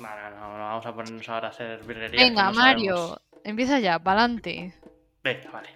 No, 0.00 0.08
no, 0.08 0.30
no, 0.30 0.58
no 0.58 0.64
vamos 0.64 0.86
a 0.86 0.94
ponernos 0.94 1.28
ahora 1.28 1.48
a 1.48 1.50
hacer 1.50 1.80
virguerías. 1.84 2.22
Venga, 2.22 2.50
Mario, 2.52 2.96
sabemos. 2.96 3.20
empieza 3.44 3.78
ya, 3.80 3.98
pa'lante. 3.98 4.74
Venga, 5.22 5.50
vale. 5.50 5.68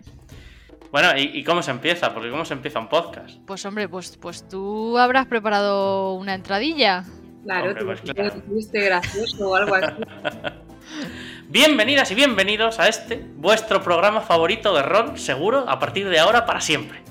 Bueno, 0.90 1.16
¿y, 1.18 1.38
y 1.38 1.44
cómo 1.44 1.62
se 1.62 1.70
empieza? 1.72 2.14
Porque 2.14 2.30
¿cómo 2.30 2.44
se 2.44 2.54
empieza 2.54 2.78
un 2.78 2.88
podcast? 2.88 3.38
Pues 3.46 3.64
hombre, 3.66 3.88
pues, 3.88 4.16
pues 4.16 4.48
tú 4.48 4.96
habrás 4.96 5.26
preparado 5.26 6.14
una 6.14 6.34
entradilla. 6.34 7.04
Claro, 7.44 7.66
Hombre, 7.68 7.80
tú 7.80 7.86
pues 7.86 8.00
claro. 8.00 8.42
gracioso 8.72 9.50
o 9.50 9.54
algo 9.54 9.74
así. 9.74 9.92
Bienvenidas 11.48 12.10
y 12.10 12.14
bienvenidos 12.14 12.80
a 12.80 12.88
este, 12.88 13.22
vuestro 13.36 13.82
programa 13.82 14.22
favorito 14.22 14.74
de 14.74 14.82
rol, 14.82 15.18
seguro, 15.18 15.68
a 15.68 15.78
partir 15.78 16.08
de 16.08 16.18
ahora 16.18 16.46
para 16.46 16.60
siempre. 16.60 17.02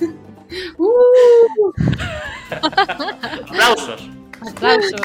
¡Uh! 0.78 1.72
Aplausos. 3.46 4.10
Aplausos. 4.40 5.00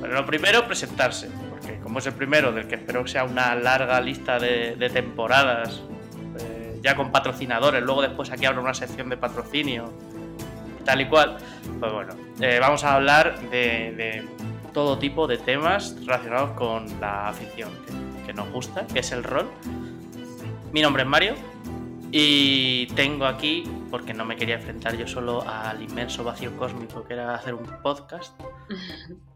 Pero 0.00 0.14
lo 0.14 0.26
primero, 0.26 0.66
presentarse. 0.66 1.30
Porque 1.50 1.78
como 1.80 1.98
es 1.98 2.06
el 2.06 2.14
primero, 2.14 2.52
del 2.52 2.66
que 2.66 2.76
espero 2.76 3.04
que 3.04 3.10
sea 3.10 3.24
una 3.24 3.54
larga 3.54 4.00
lista 4.00 4.38
de, 4.38 4.90
temporadas, 4.92 5.82
eh, 6.40 6.80
ya 6.82 6.96
con 6.96 7.12
patrocinadores, 7.12 7.82
luego 7.82 8.02
después 8.02 8.30
aquí 8.30 8.46
habrá 8.46 8.60
una 8.60 8.74
sección 8.74 9.08
de 9.08 9.16
patrocinio, 9.16 9.92
tal 10.84 11.00
y 11.00 11.06
cual, 11.06 11.38
pues 11.78 11.92
bueno, 11.92 12.14
eh, 12.40 12.58
vamos 12.60 12.84
a 12.84 12.94
hablar 12.94 13.38
de, 13.50 14.24
todo 14.72 14.98
tipo 14.98 15.26
de 15.26 15.36
temas 15.36 15.96
relacionados 16.00 16.52
con 16.52 16.86
la 16.98 17.28
afición 17.28 17.70
que 18.24 18.32
nos 18.32 18.50
gusta, 18.50 18.86
que 18.86 19.00
es 19.00 19.12
el 19.12 19.22
rol. 19.22 19.50
Mi 20.72 20.80
nombre 20.80 21.02
es 21.02 21.08
Mario 21.08 21.34
y 22.10 22.86
tengo 22.88 23.26
aquí, 23.26 23.64
porque 23.90 24.14
no 24.14 24.24
me 24.24 24.36
quería 24.36 24.56
enfrentar 24.56 24.96
yo 24.96 25.06
solo 25.06 25.44
al 25.46 25.82
inmenso 25.82 26.24
vacío 26.24 26.56
cósmico 26.56 27.04
que 27.04 27.14
era 27.14 27.34
hacer 27.34 27.54
un 27.54 27.66
podcast, 27.82 28.38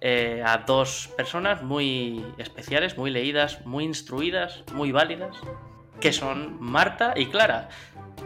eh, 0.00 0.42
a 0.44 0.58
dos 0.58 1.10
personas 1.16 1.62
muy 1.62 2.24
especiales, 2.38 2.96
muy 2.96 3.10
leídas, 3.10 3.64
muy 3.66 3.84
instruidas, 3.84 4.64
muy 4.72 4.92
válidas, 4.92 5.36
que 6.00 6.12
son 6.12 6.56
Marta 6.60 7.14
y 7.16 7.26
Clara. 7.26 7.68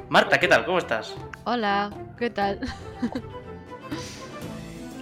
Marta, 0.09 0.39
¿qué 0.39 0.49
tal? 0.49 0.65
¿Cómo 0.65 0.79
estás? 0.79 1.15
Hola, 1.45 1.91
¿qué 2.19 2.31
tal? 2.31 2.61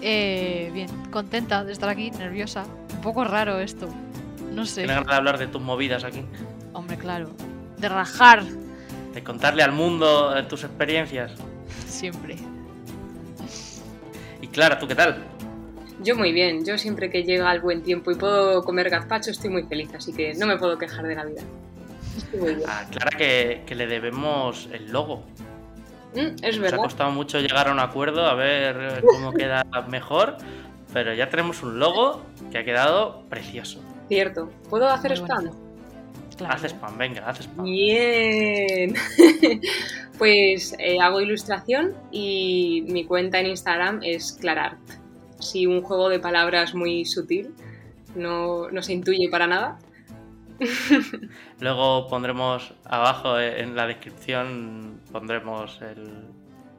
eh, 0.03 0.70
bien, 0.73 0.89
contenta 1.11 1.65
de 1.65 1.73
estar 1.73 1.89
aquí, 1.89 2.11
nerviosa. 2.11 2.65
Un 2.95 3.00
poco 3.00 3.25
raro 3.25 3.59
esto. 3.59 3.89
No 4.53 4.67
sé. 4.67 4.83
¿Tienes 4.83 4.97
ganas 4.97 5.11
de 5.11 5.17
hablar 5.17 5.39
de 5.39 5.47
tus 5.47 5.61
movidas 5.61 6.05
aquí? 6.05 6.25
Hombre, 6.73 6.97
claro. 6.97 7.31
De 7.78 7.89
rajar, 7.89 8.45
¿De 9.12 9.23
contarle 9.23 9.62
al 9.62 9.73
mundo 9.73 10.37
eh, 10.37 10.43
tus 10.45 10.65
experiencias? 10.65 11.33
siempre. 11.87 12.37
Y 14.41 14.47
Clara, 14.48 14.78
¿tú 14.78 14.89
qué 14.89 14.95
tal? 14.95 15.23
Yo 16.03 16.17
muy 16.17 16.33
bien, 16.33 16.64
yo 16.64 16.78
siempre 16.78 17.11
que 17.11 17.22
llega 17.22 17.53
el 17.53 17.61
buen 17.61 17.83
tiempo 17.83 18.11
y 18.11 18.17
puedo 18.17 18.62
comer 18.64 18.91
gazpacho 18.91 19.31
estoy 19.31 19.50
muy 19.50 19.62
feliz, 19.64 19.91
así 19.95 20.12
que 20.12 20.34
no 20.34 20.47
me 20.47 20.56
puedo 20.56 20.77
quejar 20.78 21.06
de 21.06 21.14
la 21.14 21.25
vida. 21.25 21.42
Estoy 22.17 22.41
muy 22.41 22.55
bien. 22.56 22.69
A 22.69 22.89
Clara 22.89 23.17
que, 23.17 23.62
que 23.67 23.75
le 23.75 23.86
debemos 23.86 24.69
el 24.72 24.91
logo. 24.91 25.25
Mm, 26.14 26.19
es 26.42 26.42
Nos 26.42 26.59
ha 26.59 26.61
verdad. 26.61 26.78
costado 26.78 27.11
mucho 27.11 27.39
llegar 27.41 27.69
a 27.69 27.72
un 27.72 27.78
acuerdo, 27.78 28.27
a 28.27 28.34
ver 28.34 28.77
eh, 28.81 29.03
cómo 29.06 29.33
queda 29.34 29.64
mejor, 29.89 30.36
pero 30.92 31.14
ya 31.14 31.28
tenemos 31.28 31.62
un 31.62 31.78
logo 31.78 32.22
que 32.50 32.59
ha 32.59 32.64
quedado 32.64 33.22
precioso. 33.28 33.81
Cierto. 34.09 34.50
¿Puedo 34.69 34.89
hacer 34.89 35.12
Muy 35.12 35.20
spam? 35.20 35.50
Claro. 36.37 36.55
Haz 36.55 36.64
spam, 36.64 36.98
venga, 36.98 37.28
haz 37.28 37.41
spam. 37.41 37.64
Bien. 37.64 38.94
pues 40.19 40.75
eh, 40.78 40.98
hago 41.00 41.20
ilustración 41.20 41.94
y 42.11 42.84
mi 42.89 43.05
cuenta 43.05 43.39
en 43.39 43.47
Instagram 43.47 44.00
es 44.03 44.33
Clarart. 44.33 44.81
Sí, 45.43 45.67
un 45.67 45.83
juego 45.83 46.09
de 46.09 46.19
palabras 46.21 46.75
muy 46.75 47.05
sutil, 47.05 47.55
no, 48.15 48.71
no 48.71 48.83
se 48.83 48.93
intuye 48.93 49.29
para 49.31 49.47
nada. 49.47 49.79
Luego 51.61 52.09
pondremos 52.09 52.75
abajo 52.84 53.39
en 53.39 53.75
la 53.75 53.87
descripción, 53.87 55.00
pondremos 55.11 55.81
el 55.83 56.28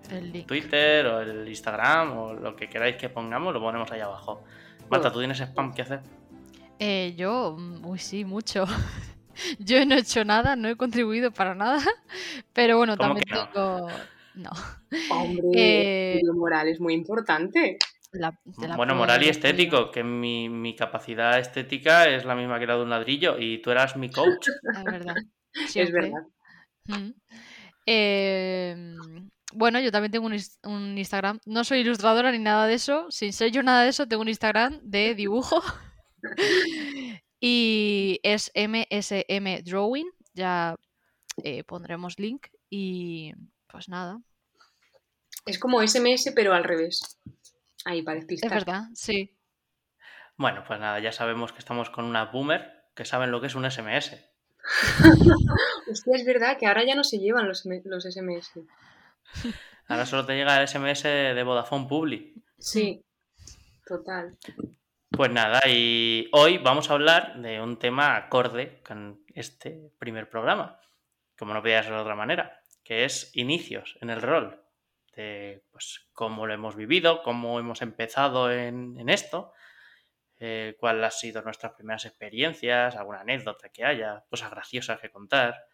El 0.10 0.32
link. 0.32 0.48
Twitter 0.48 1.06
o 1.08 1.22
el 1.22 1.48
Instagram 1.48 2.18
o 2.18 2.34
lo 2.34 2.56
que 2.56 2.70
queráis 2.70 2.96
que 2.96 3.10
pongamos, 3.10 3.54
lo 3.54 3.60
ponemos 3.60 3.92
ahí 3.92 4.00
abajo. 4.02 4.44
Marta. 4.90 5.12
¿tú 5.12 5.20
tienes 5.20 5.40
spam 5.40 5.74
que 5.74 5.82
hacer? 5.82 6.02
Eh, 6.80 7.14
yo, 7.18 7.56
mm, 7.58 7.86
uy, 7.86 8.00
sí, 8.00 8.26
mucho. 8.26 8.66
Yo 9.58 9.84
no 9.86 9.96
he 9.96 10.00
hecho 10.00 10.24
nada, 10.24 10.56
no 10.56 10.68
he 10.70 10.76
contribuido 10.76 11.32
para 11.32 11.56
nada, 11.56 11.80
pero 12.54 12.78
bueno, 12.78 12.96
¿Cómo 12.96 13.16
también 13.16 13.26
no? 13.32 13.50
tengo. 13.50 13.88
No. 14.36 14.52
Hombre, 15.10 15.42
Eh, 15.56 16.20
lo 16.24 16.34
moral 16.36 16.68
es 16.68 16.80
muy 16.80 16.94
importante. 16.94 17.78
La- 18.20 18.40
te 18.60 18.68
la 18.68 18.76
Bueno, 18.76 18.96
moral 18.96 19.24
y 19.24 19.30
estético, 19.30 19.92
que 19.92 20.04
mi, 20.04 20.50
mi 20.50 20.76
capacidad 20.76 21.40
estética 21.40 22.08
es 22.08 22.26
la 22.26 22.36
misma 22.36 22.60
que 22.60 22.68
la 22.68 22.76
de 22.76 22.84
un 22.84 22.90
ladrillo 22.90 23.38
y 23.40 23.62
tú 23.62 23.72
eras 23.72 23.96
mi 23.98 24.10
coach. 24.10 24.48
Es 24.78 24.84
verdad. 24.84 25.16
Es 25.54 25.72
siempre. 25.72 26.02
verdad. 26.12 26.28
Mm. 26.86 27.12
Eh, 27.86 28.96
bueno, 29.54 29.80
yo 29.80 29.92
también 29.92 30.12
tengo 30.12 30.28
un 30.28 30.98
Instagram. 30.98 31.40
No 31.46 31.64
soy 31.64 31.80
ilustradora 31.80 32.32
ni 32.32 32.40
nada 32.40 32.66
de 32.66 32.74
eso. 32.74 33.06
Sin 33.12 33.34
ser 33.34 33.52
yo 33.52 33.62
nada 33.62 33.84
de 33.84 33.90
eso, 33.90 34.08
tengo 34.08 34.22
un 34.24 34.30
Instagram 34.30 34.80
de 34.82 35.14
dibujo. 35.14 35.62
y 37.40 38.20
es 38.24 38.52
MSM 38.56 39.64
Drawing. 39.64 40.10
Ya 40.34 40.76
eh, 41.44 41.64
pondremos 41.64 42.18
link. 42.20 42.48
Y 42.70 43.34
pues 43.68 43.90
nada. 43.90 44.20
Es 45.46 45.60
como 45.60 45.82
SMS, 45.86 46.32
pero 46.34 46.54
al 46.54 46.64
revés. 46.64 47.20
Ahí 47.86 48.02
para 48.02 48.20
Es 48.20 48.42
verdad, 48.50 48.84
sí. 48.94 49.36
Bueno, 50.38 50.64
pues 50.66 50.80
nada, 50.80 51.00
ya 51.00 51.12
sabemos 51.12 51.52
que 51.52 51.60
estamos 51.60 51.90
con 51.90 52.06
una 52.06 52.26
boomer 52.26 52.86
que 52.96 53.06
saben 53.06 53.32
lo 53.32 53.42
que 53.42 53.48
es 53.48 53.56
un 53.56 53.70
SMS. 53.70 54.16
Hostia, 55.92 56.16
es 56.16 56.26
verdad 56.26 56.58
que 56.58 56.68
ahora 56.68 56.86
ya 56.86 56.96
no 56.96 57.04
se 57.04 57.20
llevan 57.20 57.48
los, 57.48 57.66
los 57.66 58.04
SMS. 58.04 58.52
Ahora 59.88 60.06
solo 60.06 60.26
te 60.26 60.36
llega 60.36 60.62
el 60.62 60.68
SMS 60.68 61.04
de 61.04 61.44
Vodafone 61.44 61.88
Publi. 61.88 62.34
Sí, 62.58 63.04
total. 63.86 64.38
Pues 65.10 65.32
nada, 65.32 65.62
y 65.68 66.30
hoy 66.32 66.58
vamos 66.58 66.90
a 66.90 66.94
hablar 66.94 67.40
de 67.40 67.62
un 67.62 67.78
tema 67.78 68.16
acorde 68.16 68.82
con 68.82 69.24
este 69.36 69.92
primer 70.00 70.30
programa, 70.30 70.80
como 71.38 71.54
no 71.54 71.62
podía 71.62 71.84
ser 71.84 71.94
de 71.94 72.00
otra 72.00 72.16
manera, 72.16 72.62
que 72.84 73.06
es 73.06 73.30
inicios 73.36 73.98
en 74.02 74.10
el 74.10 74.22
rol, 74.22 74.63
de 75.16 75.64
pues, 75.72 76.08
cómo 76.14 76.48
lo 76.48 76.54
hemos 76.54 76.76
vivido, 76.76 77.22
cómo 77.24 77.60
hemos 77.60 77.82
empezado 77.82 78.52
en, 78.52 79.10
esto, 79.10 79.54
eh, 80.38 80.76
cuáles 80.80 81.04
han 81.04 81.12
sido 81.12 81.42
nuestras 81.42 81.74
primeras 81.74 82.06
experiencias, 82.06 82.96
alguna 82.96 83.22
anécdota 83.22 83.70
que 83.70 83.86
haya, 83.86 84.24
cosas 84.30 84.52
graciosas 84.52 85.00
que 85.00 85.10
contar. 85.10 85.66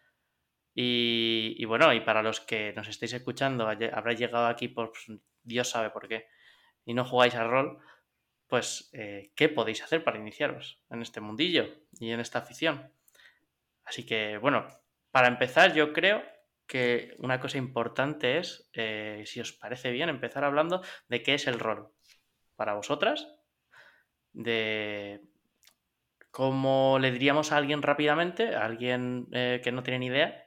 Y, 0.72 1.64
bueno, 1.64 1.92
y 1.92 2.00
para 2.00 2.22
los 2.22 2.40
que 2.40 2.72
nos 2.74 2.88
estéis 2.88 3.12
escuchando, 3.12 3.68
habráis 3.68 4.18
llegado 4.18 4.46
aquí 4.46 4.68
por 4.68 4.92
pues, 4.92 5.20
Dios 5.42 5.68
sabe 5.68 5.90
por 5.90 6.08
qué, 6.08 6.28
y 6.84 6.94
no 6.94 7.04
jugáis 7.04 7.34
al 7.34 7.50
rol, 7.50 7.78
pues, 8.46 8.90
eh, 8.92 9.32
¿qué 9.34 9.48
podéis 9.48 9.82
hacer 9.82 10.04
para 10.04 10.18
iniciaros 10.18 10.80
en 10.90 11.02
este 11.02 11.20
mundillo 11.20 11.66
y 11.98 12.10
en 12.10 12.20
esta 12.20 12.38
afición? 12.38 12.92
Así 13.84 14.06
que, 14.06 14.38
bueno, 14.38 14.66
para 15.10 15.28
empezar, 15.28 15.74
yo 15.74 15.92
creo 15.92 16.22
que 16.70 17.16
una 17.18 17.40
cosa 17.40 17.58
importante 17.58 18.38
es, 18.38 18.70
eh, 18.74 19.24
si 19.26 19.40
os 19.40 19.52
parece 19.52 19.90
bien, 19.90 20.08
empezar 20.08 20.44
hablando 20.44 20.82
de 21.08 21.20
qué 21.20 21.34
es 21.34 21.48
el 21.48 21.58
rol 21.58 21.92
para 22.54 22.74
vosotras, 22.74 23.26
de 24.32 25.20
cómo 26.30 27.00
le 27.00 27.10
diríamos 27.10 27.50
a 27.50 27.56
alguien 27.56 27.82
rápidamente, 27.82 28.54
a 28.54 28.64
alguien 28.64 29.26
eh, 29.32 29.60
que 29.64 29.72
no 29.72 29.82
tiene 29.82 29.98
ni 29.98 30.06
idea, 30.06 30.44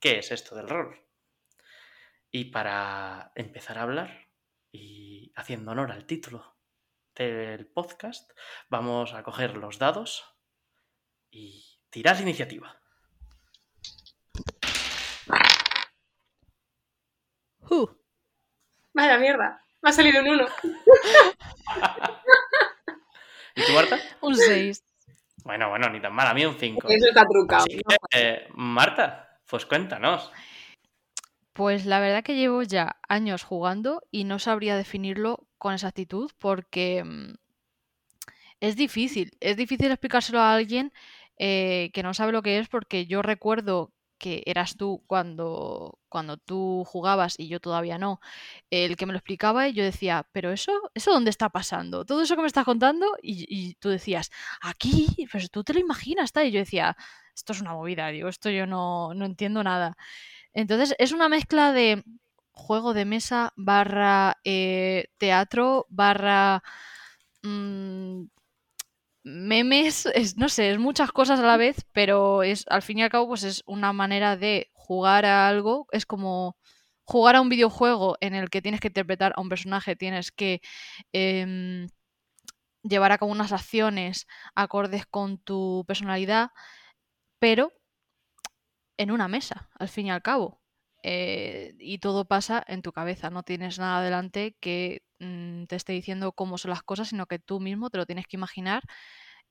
qué 0.00 0.18
es 0.20 0.32
esto 0.32 0.56
del 0.56 0.66
rol. 0.66 0.98
Y 2.30 2.46
para 2.46 3.30
empezar 3.34 3.76
a 3.76 3.82
hablar 3.82 4.30
y 4.72 5.30
haciendo 5.36 5.72
honor 5.72 5.92
al 5.92 6.06
título 6.06 6.56
del 7.14 7.66
podcast, 7.66 8.32
vamos 8.70 9.12
a 9.12 9.22
coger 9.22 9.58
los 9.58 9.78
dados 9.78 10.24
y 11.30 11.82
tirar 11.90 12.18
iniciativa. 12.18 12.79
Uh, 17.70 17.86
Vaya 18.92 19.18
mierda, 19.18 19.64
me 19.80 19.90
ha 19.90 19.92
salido 19.92 20.22
un 20.22 20.28
1. 20.28 20.46
¿Y 23.54 23.62
tú, 23.62 23.72
Marta? 23.72 23.98
un 24.20 24.36
6. 24.36 24.82
Bueno, 25.44 25.70
bueno, 25.70 25.88
ni 25.88 26.00
tan 26.00 26.12
mal, 26.12 26.26
a 26.26 26.34
mí 26.34 26.44
un 26.44 26.58
5. 26.58 26.88
Eso 26.88 27.08
está 27.08 27.24
trucado. 27.24 27.62
Así 27.62 27.78
que, 27.78 27.96
eh, 28.12 28.48
Marta, 28.54 29.38
pues 29.48 29.64
cuéntanos. 29.66 30.32
Pues 31.52 31.86
la 31.86 32.00
verdad 32.00 32.24
que 32.24 32.34
llevo 32.34 32.62
ya 32.62 32.96
años 33.08 33.44
jugando 33.44 34.02
y 34.10 34.24
no 34.24 34.38
sabría 34.38 34.76
definirlo 34.76 35.46
con 35.58 35.74
exactitud 35.74 36.30
porque 36.38 37.04
mm, 37.04 37.34
es 38.60 38.76
difícil. 38.76 39.36
Es 39.40 39.56
difícil 39.56 39.92
explicárselo 39.92 40.40
a 40.40 40.54
alguien 40.54 40.92
eh, 41.38 41.90
que 41.94 42.02
no 42.02 42.14
sabe 42.14 42.32
lo 42.32 42.42
que 42.42 42.58
es 42.58 42.68
porque 42.68 43.06
yo 43.06 43.22
recuerdo 43.22 43.92
que 44.20 44.44
eras 44.46 44.76
tú 44.76 45.02
cuando, 45.08 45.98
cuando 46.08 46.36
tú 46.36 46.84
jugabas 46.86 47.34
y 47.38 47.48
yo 47.48 47.58
todavía 47.58 47.98
no, 47.98 48.20
el 48.70 48.96
que 48.96 49.06
me 49.06 49.12
lo 49.12 49.18
explicaba 49.18 49.66
y 49.66 49.72
yo 49.72 49.82
decía, 49.82 50.28
pero 50.32 50.52
eso, 50.52 50.72
¿eso 50.94 51.10
dónde 51.12 51.30
está 51.30 51.48
pasando? 51.48 52.04
Todo 52.04 52.22
eso 52.22 52.36
que 52.36 52.42
me 52.42 52.46
estás 52.46 52.64
contando 52.64 53.16
y, 53.22 53.74
tú 53.80 53.88
decías, 53.88 54.30
aquí, 54.60 55.26
pues 55.32 55.50
tú 55.50 55.64
te 55.64 55.74
lo 55.74 55.80
imaginas, 55.80 56.26
está. 56.26 56.44
Y 56.44 56.52
yo 56.52 56.60
decía, 56.60 56.96
esto 57.34 57.52
es 57.52 57.60
una 57.60 57.72
movida, 57.74 58.08
digo, 58.08 58.28
esto 58.28 58.50
yo 58.50 58.66
no, 58.66 59.14
no 59.14 59.24
entiendo 59.24 59.64
nada. 59.64 59.96
Entonces 60.52 60.94
es 60.98 61.12
una 61.12 61.28
mezcla 61.28 61.72
de 61.72 62.04
juego 62.52 62.94
de 62.94 63.04
mesa 63.06 63.52
barra 63.56 64.38
eh, 64.44 65.06
teatro 65.18 65.86
barra 65.88 66.62
mm, 67.42 68.24
memes, 69.22 70.06
es, 70.14 70.36
no 70.36 70.48
sé, 70.48 70.70
es 70.70 70.78
muchas 70.78 71.12
cosas 71.12 71.40
a 71.40 71.46
la 71.46 71.56
vez, 71.56 71.84
pero 71.92 72.42
es 72.42 72.64
al 72.68 72.82
fin 72.82 72.98
y 72.98 73.02
al 73.02 73.10
cabo 73.10 73.28
pues 73.28 73.42
es 73.44 73.62
una 73.66 73.92
manera 73.92 74.36
de 74.36 74.70
jugar 74.74 75.26
a 75.26 75.48
algo, 75.48 75.86
es 75.92 76.06
como 76.06 76.56
jugar 77.04 77.36
a 77.36 77.40
un 77.40 77.48
videojuego 77.48 78.16
en 78.20 78.34
el 78.34 78.50
que 78.50 78.62
tienes 78.62 78.80
que 78.80 78.88
interpretar 78.88 79.32
a 79.36 79.40
un 79.40 79.48
personaje, 79.48 79.96
tienes 79.96 80.32
que 80.32 80.60
em, 81.12 81.88
llevar 82.82 83.12
a 83.12 83.18
cabo 83.18 83.32
unas 83.32 83.52
acciones 83.52 84.26
acordes 84.54 85.06
con 85.06 85.38
tu 85.38 85.84
personalidad, 85.86 86.50
pero 87.38 87.72
en 88.98 89.10
una 89.10 89.28
mesa, 89.28 89.68
al 89.78 89.88
fin 89.88 90.06
y 90.06 90.10
al 90.10 90.22
cabo. 90.22 90.60
Eh, 91.02 91.74
y 91.78 91.98
todo 91.98 92.26
pasa 92.26 92.62
en 92.68 92.82
tu 92.82 92.92
cabeza, 92.92 93.30
no 93.30 93.42
tienes 93.42 93.78
nada 93.78 94.02
delante 94.02 94.56
que 94.60 95.02
mm, 95.20 95.64
te 95.64 95.76
esté 95.76 95.92
diciendo 95.94 96.32
cómo 96.32 96.58
son 96.58 96.70
las 96.70 96.82
cosas, 96.82 97.08
sino 97.08 97.26
que 97.26 97.38
tú 97.38 97.60
mismo 97.60 97.90
te 97.90 97.98
lo 97.98 98.06
tienes 98.06 98.26
que 98.26 98.36
imaginar. 98.36 98.82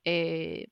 Eh, 0.05 0.67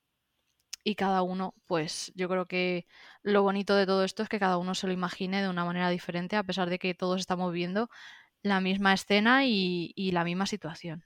y 0.83 0.95
cada 0.95 1.21
uno, 1.23 1.53
pues 1.67 2.11
yo 2.15 2.29
creo 2.29 2.47
que 2.47 2.87
lo 3.23 3.43
bonito 3.43 3.75
de 3.75 3.85
todo 3.85 4.03
esto 4.03 4.23
es 4.23 4.29
que 4.29 4.39
cada 4.39 4.57
uno 4.57 4.75
se 4.75 4.87
lo 4.87 4.93
imagine 4.93 5.41
de 5.41 5.49
una 5.49 5.65
manera 5.65 5.89
diferente, 5.89 6.35
a 6.37 6.43
pesar 6.43 6.69
de 6.69 6.79
que 6.79 6.93
todos 6.95 7.19
estamos 7.21 7.53
viendo 7.53 7.89
la 8.43 8.61
misma 8.61 8.93
escena 8.93 9.45
y 9.45 10.11
la 10.13 10.23
misma 10.25 10.47
situación. 10.47 11.05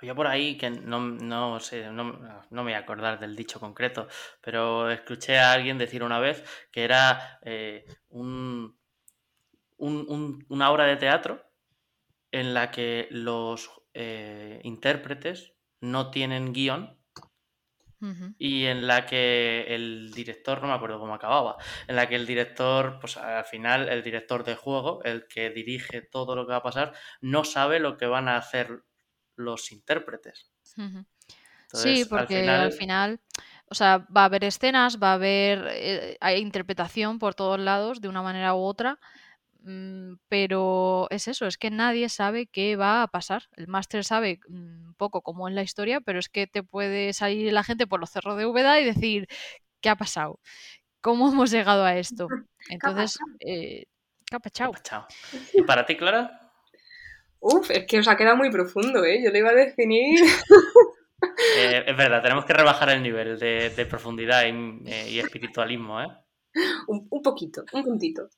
Había 0.00 0.14
por 0.14 0.26
ahí 0.26 0.56
que 0.56 0.70
no, 0.70 1.60
sé, 1.60 1.90
no, 1.90 2.04
me 2.50 2.62
voy 2.62 2.72
a 2.72 2.78
acordar 2.78 3.20
del 3.20 3.36
dicho 3.36 3.60
concreto, 3.60 4.08
pero 4.40 4.90
escuché 4.90 5.38
a 5.38 5.52
alguien 5.52 5.76
decir 5.76 6.02
una 6.02 6.18
vez 6.18 6.42
que 6.72 6.84
era 6.84 7.38
eh, 7.42 7.84
un, 8.08 8.78
una 9.76 10.70
obra 10.70 10.84
de 10.84 10.96
teatro 10.96 11.44
en 12.30 12.54
la 12.54 12.70
que 12.70 13.08
los 13.10 13.70
eh, 13.92 14.60
intérpretes 14.64 15.52
no 15.80 16.10
tienen 16.10 16.54
guion 16.54 16.98
y 18.38 18.64
en 18.64 18.86
la 18.86 19.04
que 19.04 19.66
el 19.68 20.12
director, 20.14 20.62
no 20.62 20.68
me 20.68 20.72
acuerdo 20.72 20.98
cómo 20.98 21.12
acababa, 21.12 21.58
en 21.86 21.96
la 21.96 22.08
que 22.08 22.16
el 22.16 22.26
director, 22.26 22.98
pues 22.98 23.18
al 23.18 23.44
final 23.44 23.90
el 23.90 24.02
director 24.02 24.42
de 24.42 24.54
juego, 24.54 25.02
el 25.04 25.26
que 25.28 25.50
dirige 25.50 26.00
todo 26.00 26.34
lo 26.34 26.46
que 26.46 26.52
va 26.52 26.58
a 26.58 26.62
pasar, 26.62 26.94
no 27.20 27.44
sabe 27.44 27.78
lo 27.78 27.98
que 27.98 28.06
van 28.06 28.28
a 28.28 28.38
hacer 28.38 28.84
los 29.40 29.72
intérpretes. 29.72 30.50
sí, 31.72 32.04
porque 32.08 32.48
al 32.48 32.72
final... 32.72 33.20
o 33.68 33.74
sea, 33.74 33.98
va 34.14 34.22
a 34.22 34.24
haber 34.24 34.44
escenas, 34.44 34.98
va 35.00 35.12
a 35.12 35.14
haber 35.14 35.66
eh, 35.70 36.16
hay 36.20 36.40
interpretación 36.40 37.18
por 37.18 37.34
todos 37.34 37.58
lados 37.58 38.00
de 38.00 38.08
una 38.08 38.22
manera 38.22 38.54
u 38.54 38.58
otra, 38.58 38.98
mm, 39.62 40.14
pero 40.28 41.06
es 41.10 41.28
eso, 41.28 41.46
es 41.46 41.56
que 41.56 41.70
nadie 41.70 42.08
sabe 42.08 42.46
qué 42.46 42.76
va 42.76 43.02
a 43.02 43.08
pasar. 43.08 43.44
El 43.56 43.68
máster 43.68 44.04
sabe 44.04 44.40
un 44.48 44.88
mm, 44.90 44.94
poco 44.94 45.22
cómo 45.22 45.48
es 45.48 45.54
la 45.54 45.62
historia, 45.62 46.00
pero 46.00 46.18
es 46.18 46.28
que 46.28 46.46
te 46.46 46.62
puede 46.62 47.12
salir 47.12 47.52
la 47.52 47.64
gente 47.64 47.86
por 47.86 48.00
los 48.00 48.10
cerros 48.10 48.36
de 48.36 48.46
Úbeda 48.46 48.80
y 48.80 48.84
decir, 48.84 49.28
¿qué 49.80 49.88
ha 49.88 49.96
pasado? 49.96 50.40
¿Cómo 51.00 51.30
hemos 51.30 51.50
llegado 51.50 51.84
a 51.84 51.96
esto? 51.96 52.28
Entonces, 52.68 53.18
eh, 53.40 53.86
¿qué 54.26 54.36
ha 54.36 54.40
pasado? 54.40 54.72
¿Y 55.54 55.62
para 55.62 55.86
ti, 55.86 55.96
Clara? 55.96 56.39
Uf, 57.40 57.70
es 57.70 57.86
que 57.86 57.98
os 57.98 58.08
ha 58.08 58.16
quedado 58.16 58.36
muy 58.36 58.50
profundo, 58.50 59.04
¿eh? 59.04 59.22
Yo 59.22 59.30
le 59.30 59.38
iba 59.38 59.50
a 59.50 59.54
definir. 59.54 60.20
Eh, 61.56 61.84
es 61.86 61.96
verdad, 61.96 62.22
tenemos 62.22 62.44
que 62.44 62.52
rebajar 62.52 62.90
el 62.90 63.02
nivel 63.02 63.38
de, 63.38 63.86
profundidad 63.88 64.44
eh, 64.46 65.10
y, 65.10 65.18
espiritualismo, 65.18 66.00
¿eh? 66.00 66.06
Un, 66.88 67.22
poquito, 67.22 67.64
un 67.72 67.84
puntito. 67.84 68.28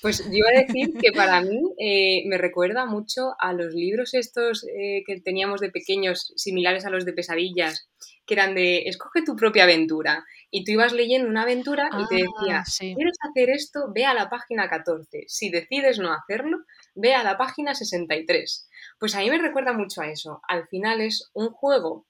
Pues 0.00 0.24
yo 0.24 0.32
iba 0.32 0.48
a 0.48 0.64
decir 0.64 0.94
que 0.98 1.12
para 1.12 1.42
mí 1.42 1.60
eh, 1.78 2.22
me 2.26 2.38
recuerda 2.38 2.86
mucho 2.86 3.34
a 3.38 3.52
los 3.52 3.74
libros 3.74 4.14
estos 4.14 4.64
que 4.64 5.20
teníamos 5.22 5.60
de 5.60 5.70
pequeños, 5.70 6.32
similares 6.36 6.86
a 6.86 6.90
los 6.90 7.04
de 7.04 7.12
pesadillas, 7.12 7.88
que 8.24 8.34
eran 8.34 8.54
de 8.54 8.82
escoge 8.86 9.22
tu 9.22 9.36
propia 9.36 9.64
aventura. 9.64 10.24
Y 10.50 10.64
tú 10.64 10.72
ibas 10.72 10.92
leyendo 10.92 11.28
una 11.28 11.42
aventura 11.42 11.90
y 11.98 12.06
te 12.08 12.14
decía, 12.16 12.60
ah, 12.60 12.64
si 12.64 12.94
quieres 12.94 13.18
hacer 13.20 13.50
esto, 13.50 13.92
ve 13.94 14.04
a 14.06 14.14
la 14.14 14.30
página 14.30 14.68
14. 14.68 15.24
Si 15.26 15.50
decides 15.50 15.98
no 15.98 16.12
hacerlo, 16.12 16.58
ve 16.94 17.14
a 17.14 17.22
la 17.22 17.36
página 17.36 17.74
63. 17.74 18.68
Pues 18.98 19.14
a 19.14 19.20
mí 19.20 19.30
me 19.30 19.38
recuerda 19.38 19.72
mucho 19.72 20.02
a 20.02 20.08
eso. 20.08 20.40
Al 20.48 20.66
final 20.68 21.00
es 21.00 21.30
un 21.34 21.50
juego 21.50 22.06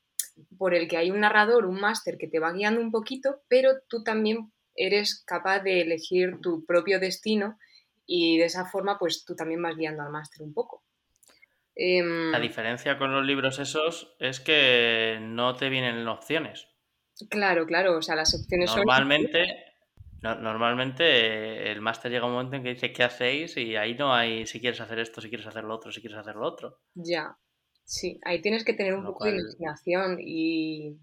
por 0.59 0.75
el 0.75 0.89
que 0.89 0.97
hay 0.97 1.11
un 1.11 1.21
narrador, 1.21 1.67
un 1.67 1.81
máster 1.81 2.17
que 2.19 2.29
te 2.29 2.39
va 2.39 2.53
guiando 2.53 2.81
un 2.81 2.91
poquito, 2.91 3.43
pero 3.49 3.81
tú 3.89 4.03
también 4.03 4.53
eres 4.75 5.23
capaz 5.27 5.61
de 5.61 5.83
elegir 5.83 6.41
tu 6.41 6.65
propio 6.65 6.99
destino 6.99 7.59
y 8.07 8.39
de 8.39 8.47
esa 8.47 8.67
forma 8.67 8.99
pues 8.99 9.25
tú 9.25 9.37
también 9.37 9.63
vas 9.63 9.77
guiando 9.77 10.03
al 10.03 10.11
máster 10.11 10.43
un 10.43 10.55
poco. 10.55 10.83
Em, 11.75 12.31
la 12.31 12.41
diferencia 12.41 12.99
con 12.99 13.13
los 13.13 13.25
libros 13.25 13.59
esos 13.59 14.15
es 14.19 14.41
que 14.41 15.19
no 15.21 15.55
te 15.55 15.69
vienen 15.69 16.07
opciones. 16.07 16.69
Claro, 17.31 17.67
claro, 17.67 17.99
o 17.99 18.03
sea, 18.03 18.17
las 18.17 18.35
opciones 18.35 18.75
Normalmente, 18.75 19.72
normalmente 20.23 21.05
eh, 21.05 21.73
el 21.73 21.81
máster 21.81 22.11
llega 22.11 22.27
un 22.27 22.33
momento 22.33 22.57
en 22.57 22.63
que 22.63 22.75
dice 22.75 22.93
qué 22.93 23.05
hacéis 23.05 23.57
y 23.57 23.77
ahí 23.77 23.95
no 23.95 24.15
hay 24.15 24.47
si 24.47 24.61
quieres 24.61 24.81
hacer 24.81 24.99
esto, 24.99 25.21
si 25.21 25.29
quieres 25.29 25.47
hacer 25.47 25.65
lo 25.65 25.75
otro, 25.75 25.93
si 25.93 26.01
quieres 26.01 26.19
hacer 26.19 26.37
lo 26.37 26.47
otro. 26.47 26.81
Ya, 26.95 27.37
sí, 27.85 28.21
ahí 28.25 28.41
tienes 28.41 28.65
que 28.65 28.75
tener 28.75 28.95
un 28.95 29.05
poco 29.05 29.25
de 29.25 29.33
imaginación 29.33 30.19
y, 30.21 30.97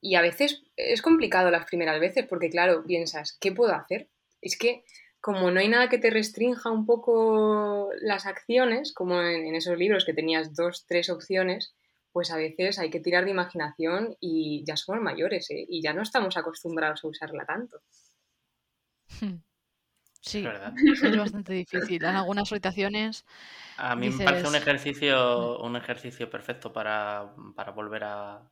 y 0.00 0.14
a 0.14 0.22
veces 0.22 0.62
es 0.76 1.02
complicado 1.02 1.50
las 1.50 1.66
primeras 1.66 2.00
veces 2.00 2.26
porque 2.28 2.50
claro, 2.50 2.84
piensas, 2.84 3.36
¿qué 3.40 3.52
puedo 3.52 3.72
hacer? 3.74 4.08
Es 4.40 4.58
que 4.58 4.84
como 5.20 5.50
no 5.50 5.60
hay 5.60 5.68
nada 5.68 5.88
que 5.88 5.98
te 5.98 6.10
restrinja 6.10 6.70
un 6.70 6.86
poco 6.86 7.90
las 8.00 8.26
acciones, 8.26 8.94
como 8.94 9.20
en, 9.20 9.54
esos 9.54 9.76
libros 9.76 10.04
que 10.04 10.14
tenías 10.14 10.54
dos, 10.54 10.86
tres 10.86 11.10
opciones, 11.10 11.74
pues 12.12 12.30
a 12.30 12.36
veces 12.36 12.78
hay 12.78 12.90
que 12.90 13.00
tirar 13.00 13.24
de 13.24 13.30
imaginación 13.30 14.16
y 14.18 14.64
ya 14.66 14.76
somos 14.76 15.02
mayores 15.02 15.50
¿eh? 15.50 15.64
y 15.68 15.82
ya 15.82 15.92
no 15.92 16.02
estamos 16.02 16.36
acostumbrados 16.36 17.04
a 17.04 17.08
usarla 17.08 17.44
tanto. 17.44 17.82
Sí, 20.22 20.44
es, 20.46 21.16
bastante 21.16 21.54
difícil. 21.54 22.04
En 22.04 22.14
algunas 22.14 22.52
habitaciones. 22.52 23.24
A 23.78 23.96
mí 23.96 24.10
me 24.10 24.24
parece 24.24 24.48
un 24.48 24.54
ejercicio, 24.54 25.58
un 25.60 25.76
ejercicio 25.76 26.28
perfecto 26.28 26.72
para, 26.72 27.32
volver 27.74 28.04
a, 28.04 28.50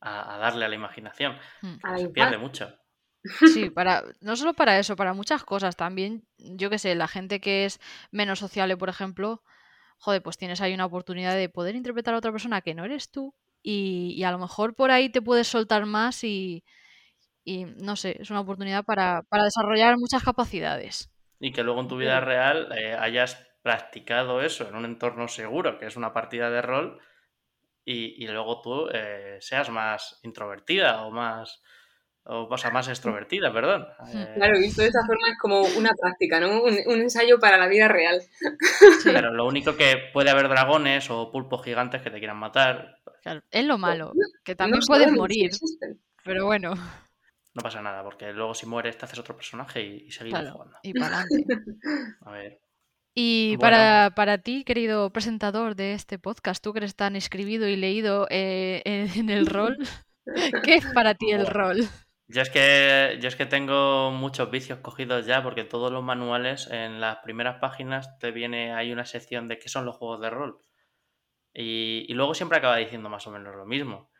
a, 0.00 0.38
darle 0.38 0.64
a 0.64 0.68
la 0.68 0.74
imaginación. 0.74 1.36
Hmm. 1.60 1.74
se 1.96 2.08
pierde 2.08 2.38
mucho. 2.38 2.74
Sí, 3.54 3.70
para, 3.70 4.04
no 4.20 4.36
solo 4.36 4.52
para 4.52 4.78
eso, 4.78 4.96
para 4.96 5.14
muchas 5.14 5.44
cosas. 5.44 5.76
También, 5.76 6.26
yo 6.36 6.68
qué 6.68 6.78
sé, 6.78 6.94
la 6.94 7.08
gente 7.08 7.40
que 7.40 7.64
es 7.64 7.80
menos 8.10 8.38
sociable, 8.38 8.76
por 8.76 8.90
ejemplo, 8.90 9.42
joder, 9.96 10.22
pues 10.22 10.36
tienes 10.36 10.60
ahí 10.60 10.74
una 10.74 10.84
oportunidad 10.84 11.34
de 11.34 11.48
poder 11.48 11.74
interpretar 11.74 12.12
a 12.12 12.18
otra 12.18 12.32
persona 12.32 12.60
que 12.60 12.74
no 12.74 12.84
eres 12.84 13.10
tú 13.10 13.34
y, 13.62 14.14
y 14.14 14.24
a 14.24 14.30
lo 14.30 14.38
mejor 14.38 14.74
por 14.74 14.90
ahí 14.90 15.08
te 15.08 15.22
puedes 15.22 15.48
soltar 15.48 15.86
más 15.86 16.22
y, 16.22 16.64
y 17.44 17.64
no 17.64 17.96
sé, 17.96 18.16
es 18.20 18.30
una 18.30 18.40
oportunidad 18.40 18.84
para, 18.84 19.22
desarrollar 19.30 19.96
muchas 19.98 20.22
capacidades. 20.22 21.10
Y 21.38 21.52
que 21.52 21.62
luego 21.62 21.80
en 21.80 21.88
tu 21.88 21.96
vida 21.96 22.20
real 22.20 22.70
eh, 22.76 22.94
hayas 22.98 23.36
practicado 23.62 24.40
eso 24.40 24.68
en 24.68 24.74
un 24.74 24.84
entorno 24.84 25.28
seguro, 25.28 25.78
que 25.78 25.86
es 25.86 25.96
una 25.96 26.12
partida 26.12 26.50
de 26.50 26.62
rol, 26.62 27.00
y, 27.86 28.26
luego 28.28 28.62
tú 28.62 28.88
eh, 28.92 29.36
seas 29.40 29.68
más 29.68 30.18
introvertida 30.22 31.04
o 31.04 31.10
más, 31.10 31.62
o, 32.24 32.56
sea, 32.56 32.70
más 32.70 32.88
extrovertida, 32.88 33.52
perdón. 33.52 33.86
Eh, 34.08 34.32
claro, 34.36 34.58
visto 34.58 34.80
de 34.80 34.88
esa 34.88 35.04
forma 35.06 35.28
es 35.28 35.38
como 35.38 35.60
una 35.78 35.90
práctica, 36.00 36.40
¿no? 36.40 36.62
Un, 36.62 37.00
ensayo 37.00 37.38
para 37.38 37.58
la 37.58 37.68
vida 37.68 37.88
real. 37.88 38.22
Pero 39.04 39.34
lo 39.34 39.46
único 39.46 39.76
que 39.76 39.96
puede 40.14 40.30
haber 40.30 40.48
dragones 40.48 41.10
o 41.10 41.30
pulpos 41.30 41.62
gigantes 41.62 42.00
que 42.00 42.10
te 42.10 42.18
quieran 42.18 42.38
matar. 42.38 43.00
Claro, 43.22 43.42
es 43.50 43.64
lo 43.66 43.76
malo, 43.76 44.12
que 44.44 44.54
también 44.54 44.82
pueden 44.86 45.14
morir. 45.14 45.50
pero 46.24 46.46
bueno. 46.46 46.74
No 47.54 47.62
pasa 47.62 47.80
nada, 47.80 48.02
porque 48.02 48.32
luego 48.32 48.52
si 48.52 48.66
mueres 48.66 48.98
te 48.98 49.04
haces 49.04 49.18
otro 49.18 49.36
personaje 49.36 49.80
y, 49.80 50.10
seguimos 50.10 50.50
jugando. 50.50 50.76
Y 50.82 50.92
para 50.92 51.20
adelante. 51.20 51.46
A 52.22 52.30
ver. 52.32 52.60
Y 53.14 53.56
para, 53.58 54.12
para, 54.16 54.38
ti, 54.38 54.64
querido 54.64 55.10
presentador 55.10 55.76
de 55.76 55.92
este 55.92 56.18
podcast, 56.18 56.62
tú 56.62 56.72
que 56.72 56.80
eres 56.80 56.96
tan 56.96 57.14
escribido 57.14 57.68
y 57.68 57.76
leído 57.76 58.26
eh, 58.28 58.82
en, 58.84 59.30
el 59.30 59.46
rol, 59.46 59.78
¿qué 60.64 60.74
es 60.74 60.86
para 60.86 61.14
ti 61.14 61.30
el 61.30 61.46
rol? 61.46 61.78
Yo 62.26 62.42
es 62.42 62.50
que 62.50 63.18
yo 63.20 63.28
es 63.28 63.36
que 63.36 63.46
tengo 63.46 64.10
muchos 64.10 64.50
vicios 64.50 64.80
cogidos 64.80 65.26
ya 65.26 65.42
porque 65.44 65.62
todos 65.62 65.92
los 65.92 66.02
manuales 66.02 66.68
en 66.72 67.00
las 67.00 67.18
primeras 67.18 67.60
páginas 67.60 68.18
te 68.18 68.32
viene 68.32 68.72
hay 68.72 68.92
una 68.92 69.04
sección 69.04 69.46
de 69.46 69.58
qué 69.58 69.68
son 69.68 69.84
los 69.84 69.96
juegos 69.96 70.22
de 70.22 70.30
rol 70.30 70.58
y, 71.52 72.06
y 72.08 72.14
luego 72.14 72.32
siempre 72.32 72.56
acaba 72.56 72.78
diciendo 72.78 73.10
más 73.10 73.26
o 73.26 73.30
menos 73.30 73.54
lo 73.54 73.66
mismo 73.66 74.10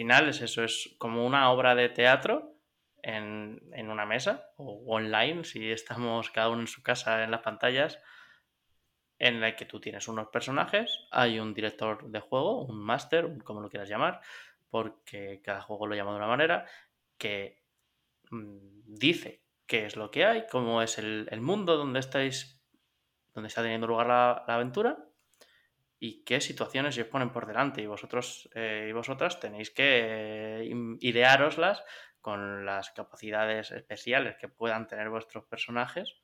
final 0.00 0.30
es 0.30 0.40
eso, 0.40 0.64
es 0.64 0.94
como 0.96 1.26
una 1.26 1.50
obra 1.50 1.74
de 1.74 1.90
teatro 1.90 2.54
en, 3.02 3.60
en 3.74 3.90
una 3.90 4.06
mesa 4.06 4.48
o 4.56 4.82
online, 4.86 5.44
si 5.44 5.70
estamos 5.70 6.30
cada 6.30 6.48
uno 6.48 6.62
en 6.62 6.68
su 6.68 6.82
casa 6.82 7.22
en 7.22 7.30
las 7.30 7.42
pantallas, 7.42 7.98
en 9.18 9.42
la 9.42 9.54
que 9.56 9.66
tú 9.66 9.78
tienes 9.78 10.08
unos 10.08 10.28
personajes, 10.28 11.06
hay 11.10 11.38
un 11.38 11.52
director 11.52 12.10
de 12.10 12.18
juego, 12.18 12.64
un 12.64 12.82
máster, 12.82 13.28
como 13.44 13.60
lo 13.60 13.68
quieras 13.68 13.90
llamar, 13.90 14.22
porque 14.70 15.42
cada 15.44 15.60
juego 15.60 15.86
lo 15.86 15.94
llama 15.94 16.12
de 16.12 16.16
una 16.16 16.28
manera, 16.28 16.64
que 17.18 17.62
mm, 18.30 18.56
dice 18.86 19.42
qué 19.66 19.84
es 19.84 19.96
lo 19.96 20.10
que 20.10 20.24
hay, 20.24 20.46
cómo 20.50 20.80
es 20.80 20.96
el, 20.98 21.28
mundo 21.42 21.76
donde 21.76 22.00
estáis, 22.00 22.58
donde 23.34 23.48
está 23.48 23.60
teniendo 23.60 23.86
lugar 23.86 24.06
la, 24.06 24.32
aventura 24.46 25.09
y 26.02 26.24
qué 26.24 26.40
situaciones 26.40 26.96
os 26.98 27.06
ponen 27.06 27.30
por 27.30 27.46
delante 27.46 27.82
y 27.82 27.86
vosotros 27.86 28.48
eh, 28.54 28.86
y 28.88 28.92
vosotras 28.92 29.38
tenéis 29.38 29.70
que 29.70 30.62
eh, 30.62 30.70
ideároslas 31.00 31.84
con 32.22 32.64
las 32.64 32.90
capacidades 32.90 33.70
especiales 33.70 34.36
que 34.40 34.48
puedan 34.48 34.88
tener 34.88 35.10
vuestros 35.10 35.44
personajes 35.44 36.16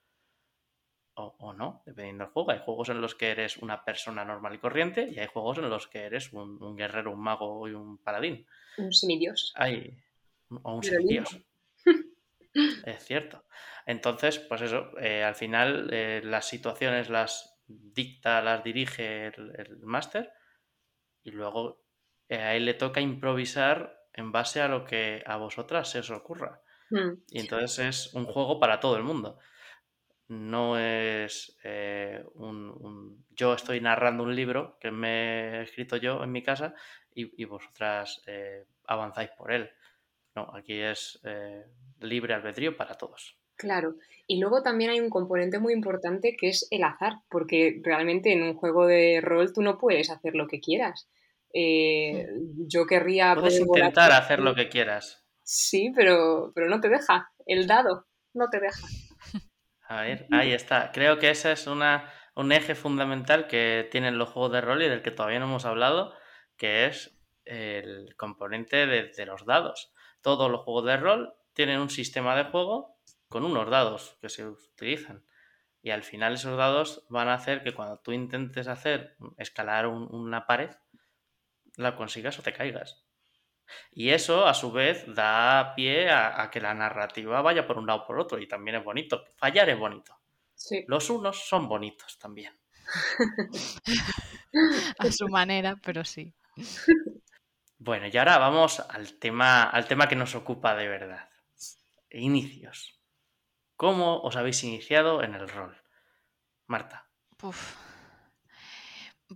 o, 1.19 1.55
no, 1.55 1.83
dependiendo 1.87 2.25
del 2.25 2.33
juego. 2.33 2.51
Hay 2.51 2.59
juegos 2.59 2.91
en 2.91 3.01
los 3.01 3.15
que 3.15 3.31
eres 3.31 3.57
una 3.57 3.85
persona 3.87 4.23
normal 4.23 4.55
y 4.55 4.59
corriente 4.59 5.09
y 5.11 5.19
hay 5.19 5.27
juegos 5.27 5.57
en 5.57 5.71
los 5.71 5.87
que 5.87 6.01
eres 6.01 6.31
un, 6.35 6.77
guerrero, 6.77 7.11
un 7.11 7.21
mago 7.21 7.67
y 7.67 7.73
un 7.73 7.97
paladín. 7.97 8.47
Un 8.77 8.93
semidios. 8.93 9.55
Hay, 9.57 9.97
o 10.51 10.75
un 10.75 10.83
semidios. 10.83 11.41
es 12.85 13.03
cierto. 13.03 13.45
Entonces, 13.87 14.39
pues 14.39 14.61
eso, 14.61 14.91
eh, 14.99 15.25
al 15.25 15.35
final 15.35 15.89
eh, 15.91 16.21
las 16.23 16.47
situaciones 16.47 17.09
las 17.09 17.56
dicta, 17.67 18.41
las 18.43 18.63
dirige 18.63 19.27
el, 19.27 19.79
máster 19.83 20.33
y 21.23 21.31
luego 21.31 21.85
a 22.31 22.55
él 22.55 22.65
le 22.65 22.75
toca 22.75 23.01
improvisar 23.01 23.99
en 24.13 24.33
base 24.33 24.61
a 24.61 24.69
lo 24.69 24.85
que 24.85 25.23
a 25.27 25.37
vosotras 25.37 25.91
se 25.91 26.01
os 26.01 26.11
ocurra. 26.11 26.63
Hmm. 26.91 27.15
Y 27.29 27.41
entonces 27.41 27.79
es 27.79 28.15
un 28.15 28.25
juego 28.25 28.61
para 28.61 28.81
todo 28.81 28.97
el 28.97 29.03
mundo 29.03 29.39
no 30.29 30.79
es 30.79 31.57
eh, 31.63 32.25
un, 32.35 33.25
Yo 33.31 33.55
estoy 33.55 33.81
narrando 33.81 34.25
un 34.25 34.35
libro 34.35 34.79
que 34.81 34.91
me 34.91 35.61
he 35.61 35.63
escrito 35.63 35.97
yo 35.97 36.23
en 36.23 36.33
mi 36.33 36.43
casa 36.43 36.75
y, 37.15 37.45
vosotras 37.45 38.23
eh, 38.27 38.67
avanzáis 38.85 39.31
por 39.31 39.53
él. 39.53 39.71
No, 40.35 40.51
aquí 40.55 40.79
es 40.81 41.19
eh, 41.25 41.65
libre 42.01 42.35
albedrío 42.35 42.77
para 42.77 42.95
todos. 42.95 43.39
Claro, 43.57 43.97
y 44.27 44.39
luego 44.39 44.63
también 44.63 44.91
hay 44.91 45.01
un 45.01 45.11
componente 45.11 45.59
muy 45.59 45.73
importante 45.73 46.37
que 46.39 46.49
es 46.49 46.67
el 46.71 46.85
azar, 46.85 47.15
porque 47.31 47.81
realmente 47.83 48.33
en 48.33 48.43
un 48.43 48.55
juego 48.55 48.87
de 48.87 49.21
rol 49.23 49.53
tú 49.53 49.63
no 49.63 49.79
puedes 49.79 50.11
hacer 50.11 50.35
lo 50.35 50.47
que 50.47 50.61
quieras. 50.61 51.09
Hmm. 51.55 52.67
yo 52.69 52.87
querría... 52.87 53.35
Puedes 53.35 53.61
intentar 53.61 54.13
hacer 54.13 54.41
lo 54.41 54.55
que 54.55 54.69
quieras. 54.69 55.25
Sí, 55.43 55.93
pero, 55.95 56.53
pero 56.55 56.69
no 56.69 56.81
te 56.81 56.89
deja. 56.89 57.31
El 57.47 57.67
dado 57.67 58.07
no 58.35 58.49
te 58.51 58.61
deja. 58.61 58.87
A 59.89 60.03
ver, 60.03 60.27
ahí 60.33 60.53
está. 60.53 60.91
Creo 60.93 61.19
que 61.19 61.31
ese 61.31 61.53
es 61.53 61.67
una, 61.67 62.13
un 62.35 62.53
eje 62.53 62.75
fundamental 62.75 63.47
que 63.47 63.89
tienen 63.91 64.19
los 64.19 64.31
juegos 64.31 64.53
de 64.53 64.61
rol 64.61 64.83
y 64.83 64.89
del 64.89 65.03
que 65.03 65.13
todavía 65.13 65.39
no 65.39 65.47
hemos 65.47 65.65
hablado, 65.65 66.13
que 66.57 66.87
es 66.87 67.17
el 67.45 68.15
componente 68.17 68.87
de, 68.87 69.27
los 69.27 69.47
dados. 69.47 69.93
Todos 70.21 70.51
los 70.51 70.63
juegos 70.63 70.85
de 70.87 70.97
rol 70.97 71.35
tienen 71.53 71.79
un 71.79 71.91
sistema 71.91 72.37
de 72.37 72.45
juego 72.45 72.96
con 73.29 73.45
unos 73.45 73.69
dados 73.71 74.17
que 74.21 74.29
se 74.29 74.47
utilizan. 74.47 75.25
Y 75.83 75.91
al 75.91 76.03
final 76.03 76.35
esos 76.35 76.57
dados 76.57 77.07
van 77.09 77.29
a 77.29 77.35
hacer 77.35 77.63
que 77.63 77.75
cuando 77.75 77.99
tú 77.99 78.13
intentes 78.13 78.67
hacer 78.67 79.17
escalar 79.39 79.87
una 79.87 80.47
pared, 80.47 80.71
la 81.77 81.95
consigas 81.95 82.39
o 82.39 82.43
te 82.43 82.53
caigas. 82.53 83.07
Y 83.91 84.11
eso, 84.11 84.47
a 84.47 84.55
su 84.55 84.73
vez, 84.73 85.05
da 85.07 85.75
pie 85.75 86.11
a, 86.11 86.49
que 86.51 86.61
la 86.61 86.75
narrativa 86.75 87.43
vaya 87.43 87.67
por 87.67 87.79
un 87.79 87.87
lado 87.87 88.03
o 88.03 88.07
por 88.07 88.19
otro. 88.19 88.39
Y 88.39 88.49
también 88.49 88.77
es 88.77 88.85
bonito. 88.85 89.25
Fallar 89.37 89.69
es 89.69 89.79
bonito. 89.79 90.19
Los 90.87 91.11
unos 91.11 91.49
son 91.49 91.69
bonitos 91.69 92.19
también. 92.19 92.59
a 94.99 95.11
su 95.11 95.29
manera, 95.29 95.77
pero 95.85 96.05
sí. 96.05 96.33
Bueno, 97.79 98.07
y 98.07 98.17
ahora 98.17 98.39
vamos 98.39 98.81
al 98.81 99.19
tema, 99.19 99.65
al 99.65 99.87
tema 99.87 100.09
que 100.09 100.17
nos 100.17 100.35
ocupa 100.35 100.75
de 100.75 100.89
verdad. 100.89 101.29
Inicios. 102.11 102.96
¿Cómo 103.77 104.21
os 104.23 104.37
habéis 104.37 104.65
iniciado 104.65 105.23
en 105.23 105.35
el 105.35 105.49
rol? 105.49 105.77
Marta. 106.67 107.09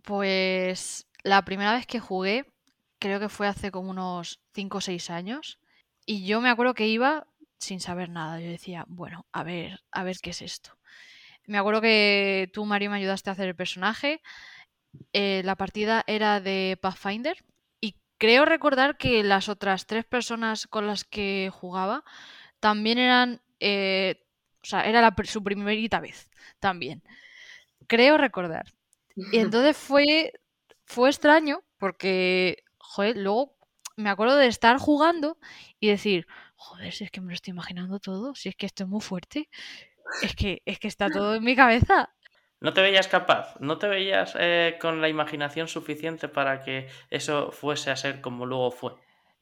Pues 0.03 1.07
la 1.23 1.45
primera 1.45 1.75
vez 1.75 1.87
que 1.87 2.01
jugué 2.01 2.47
creo 2.99 3.21
que 3.21 3.29
fue 3.29 3.49
hace 3.49 3.71
como 3.71 3.91
unos 3.91 4.41
5 4.55 4.79
o 4.79 4.81
6 4.81 5.11
años. 5.11 5.59
Y 6.07 6.25
yo 6.27 6.41
me 6.41 6.49
acuerdo 6.49 6.75
que 6.75 6.87
iba 6.87 7.27
sin 7.59 7.81
saber 7.81 8.09
nada. 8.09 8.41
Yo 8.41 8.49
decía, 8.49 8.85
bueno, 8.89 9.27
a 9.33 9.43
ver, 9.43 9.83
a 9.91 10.05
ver 10.05 10.19
qué 10.23 10.31
es 10.31 10.43
esto. 10.43 10.79
Me 11.47 11.59
acuerdo 11.59 11.81
que 11.81 12.51
tú, 12.53 12.65
Mario, 12.65 12.91
me 12.91 12.97
ayudaste 12.97 13.31
a 13.31 13.35
hacer 13.35 13.49
el 13.49 13.57
personaje. 13.57 14.23
Eh, 15.13 15.43
la 15.45 15.57
partida 15.57 16.05
era 16.07 16.41
de 16.41 16.79
Pathfinder. 16.81 17.45
Y 17.81 17.97
creo 18.19 18.45
recordar 18.45 18.97
que 18.97 19.23
las 19.23 19.49
otras 19.49 19.87
tres 19.87 20.05
personas 20.05 20.67
con 20.67 20.87
las 20.87 21.05
que 21.05 21.51
jugaba 21.53 22.05
también 22.61 22.99
eran. 22.99 23.43
Eh, 23.61 24.27
o 24.63 24.67
sea, 24.67 24.83
era 24.83 25.15
su 25.25 25.43
primerita 25.43 26.01
vez 26.01 26.31
también. 26.59 27.03
Creo 27.87 28.19
recordar. 28.19 28.67
Y 29.17 29.39
entonces 29.39 29.77
fue, 29.77 30.33
fue 30.85 31.09
extraño 31.09 31.63
porque 31.79 32.63
joder, 32.91 33.17
luego 33.17 33.57
me 33.97 34.11
acuerdo 34.11 34.37
de 34.37 34.47
estar 34.47 34.79
jugando 34.79 35.39
y 35.79 35.89
decir, 35.89 36.27
joder, 36.57 36.93
si 36.93 37.05
es 37.05 37.11
que 37.11 37.21
me 37.21 37.29
lo 37.29 37.35
estoy 37.35 37.53
imaginando 37.53 38.01
todo, 38.01 38.35
si 38.35 38.49
es 38.49 38.57
que 38.57 38.67
esto 38.67 38.85
es 38.85 38.89
muy 38.89 39.01
fuerte, 39.01 39.49
es 40.23 40.35
que, 40.35 40.63
es 40.65 40.79
que 40.79 40.89
está 40.89 41.09
todo 41.09 41.35
en 41.35 41.45
mi 41.45 41.55
cabeza. 41.55 42.13
¿No 42.61 42.73
te 42.73 42.83
veías 42.83 43.09
capaz? 43.09 43.55
¿No 43.61 43.79
te 43.79 43.89
veías 43.89 44.35
eh, 44.39 44.77
con 44.81 45.01
la 45.01 45.09
imaginación 45.09 45.69
suficiente 45.69 46.29
para 46.29 46.63
que 46.63 46.89
eso 47.09 47.53
fuese 47.53 47.91
a 47.91 47.97
ser 47.97 48.21
como 48.21 48.45
luego 48.45 48.71
fue? 48.71 48.93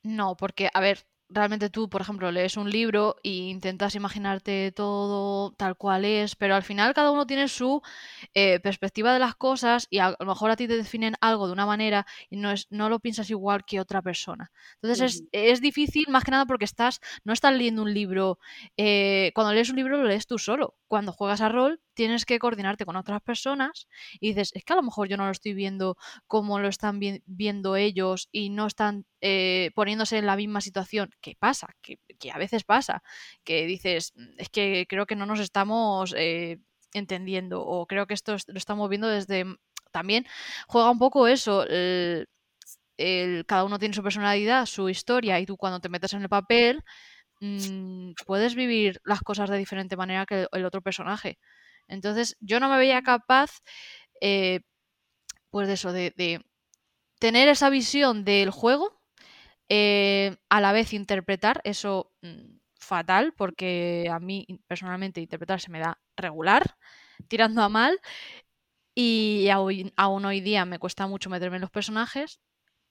No, 0.03 0.37
porque, 0.37 0.71
a 0.73 0.81
ver, 0.81 1.05
realmente 1.31 1.71
tú, 1.71 1.89
por 1.89 2.01
ejemplo, 2.01 2.31
lees 2.33 2.57
un 2.57 2.71
libro 2.71 3.17
e 3.23 3.31
intentas 3.31 3.95
imaginarte 3.95 4.73
todo 4.73 5.53
tal 5.53 5.77
cual 5.77 6.05
es, 6.05 6.37
pero 6.37 6.55
al 6.55 6.63
final 6.63 6.95
cada 6.95 7.11
uno 7.11 7.27
tiene 7.27 7.49
su 7.49 7.83
eh, 8.35 8.61
perspectiva 8.61 9.13
de 9.13 9.19
las 9.19 9.35
cosas 9.35 9.87
y 9.91 9.99
a, 9.99 10.17
lo 10.19 10.27
mejor 10.27 10.51
a 10.51 10.57
ti 10.57 10.67
te 10.67 10.77
definen 10.77 11.15
algo 11.21 11.47
de 11.47 11.53
una 11.53 11.67
manera 11.67 12.07
y 12.31 12.37
no, 12.37 12.51
es, 12.51 12.67
no 12.71 12.89
lo 12.89 13.01
piensas 13.01 13.31
igual 13.31 13.65
que 13.65 13.81
otra 13.81 14.03
persona. 14.03 14.51
Entonces 14.81 15.25
es, 15.33 15.61
difícil 15.61 16.07
más 16.09 16.25
que 16.25 16.31
nada 16.31 16.47
porque 16.47 16.65
estás, 16.65 17.01
no 17.25 17.33
estás 17.33 17.53
leyendo 17.53 17.83
un 17.83 17.93
libro, 17.93 18.39
eh, 18.77 19.33
cuando 19.35 19.53
lees 19.53 19.71
un 19.71 19.77
libro 19.77 19.99
lo 19.99 20.05
lees 20.05 20.27
tú 20.27 20.39
solo. 20.39 20.77
Cuando 20.87 21.13
juegas 21.13 21.41
a 21.41 21.49
rol 21.49 21.81
tienes 21.99 22.25
que 22.25 22.38
coordinarte 22.38 22.85
con 22.85 22.95
otras 22.95 23.21
personas 23.23 23.88
y 24.21 24.28
dices, 24.28 24.52
es 24.55 24.62
que 24.62 24.73
a 24.73 24.76
lo 24.76 24.85
mejor 24.85 25.09
yo 25.09 25.17
no 25.17 25.25
lo 25.25 25.33
estoy 25.33 25.52
viendo 25.52 25.97
como 26.28 26.61
lo 26.61 26.69
están 26.69 27.00
viendo 27.26 27.75
ellos 27.75 28.28
y 28.31 28.50
no 28.50 28.69
están 28.69 29.05
eh, 29.21 29.73
poniéndose 29.75 30.17
en 30.17 30.26
la 30.26 30.37
misma 30.37 30.61
situación. 30.61 31.11
¿Qué 31.21 31.35
pasa? 31.37 31.75
Que, 31.83 31.99
a 32.33 32.38
veces 32.38 32.62
pasa, 32.62 33.02
que 33.43 33.67
dices, 33.67 34.12
mm, 34.14 34.38
es 34.38 34.49
que 34.49 34.87
creo 34.88 35.07
que 35.07 35.17
no 35.17 35.26
nos 35.26 35.40
estamos 35.40 36.14
eh, 36.17 36.61
entendiendo 36.93 37.62
o 37.62 37.88
creo 37.88 38.07
que 38.07 38.14
esto 38.14 38.37
lo 38.47 38.59
estamos 38.59 38.88
viendo 38.88 39.09
desde... 39.09 39.45
También 39.90 40.25
juega 40.69 40.90
un 40.90 41.00
poco 41.00 41.26
eso. 41.26 41.64
cada 43.47 43.64
uno 43.64 43.78
tiene 43.81 43.95
su 43.95 44.02
personalidad, 44.05 44.67
su 44.67 44.88
historia, 44.88 45.40
y 45.40 45.47
tú 45.47 45.57
cuando 45.57 45.81
te 45.81 45.88
metes 45.88 46.12
en 46.12 46.23
el 46.23 46.28
papel, 46.28 46.85
mm, 47.40 48.12
puedes 48.25 48.55
vivir 48.55 49.00
las 49.05 49.21
cosas 49.21 49.50
de 49.50 49.59
diferente 49.59 49.97
manera 49.97 50.26
que 50.26 50.47
el 50.52 50.64
otro 50.64 50.81
personaje. 50.81 51.38
Entonces 51.88 52.37
yo 52.40 52.61
no 52.61 52.68
me 52.68 52.78
veía 52.78 53.02
capaz, 53.02 53.61
eh, 54.21 54.61
pues 55.50 55.68
de 55.68 55.75
eso, 55.75 55.92
de, 55.92 56.45
tener 57.21 57.49
esa 57.49 57.71
visión 57.71 58.25
del 58.25 58.50
juego, 58.50 59.00
eh, 59.68 60.37
a 60.49 60.61
la 60.61 60.73
vez 60.73 60.92
interpretar 60.92 61.61
eso 61.64 62.12
mm, 62.23 62.59
fatal, 62.80 63.35
porque 63.37 64.09
a 64.12 64.21
mí 64.21 64.47
personalmente 64.66 65.21
interpretar 65.21 65.61
se 65.61 65.71
me 65.71 65.80
da 65.80 66.00
regular, 66.16 66.76
tirando 67.28 67.62
a 67.62 67.68
mal, 67.68 68.00
y 68.95 69.49
aún, 69.50 70.25
hoy 70.25 70.40
día 70.40 70.64
me 70.64 70.78
cuesta 70.80 71.07
mucho 71.07 71.30
meterme 71.30 71.57
en 71.57 71.62
los 71.62 71.71
personajes, 71.71 72.40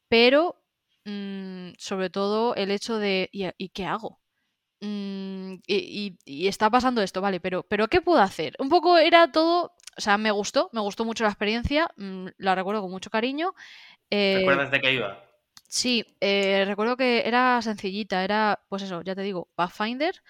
pero 0.09 0.63
mm, 1.05 1.71
sobre 1.77 2.09
todo 2.09 2.55
el 2.55 2.71
hecho 2.71 2.97
de 2.97 3.29
¿y 3.33 3.69
qué 3.69 3.85
hago? 3.85 4.21
Mm, 4.79 5.55
y, 5.65 6.47
está 6.47 6.69
pasando 6.69 7.01
esto, 7.01 7.21
vale, 7.21 7.39
pero, 7.39 7.63
pero 7.63 7.87
¿qué 7.87 8.01
puedo 8.01 8.21
hacer? 8.21 8.55
Un 8.59 8.69
poco 8.69 8.97
era 8.97 9.31
todo, 9.31 9.73
o 9.97 10.01
sea, 10.01 10.17
me 10.17 10.31
gustó, 10.31 10.69
me 10.71 10.81
gustó 10.81 11.03
mucho 11.03 11.23
la 11.23 11.31
experiencia, 11.31 11.89
mm, 11.97 12.27
la 12.37 12.55
recuerdo 12.55 12.81
con 12.81 12.91
mucho 12.91 13.09
cariño. 13.09 13.53
Eh, 14.09 14.37
¿Recuerdas 14.39 14.71
de 14.71 14.81
qué 14.81 14.93
iba? 14.93 15.23
Sí, 15.67 16.05
eh, 16.21 16.63
recuerdo 16.65 16.95
que 16.95 17.27
era 17.27 17.61
sencillita, 17.61 18.23
era, 18.23 18.63
pues 18.69 18.83
eso, 18.83 19.01
ya 19.01 19.15
te 19.15 19.21
digo, 19.21 19.49
Pathfinder. 19.55 20.21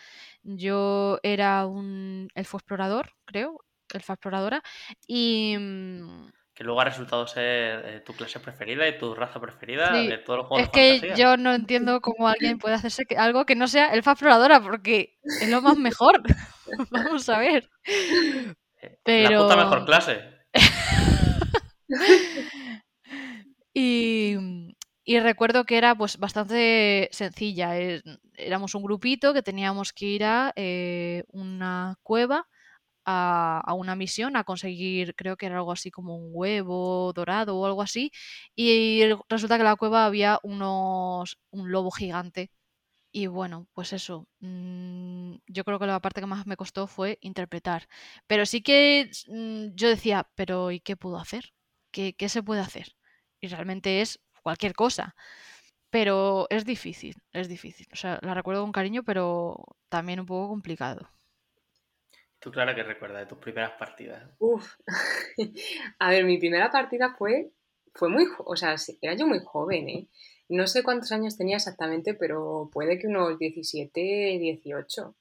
Yo 0.44 1.20
era 1.24 1.66
un 1.66 2.30
elfo 2.34 2.58
explorador, 2.58 3.14
creo, 3.26 3.64
elfa 3.94 4.14
exploradora, 4.14 4.64
y... 5.08 5.56
Mm, 5.60 6.30
que 6.58 6.64
luego 6.64 6.82
ha 6.82 6.86
resultado 6.86 7.28
ser 7.28 7.84
eh, 7.86 8.02
tu 8.04 8.14
clase 8.14 8.40
preferida 8.40 8.88
y 8.88 8.98
tu 8.98 9.14
raza 9.14 9.40
preferida 9.40 9.94
Sí, 9.94 10.08
de 10.08 10.18
todos 10.18 10.40
los 10.40 10.48
juegos 10.48 10.66
Es 10.68 10.72
de 10.72 11.08
que 11.08 11.16
yo 11.16 11.38
no 11.38 11.54
entiendo 11.54 12.02
cómo 12.02 12.28
alguien 12.28 12.58
puede 12.58 12.74
hacerse 12.74 13.06
que- 13.06 13.16
algo 13.16 13.46
que 13.46 13.54
no 13.56 13.68
sea 13.68 13.94
elfa 13.94 14.14
exploradora, 14.14 14.60
porque 14.60 15.20
es 15.24 15.48
lo 15.50 15.62
más 15.62 15.78
mejor. 15.78 16.24
Vamos 16.90 17.30
a 17.30 17.38
ver. 17.38 17.70
Eh, 18.82 18.98
pero- 19.04 19.30
La 19.30 19.44
puta 19.44 19.56
mejor 19.56 19.86
clase. 19.86 20.20
Y, 23.74 24.36
y 25.04 25.20
recuerdo 25.20 25.64
que 25.66 25.78
era 25.78 25.94
pues 25.96 26.18
bastante 26.18 27.10
sencilla. 27.12 27.76
éramos 28.34 28.74
un 28.74 28.82
grupito 28.84 29.34
que 29.34 29.44
teníamos 29.44 29.94
que 29.94 30.06
ir 30.08 30.24
a 30.24 30.52
eh, 30.56 31.24
una 31.30 31.96
cueva 32.02 32.48
a, 33.08 33.62
a 33.66 33.74
una 33.76 33.96
misión 33.98 34.38
a 34.38 34.46
conseguir, 34.46 35.16
creo 35.16 35.38
que 35.38 35.48
era 35.48 35.58
algo 35.58 35.74
así 35.74 35.92
como 35.92 36.18
un 36.18 36.30
huevo 36.34 37.14
dorado 37.14 37.58
o 37.58 37.66
algo 37.68 37.82
así. 37.84 38.12
Y 38.56 39.04
resulta 39.30 39.56
que 39.58 39.62
en 39.64 39.66
la 39.68 39.78
cueva 39.78 40.06
había 40.06 40.40
unos 40.44 41.40
un 41.52 41.72
lobo 41.72 41.92
gigante. 41.92 42.52
Y 43.12 43.28
bueno, 43.28 43.68
pues 43.74 43.94
eso. 43.94 44.28
mm, 44.40 45.36
yo 45.48 45.64
creo 45.64 45.80
que 45.80 45.86
la 45.88 46.00
parte 46.02 46.22
que 46.22 46.28
más 46.28 46.46
me 46.48 46.58
costó 46.58 46.88
fue 46.88 47.18
interpretar. 47.22 47.88
Pero 48.28 48.46
sí 48.46 48.62
que 48.62 49.10
mm, 49.28 49.76
yo 49.76 49.90
decía, 49.90 50.30
pero 50.36 50.72
¿y 50.72 50.80
qué 50.82 50.96
puedo 50.98 51.18
hacer? 51.18 51.54
¿Qué, 51.92 52.16
qué 52.16 52.30
se 52.30 52.44
puede 52.44 52.62
hacer? 52.62 52.96
Y 53.42 53.48
realmente 53.48 54.02
es 54.02 54.20
cualquier 54.44 54.74
cosa. 54.74 55.16
Pero 55.90 56.48
es 56.50 56.66
difícil, 56.66 57.16
es 57.34 57.48
difícil. 57.50 57.88
O 57.94 57.96
sea, 57.96 58.20
la 58.22 58.34
recuerdo 58.34 58.62
con 58.64 58.72
cariño, 58.72 59.04
pero 59.04 59.58
también 59.90 60.20
un 60.20 60.26
poco 60.26 60.50
complicado. 60.50 61.10
Tú, 62.40 62.52
Clara, 62.52 62.76
que 62.76 62.84
recuerdas 62.84 63.22
de 63.22 63.26
tus 63.26 63.40
primeras 63.40 63.72
partidas. 63.72 64.24
Uf. 64.40 64.76
A 66.00 66.10
ver, 66.12 66.26
mi 66.26 66.38
primera 66.38 66.70
partida 66.70 67.16
fue, 67.18 67.52
fue 67.94 68.10
muy, 68.10 68.26
o 68.46 68.56
sea, 68.56 68.76
era 69.02 69.16
yo 69.16 69.28
muy 69.28 69.40
joven, 69.44 69.90
¿eh? 69.90 70.08
No 70.50 70.66
sé 70.68 70.82
cuántos 70.82 71.12
años 71.12 71.36
tenía 71.36 71.58
exactamente, 71.58 72.14
pero 72.14 72.70
puede 72.72 72.98
que 73.00 73.08
unos 73.08 73.38
17, 73.38 74.00
18. 74.40 75.16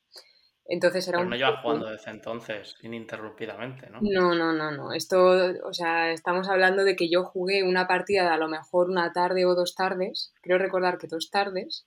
Entonces 0.68 1.06
era 1.08 1.18
Pero 1.18 1.26
un 1.26 1.30
no 1.30 1.36
llevas 1.36 1.62
jugando 1.62 1.90
desde 1.90 2.10
entonces, 2.10 2.74
ininterrumpidamente, 2.82 3.88
¿no? 3.88 4.00
No, 4.02 4.34
no, 4.34 4.52
no, 4.52 4.70
no. 4.72 4.92
Esto, 4.92 5.54
o 5.64 5.72
sea, 5.72 6.12
estamos 6.12 6.48
hablando 6.48 6.84
de 6.84 6.96
que 6.96 7.08
yo 7.08 7.24
jugué 7.24 7.62
una 7.62 7.86
partida 7.86 8.24
de 8.24 8.30
a 8.30 8.36
lo 8.36 8.48
mejor 8.48 8.90
una 8.90 9.12
tarde 9.12 9.46
o 9.46 9.54
dos 9.54 9.74
tardes, 9.74 10.32
creo 10.42 10.58
recordar 10.58 10.98
que 10.98 11.06
dos 11.06 11.30
tardes, 11.30 11.86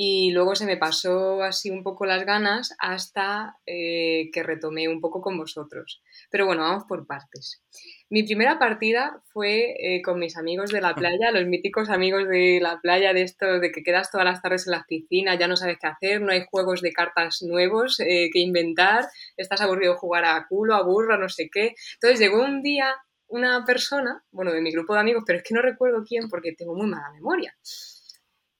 y 0.00 0.30
luego 0.30 0.54
se 0.54 0.64
me 0.64 0.76
pasó 0.76 1.42
así 1.42 1.70
un 1.70 1.82
poco 1.82 2.06
las 2.06 2.24
ganas 2.24 2.72
hasta 2.78 3.56
eh, 3.66 4.30
que 4.32 4.44
retomé 4.44 4.88
un 4.88 5.00
poco 5.00 5.20
con 5.20 5.36
vosotros. 5.36 6.04
Pero 6.30 6.46
bueno, 6.46 6.62
vamos 6.62 6.84
por 6.88 7.04
partes. 7.04 7.64
Mi 8.08 8.22
primera 8.22 8.60
partida 8.60 9.20
fue 9.32 9.74
eh, 9.76 10.00
con 10.02 10.20
mis 10.20 10.36
amigos 10.36 10.70
de 10.70 10.82
la 10.82 10.94
playa, 10.94 11.32
los 11.32 11.46
míticos 11.46 11.90
amigos 11.90 12.28
de 12.28 12.60
la 12.62 12.78
playa, 12.80 13.12
de 13.12 13.22
esto 13.22 13.58
de 13.58 13.72
que 13.72 13.82
quedas 13.82 14.12
todas 14.12 14.24
las 14.24 14.40
tardes 14.40 14.68
en 14.68 14.74
las 14.74 14.86
piscinas, 14.86 15.36
ya 15.36 15.48
no 15.48 15.56
sabes 15.56 15.78
qué 15.80 15.88
hacer, 15.88 16.20
no 16.20 16.30
hay 16.30 16.44
juegos 16.48 16.80
de 16.80 16.92
cartas 16.92 17.42
nuevos 17.42 17.98
eh, 17.98 18.30
que 18.32 18.38
inventar, 18.38 19.04
estás 19.36 19.60
aburrido 19.62 19.94
de 19.94 19.98
jugar 19.98 20.24
a 20.24 20.46
culo, 20.48 20.76
a 20.76 20.84
burro, 20.84 21.18
no 21.18 21.28
sé 21.28 21.50
qué. 21.52 21.74
Entonces 21.94 22.20
llegó 22.20 22.44
un 22.44 22.62
día 22.62 22.94
una 23.26 23.64
persona, 23.64 24.22
bueno, 24.30 24.52
de 24.52 24.60
mi 24.60 24.70
grupo 24.70 24.94
de 24.94 25.00
amigos, 25.00 25.24
pero 25.26 25.38
es 25.38 25.44
que 25.44 25.54
no 25.54 25.60
recuerdo 25.60 26.04
quién 26.06 26.28
porque 26.28 26.52
tengo 26.52 26.76
muy 26.76 26.86
mala 26.86 27.10
memoria. 27.10 27.52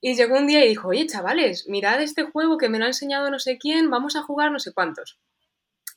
Y 0.00 0.14
llegó 0.14 0.36
un 0.36 0.46
día 0.46 0.64
y 0.64 0.68
dijo, 0.68 0.88
oye, 0.88 1.06
chavales, 1.06 1.66
mirad 1.68 2.00
este 2.00 2.22
juego 2.24 2.56
que 2.56 2.68
me 2.68 2.78
lo 2.78 2.84
ha 2.84 2.88
enseñado 2.88 3.30
no 3.30 3.38
sé 3.38 3.58
quién, 3.58 3.90
vamos 3.90 4.16
a 4.16 4.22
jugar 4.22 4.52
no 4.52 4.60
sé 4.60 4.72
cuántos. 4.72 5.18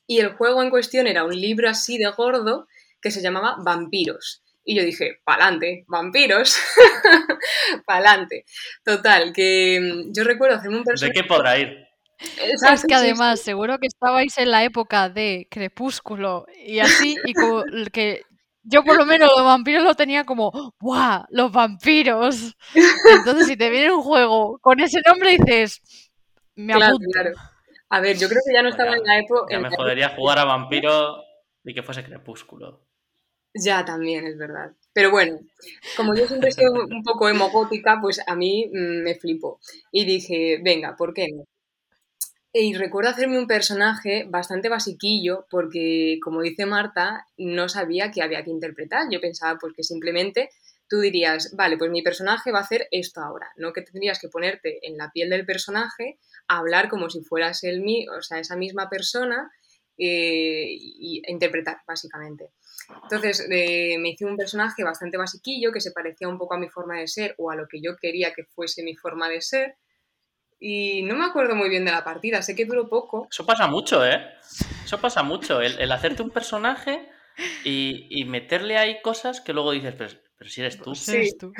Y 0.07 0.19
el 0.19 0.33
juego 0.33 0.61
en 0.63 0.71
cuestión 0.71 1.07
era 1.07 1.23
un 1.23 1.39
libro 1.39 1.69
así 1.69 1.97
de 1.97 2.09
gordo 2.09 2.67
que 3.01 3.11
se 3.11 3.21
llamaba 3.21 3.57
Vampiros. 3.63 4.43
Y 4.63 4.75
yo 4.75 4.83
dije, 4.83 5.21
pa'lante, 5.23 5.85
vampiros, 5.87 6.55
pa'lante. 7.85 8.45
Total, 8.83 9.33
que 9.33 9.79
mm, 9.81 10.13
yo 10.13 10.23
recuerdo 10.23 10.57
hacerme 10.57 10.77
un 10.77 10.83
¿De 10.83 10.91
personaje... 10.91 11.19
qué 11.19 11.27
podrá 11.27 11.57
ir? 11.57 11.87
Es 12.19 12.85
que 12.85 12.93
además, 12.93 13.41
seguro 13.41 13.79
que 13.79 13.87
estabais 13.87 14.37
en 14.37 14.51
la 14.51 14.63
época 14.63 15.09
de 15.09 15.47
Crepúsculo 15.49 16.45
y 16.63 16.79
así, 16.79 17.17
y 17.25 17.33
como 17.33 17.63
que 17.91 18.25
yo 18.63 18.83
por 18.83 18.97
lo 18.97 19.05
menos 19.05 19.29
los 19.35 19.43
vampiros 19.45 19.83
lo 19.83 19.95
tenía 19.95 20.23
como, 20.23 20.51
¡buah! 20.79 21.25
¡Los 21.29 21.51
vampiros! 21.51 22.55
Entonces, 23.17 23.47
si 23.47 23.57
te 23.57 23.69
viene 23.69 23.91
un 23.93 24.01
juego 24.01 24.59
con 24.59 24.79
ese 24.79 25.01
nombre, 25.05 25.37
dices, 25.37 25.81
me 26.55 26.73
Claro, 26.73 26.95
apunto. 26.95 27.09
claro. 27.11 27.31
A 27.89 27.99
ver, 27.99 28.17
yo 28.17 28.29
creo 28.29 28.41
que 28.47 28.53
ya 28.53 28.61
no 28.63 28.69
estaba 28.69 28.95
en 28.95 29.03
la 29.03 29.19
época... 29.19 29.47
Ya 29.55 29.59
me 29.59 29.75
jodería 29.75 30.09
jugar 30.15 30.39
a 30.39 30.45
vampiro 30.45 31.17
y 31.63 31.73
que 31.73 31.83
fuese 31.83 32.03
crepúsculo. 32.03 32.85
Ya, 33.53 33.83
también, 33.83 34.25
es 34.25 34.37
verdad. 34.37 34.71
Pero 34.93 35.11
bueno, 35.11 35.37
como 35.97 36.15
yo 36.15 36.25
siempre 36.25 36.49
he 36.49 36.53
sido 36.53 36.71
un 36.73 37.03
poco 37.03 37.27
emogótica, 37.27 37.99
pues 38.01 38.21
a 38.25 38.35
mí 38.35 38.67
mm, 38.71 39.03
me 39.03 39.15
flipó. 39.15 39.59
Y 39.91 40.05
dije, 40.05 40.59
venga, 40.63 40.95
¿por 40.95 41.13
qué 41.13 41.27
no? 41.33 41.43
Y 42.53 42.73
recuerdo 42.75 43.09
hacerme 43.09 43.39
un 43.39 43.47
personaje 43.47 44.25
bastante 44.27 44.67
basiquillo, 44.67 45.47
porque 45.49 46.19
como 46.21 46.41
dice 46.41 46.65
Marta, 46.65 47.25
no 47.37 47.69
sabía 47.69 48.11
qué 48.11 48.21
había 48.21 48.43
que 48.43 48.49
interpretar. 48.49 49.07
Yo 49.09 49.21
pensaba 49.21 49.57
pues 49.57 49.73
que 49.73 49.83
simplemente 49.83 50.49
tú 50.89 50.99
dirías, 50.99 51.55
vale, 51.55 51.77
pues 51.77 51.89
mi 51.89 52.01
personaje 52.01 52.51
va 52.51 52.59
a 52.59 52.63
hacer 52.63 52.89
esto 52.91 53.21
ahora, 53.21 53.49
no 53.55 53.71
que 53.71 53.81
tendrías 53.81 54.19
que 54.19 54.27
ponerte 54.27 54.85
en 54.85 54.97
la 54.97 55.09
piel 55.09 55.29
del 55.29 55.45
personaje, 55.45 56.19
hablar 56.49 56.89
como 56.89 57.09
si 57.09 57.21
fueras 57.21 57.63
el 57.63 57.81
o 58.13 58.21
sea, 58.21 58.39
esa 58.39 58.57
misma 58.57 58.89
persona 58.89 59.49
eh, 59.97 60.67
y 60.69 61.21
e 61.25 61.31
interpretar, 61.31 61.77
básicamente. 61.87 62.49
Entonces 63.03 63.47
eh, 63.49 63.97
me 63.99 64.09
hice 64.09 64.25
un 64.25 64.35
personaje 64.35 64.83
bastante 64.83 65.15
basiquillo 65.15 65.71
que 65.71 65.79
se 65.79 65.91
parecía 65.91 66.27
un 66.27 66.37
poco 66.37 66.55
a 66.55 66.59
mi 66.59 66.67
forma 66.67 66.99
de 66.99 67.07
ser 67.07 67.35
o 67.37 67.51
a 67.51 67.55
lo 67.55 67.67
que 67.69 67.81
yo 67.81 67.95
quería 67.95 68.33
que 68.33 68.43
fuese 68.43 68.83
mi 68.83 68.95
forma 68.95 69.29
de 69.29 69.41
ser. 69.41 69.75
Y 70.63 71.01
no 71.01 71.15
me 71.15 71.25
acuerdo 71.25 71.55
muy 71.55 71.69
bien 71.69 71.85
de 71.85 71.91
la 71.91 72.03
partida, 72.03 72.43
sé 72.43 72.55
que 72.55 72.65
duró 72.65 72.87
poco. 72.87 73.27
Eso 73.31 73.45
pasa 73.47 73.65
mucho, 73.65 74.05
¿eh? 74.05 74.23
Eso 74.85 75.01
pasa 75.01 75.23
mucho. 75.23 75.59
El, 75.59 75.79
el 75.79 75.91
hacerte 75.91 76.21
un 76.21 76.29
personaje 76.29 77.09
y, 77.63 78.07
y 78.11 78.25
meterle 78.25 78.77
ahí 78.77 79.01
cosas 79.01 79.41
que 79.41 79.53
luego 79.53 79.71
dices, 79.71 79.95
pero, 79.97 80.11
pero 80.37 80.49
si 80.51 80.61
eres 80.61 80.77
tú. 80.77 80.91
Pues 80.91 80.99
Sí. 80.99 81.15
eres 81.15 81.37
tú. 81.39 81.51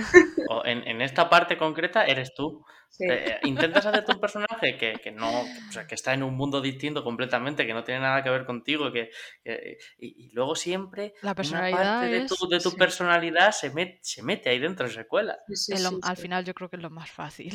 O 0.50 0.64
en, 0.66 0.88
en 0.88 1.02
esta 1.02 1.28
parte 1.32 1.58
concreta 1.58 2.06
eres 2.06 2.36
tú. 2.36 2.64
Sí. 2.90 3.06
Eh, 3.10 3.40
intentas 3.44 3.86
hacerte 3.88 4.12
un 4.12 4.20
personaje 4.20 4.78
que, 4.78 4.94
que 5.02 5.12
no, 5.12 5.42
o 5.42 5.72
sea, 5.72 5.88
que 5.88 5.96
está 5.96 6.14
en 6.14 6.22
un 6.22 6.36
mundo 6.36 6.62
distinto 6.62 7.04
completamente, 7.04 7.66
que 7.66 7.74
no 7.74 7.84
tiene 7.84 8.02
nada 8.02 8.22
que 8.22 8.30
ver 8.30 8.46
contigo, 8.46 8.92
que, 8.92 9.10
que- 9.44 9.78
y, 9.98 10.26
y 10.28 10.32
luego 10.34 10.56
siempre 10.56 11.14
La 11.22 11.30
una 11.32 11.36
personalidad 11.36 12.00
parte 12.02 12.12
de 12.12 12.28
tu, 12.28 12.48
de 12.50 12.60
tu 12.60 12.70
sí, 12.72 12.76
personalidad 12.78 13.52
se, 13.52 13.72
met- 13.74 13.98
se 14.04 14.22
mete 14.22 14.50
ahí 14.50 14.60
dentro, 14.60 14.88
se 14.90 15.08
cuela. 15.08 15.40
Sí, 15.48 15.56
sí, 15.56 15.74
es 15.74 15.82
lo- 15.84 15.90
sí, 15.92 16.00
al 16.04 16.16
sí. 16.18 16.22
final 16.22 16.46
yo 16.46 16.54
creo 16.54 16.70
que 16.70 16.76
es 16.76 16.82
lo 16.84 16.90
más 16.92 17.10
fácil. 17.10 17.54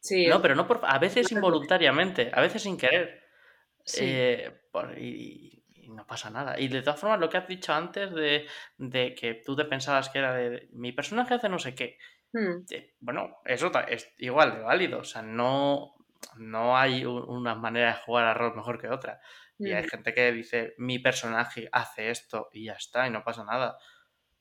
Sí, 0.00 0.26
No, 0.26 0.40
pero 0.40 0.54
no 0.54 0.66
por, 0.66 0.80
a 0.84 0.98
veces 0.98 1.30
involuntariamente, 1.32 2.30
a 2.32 2.40
veces 2.40 2.62
sin 2.62 2.76
querer. 2.76 3.22
Sí. 3.84 4.04
Eh, 4.04 4.68
por- 4.72 4.96
y, 4.98 5.64
y 5.68 5.88
no 5.90 6.06
pasa 6.06 6.30
nada. 6.30 6.58
Y 6.58 6.68
de 6.68 6.82
todas 6.82 7.00
formas, 7.00 7.20
lo 7.20 7.28
que 7.28 7.38
has 7.38 7.48
dicho 7.48 7.72
antes 7.72 8.12
de, 8.14 8.46
de 8.78 9.14
que 9.14 9.34
tú 9.44 9.56
te 9.56 9.64
pensabas 9.64 10.08
que 10.10 10.18
era 10.18 10.34
de 10.34 10.68
mi 10.72 10.92
personaje 10.92 11.34
hace 11.34 11.48
no 11.48 11.58
sé 11.58 11.74
qué. 11.74 11.98
Hmm, 12.32 12.64
eh, 12.70 12.94
bueno, 13.00 13.38
eso 13.44 13.70
es 13.88 14.14
igual 14.18 14.54
de 14.54 14.62
válido. 14.62 15.00
O 15.00 15.04
sea, 15.04 15.22
no, 15.22 15.94
no 16.36 16.76
hay 16.76 17.04
una 17.04 17.54
manera 17.54 17.88
de 17.94 18.00
jugar 18.02 18.26
a 18.26 18.34
rol 18.34 18.54
mejor 18.56 18.80
que 18.80 18.88
otra. 18.88 19.20
Y 19.62 19.72
hay 19.72 19.84
hmm. 19.84 19.88
gente 19.88 20.14
que 20.14 20.32
dice 20.32 20.74
mi 20.78 20.98
personaje 20.98 21.68
hace 21.72 22.10
esto 22.10 22.48
y 22.52 22.66
ya 22.66 22.74
está, 22.74 23.06
y 23.06 23.10
no 23.10 23.24
pasa 23.24 23.44
nada. 23.44 23.76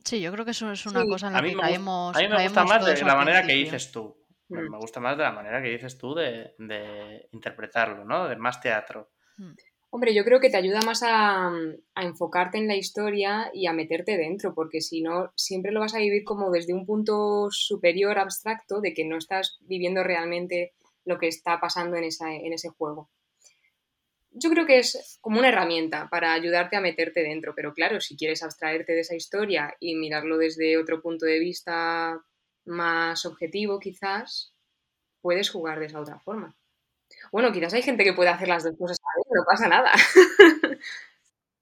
Sí, 0.04 0.22
yo 0.22 0.32
creo 0.32 0.46
que 0.46 0.52
eso 0.52 0.72
es 0.72 0.86
una 0.86 1.02
Sí, 1.02 1.08
cosa 1.10 1.28
en 1.28 1.34
A 1.34 1.36
la 1.38 1.42
mí 1.42 1.50
que 1.50 1.56
me, 1.56 1.62
caemos, 1.62 2.16
a 2.16 2.20
mí 2.20 2.28
me 2.28 2.44
gusta 2.44 2.64
más 2.66 2.86
de 2.86 3.04
la 3.04 3.16
manera 3.16 3.44
que 3.46 3.54
dices 3.54 3.92
tú. 3.92 4.16
Me 4.50 4.62
Mm. 4.64 4.72
me 4.72 4.78
gusta 4.78 5.00
más 5.00 5.18
de 5.18 5.24
la 5.24 5.32
manera 5.32 5.62
que 5.62 5.70
dices 5.70 5.98
tú 5.98 6.16
de, 6.16 6.56
de 6.58 7.28
interpretarlo, 7.32 8.04
¿no? 8.04 8.28
De 8.28 8.36
más 8.36 8.60
teatro. 8.62 9.12
Mm. 9.38 9.54
Hombre, 9.92 10.14
yo 10.14 10.24
creo 10.24 10.40
que 10.40 10.52
te 10.52 10.58
ayuda 10.58 10.82
más 10.86 11.02
a, 11.04 11.48
a 11.96 12.04
enfocarte 12.04 12.60
en 12.60 12.68
la 12.68 12.76
historia 12.76 13.50
y 13.54 13.66
a 13.66 13.74
meterte 13.74 14.18
dentro, 14.18 14.54
porque 14.54 14.82
si 14.82 15.02
no, 15.02 15.32
siempre 15.36 15.72
lo 15.72 15.80
vas 15.80 15.96
a 15.96 16.00
vivir 16.00 16.24
como 16.24 16.52
desde 16.52 16.74
un 16.74 16.86
punto 16.86 17.48
superior 17.50 18.20
abstracto 18.20 18.82
de 18.82 18.94
que 18.94 19.06
no 19.06 19.18
estás 19.18 19.58
viviendo 19.62 20.04
realmente 20.04 20.74
lo 21.06 21.18
que 21.18 21.28
está 21.28 21.60
pasando 21.60 21.98
en, 21.98 22.04
esa, 22.04 22.32
en 22.36 22.54
ese 22.54 22.70
juego. 22.70 23.10
Yo 24.32 24.52
creo 24.52 24.68
que 24.68 24.78
es 24.78 25.18
como 25.22 25.40
una 25.40 25.50
herramienta 25.50 26.08
para 26.12 26.34
ayudarte 26.34 26.76
a 26.76 26.82
meterte 26.82 27.24
dentro, 27.24 27.54
pero 27.56 27.74
claro, 27.74 28.00
si 28.00 28.16
quieres 28.16 28.44
abstraerte 28.44 28.94
de 28.94 29.00
esa 29.02 29.16
historia 29.16 29.76
y 29.80 29.96
mirarlo 29.96 30.38
desde 30.38 30.78
otro 30.78 31.02
punto 31.02 31.26
de 31.26 31.40
vista 31.40 32.22
más 32.66 33.26
objetivo, 33.26 33.80
quizás, 33.80 34.54
puedes 35.22 35.50
jugar 35.52 35.80
de 35.80 35.88
esa 35.88 36.02
otra 36.02 36.20
forma. 36.20 36.56
Bueno, 37.32 37.52
quizás 37.54 37.74
hay 37.74 37.84
gente 37.84 38.04
que 38.06 38.14
puede 38.14 38.30
hacer 38.32 38.48
las 38.50 38.64
dos 38.64 38.76
cosas 38.80 38.98
a 39.02 39.18
vez, 39.20 39.28
no 39.36 39.46
pasa 39.46 39.68
nada. 39.70 39.92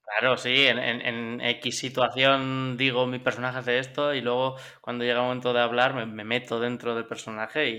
Claro, 0.03 0.38
sí, 0.38 0.65
en, 0.67 0.79
en- 0.79 1.01
en 1.01 1.41
X 1.41 1.79
situación 1.79 2.77
digo 2.77 3.05
mi 3.05 3.19
personaje 3.19 3.60
hace 3.60 3.77
esto 3.79 4.13
y 4.13 4.21
luego 4.21 4.55
cuando 4.81 5.03
llega 5.03 5.17
el 5.19 5.25
momento 5.25 5.53
de 5.53 5.60
hablar 5.62 5.93
me, 5.95 6.05
me 6.05 6.23
meto 6.23 6.60
dentro 6.60 6.95
del 6.95 7.05
personaje 7.07 7.69
y, 7.69 7.75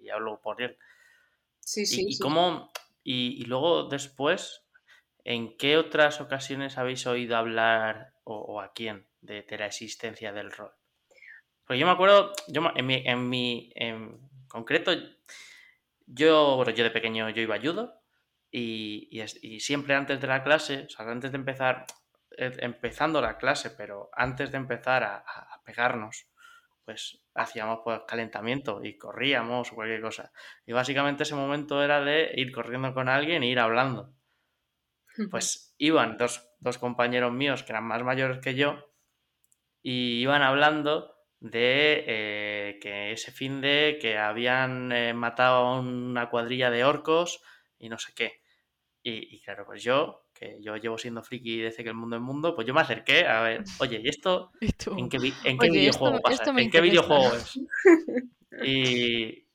y- 0.00 0.04
y 0.06 0.08
hablo 0.10 0.40
por 0.40 0.60
él. 0.62 0.76
Sí, 1.60 1.84
sí, 1.86 2.02
y 2.08 2.12
sí. 2.12 2.22
cómo, 2.22 2.70
y, 3.04 3.42
y 3.42 3.44
luego 3.46 3.84
después, 3.88 4.64
¿en 5.24 5.56
qué 5.58 5.76
otras 5.78 6.20
ocasiones 6.20 6.78
habéis 6.78 7.06
oído 7.06 7.36
hablar 7.36 8.14
o, 8.24 8.60
a 8.60 8.72
quién 8.72 9.08
de, 9.20 9.44
la 9.58 9.66
existencia 9.66 10.32
del 10.32 10.52
rol. 10.52 10.72
Porque 11.66 11.78
yo 11.80 11.86
me 11.86 11.92
acuerdo, 11.92 12.32
yo 12.48 12.62
en 12.74 12.86
mi, 12.86 13.02
en 13.04 13.28
mi 13.28 13.72
en 13.74 14.18
concreto, 14.48 14.92
yo, 16.06 16.56
bueno, 16.56 16.70
yo 16.70 16.84
de 16.84 16.90
pequeño 16.90 17.28
yo 17.30 17.42
iba 17.42 17.56
a 17.56 17.60
judo 17.60 18.00
y, 18.50 19.08
y, 19.42 19.60
siempre 19.60 19.94
antes 19.94 20.20
de 20.20 20.26
la 20.26 20.44
clase, 20.44 20.84
o 20.86 20.88
sea, 20.88 21.10
antes 21.10 21.32
de 21.32 21.38
empezar, 21.38 21.86
eh, 22.38 22.52
empezando 22.58 23.20
la 23.20 23.36
clase, 23.36 23.70
pero 23.70 24.10
antes 24.12 24.52
de 24.52 24.58
empezar 24.58 25.02
a, 25.02 25.16
a 25.16 25.62
pegarnos, 25.64 26.28
pues 26.86 27.20
hacíamos 27.34 27.80
pues 27.82 28.00
calentamiento 28.06 28.80
y 28.82 28.96
corríamos 28.96 29.72
o 29.72 29.74
cualquier 29.74 30.00
cosa. 30.00 30.32
Y 30.64 30.72
básicamente 30.72 31.24
ese 31.24 31.34
momento 31.34 31.82
era 31.82 32.00
de 32.00 32.30
ir 32.36 32.52
corriendo 32.52 32.94
con 32.94 33.08
alguien 33.08 33.42
e 33.42 33.48
ir 33.48 33.58
hablando. 33.58 34.14
Pues 35.30 35.74
iban 35.78 36.16
dos, 36.16 36.46
compañeros 36.78 37.32
míos 37.32 37.64
que 37.64 37.72
eran 37.72 37.84
más 37.84 38.02
mayores 38.02 38.38
que 38.38 38.54
yo 38.54 38.92
y 39.82 40.20
iban 40.20 40.42
hablando 40.42 41.15
de 41.40 42.04
eh, 42.06 42.78
que 42.80 43.12
ese 43.12 43.30
fin 43.30 43.60
de 43.60 43.98
que 44.00 44.18
habían 44.18 44.90
eh, 44.92 45.12
matado 45.12 45.66
a 45.66 45.80
una 45.80 46.30
cuadrilla 46.30 46.70
de 46.70 46.84
orcos 46.84 47.42
y 47.78 47.88
no 47.88 47.98
sé 47.98 48.12
qué. 48.14 48.42
Y, 49.08 49.40
claro, 49.42 49.64
pues 49.64 49.84
yo, 49.84 50.26
que 50.34 50.58
yo 50.60 50.76
llevo 50.76 50.98
siendo 50.98 51.22
friki 51.22 51.60
desde 51.60 51.84
que 51.84 51.90
el 51.90 51.94
mundo 51.94 52.16
es 52.16 52.22
mundo, 52.22 52.56
pues 52.56 52.66
yo 52.66 52.74
me 52.74 52.80
acerqué 52.80 53.24
a 53.24 53.40
ver, 53.40 53.62
oye, 53.78 54.00
¿y 54.02 54.08
esto 54.08 54.50
en 54.60 55.08
qué, 55.08 55.18
videojuego 55.18 56.20
pasa? 56.20 56.52
¿En 56.56 56.70
qué 56.70 56.80
videojuego 56.80 57.34
es? 57.34 57.60
Y, 58.64 59.46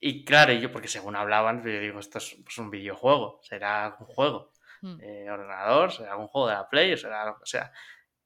y 0.00 0.24
claro, 0.24 0.52
yo, 0.54 0.72
porque 0.72 0.88
según 0.88 1.14
hablaban, 1.14 1.62
yo 1.62 1.78
digo, 1.78 2.00
esto 2.00 2.18
es 2.18 2.36
pues, 2.42 2.56
un 2.58 2.70
videojuego, 2.70 3.40
será 3.42 3.96
un 4.00 4.06
juego. 4.06 4.52
Mm. 4.82 5.00
Eh, 5.00 5.30
ordenador, 5.30 5.92
será 5.92 6.16
un 6.16 6.28
juego 6.28 6.48
de 6.48 6.54
la 6.54 6.68
Play, 6.68 6.92
o 6.92 6.96
será 6.96 7.24
lo 7.26 7.38
que 7.38 7.46
sea. 7.46 7.72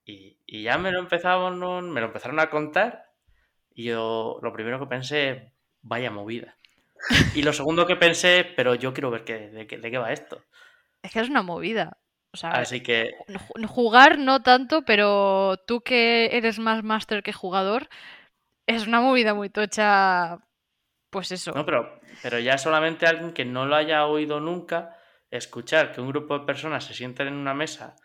Y, 0.05 0.39
y 0.47 0.63
ya 0.63 0.79
me 0.79 0.93
lo 0.93 0.99
empezaron, 0.99 1.91
me 1.91 2.01
lo 2.01 2.07
empezaron 2.07 2.41
a 2.41 2.51
contar 2.51 3.11
y 3.75 3.85
yo 3.85 4.39
lo 4.43 4.53
primero 4.53 4.81
que 4.81 4.87
pensé, 4.87 5.53
vaya 5.83 6.11
movida. 6.11 6.57
Y 7.35 7.43
lo 7.43 7.53
segundo 7.53 7.87
que 7.87 7.97
pensé, 7.97 8.45
pero 8.57 8.75
yo 8.75 8.93
quiero 8.93 9.11
ver 9.11 9.25
qué, 9.25 9.49
de, 9.49 9.67
qué, 9.67 9.79
de 9.79 9.91
qué 9.91 9.99
va 9.99 10.13
esto. 10.13 10.43
Es 11.03 11.13
que 11.13 11.21
es 11.21 11.31
una 11.31 11.43
movida. 11.43 11.99
O 12.33 12.37
sea, 12.37 12.51
Así 12.51 12.83
que... 12.83 13.11
Jugar 13.67 14.19
no 14.19 14.43
tanto, 14.43 14.83
pero 14.85 15.57
tú 15.67 15.81
que 15.81 16.37
eres 16.37 16.59
más 16.59 16.85
máster 16.85 17.23
que 17.23 17.33
jugador, 17.33 17.89
es 18.67 18.87
una 18.87 19.01
movida 19.01 19.35
muy 19.35 19.51
tocha. 19.51 20.39
Pues 21.11 21.33
eso. 21.33 21.53
No, 21.53 21.65
pero, 21.65 22.01
pero 22.23 22.39
ya 22.39 22.57
solamente 22.57 23.07
alguien 23.07 23.33
que 23.33 23.45
no 23.45 23.67
lo 23.67 23.75
haya 23.75 24.07
oído 24.07 24.39
nunca, 24.41 24.97
escuchar 25.31 25.93
que 25.93 26.01
un 26.01 26.09
grupo 26.09 26.39
de 26.39 26.47
personas 26.47 26.85
se 26.85 26.95
sienten 26.95 27.29
en 27.29 27.35
una 27.35 27.55
mesa 27.55 27.97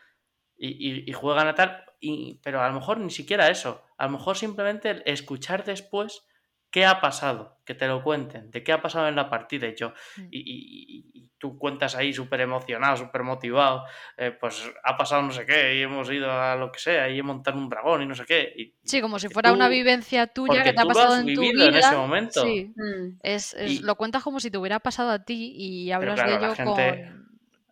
y, 0.58 1.12
juegan 1.14 1.48
a 1.48 1.56
tal, 1.56 1.85
y, 2.06 2.40
pero 2.44 2.62
a 2.62 2.68
lo 2.68 2.76
mejor 2.76 3.00
ni 3.00 3.10
siquiera 3.10 3.50
eso, 3.50 3.84
a 3.98 4.06
lo 4.06 4.12
mejor 4.12 4.38
simplemente 4.38 5.02
escuchar 5.12 5.64
después 5.64 6.24
qué 6.70 6.86
ha 6.86 7.02
pasado, 7.02 7.58
que 7.66 7.74
te 7.74 7.88
lo 7.88 8.04
cuenten, 8.04 8.52
de 8.52 8.64
qué 8.64 8.74
ha 8.74 8.82
pasado 8.82 9.08
en 9.08 9.16
la 9.16 9.30
partida 9.30 9.68
y 9.68 9.76
yo, 9.76 9.94
mm. 10.18 10.28
y, 10.30 11.32
tú 11.38 11.58
cuentas 11.58 11.96
ahí 11.96 12.14
súper 12.14 12.42
emocionado, 12.42 12.98
súper 12.98 13.24
motivado, 13.24 13.84
eh, 14.18 14.32
pues 14.32 14.72
ha 14.84 14.98
pasado 14.98 15.22
no 15.22 15.32
sé 15.32 15.46
qué, 15.46 15.76
y 15.76 15.82
hemos 15.82 16.10
ido 16.12 16.32
a 16.32 16.56
lo 16.56 16.72
que 16.72 16.80
sea, 16.80 17.10
y 17.10 17.20
he 17.20 17.24
montado 17.24 17.58
un 17.58 17.70
dragón 17.70 18.04
y 18.04 18.06
no 18.06 18.16
sé 18.16 18.26
qué. 18.26 18.74
sí, 18.84 19.02
como 19.02 19.20
si 19.20 19.30
fuera 19.30 19.52
una 19.52 19.68
vivencia 19.68 20.28
tuya 20.28 20.64
que 20.64 20.74
te 20.74 20.82
ha 20.82 20.86
pasado 20.86 21.18
en 21.18 21.34
tu 21.34 21.42
vida. 21.42 21.66
en 21.66 21.76
ese 21.76 21.96
momento. 21.96 22.44
Sí, 22.44 22.74
mm. 22.76 23.20
es, 23.24 23.82
lo 23.82 23.96
cuentas 23.96 24.24
como 24.24 24.40
si 24.40 24.52
te 24.52 24.58
hubiera 24.58 24.80
pasado 24.80 25.12
a 25.12 25.24
ti 25.24 25.54
y 25.56 25.92
hablas 25.92 26.24
de 26.24 26.36
ello 26.36 26.56
con 26.56 26.78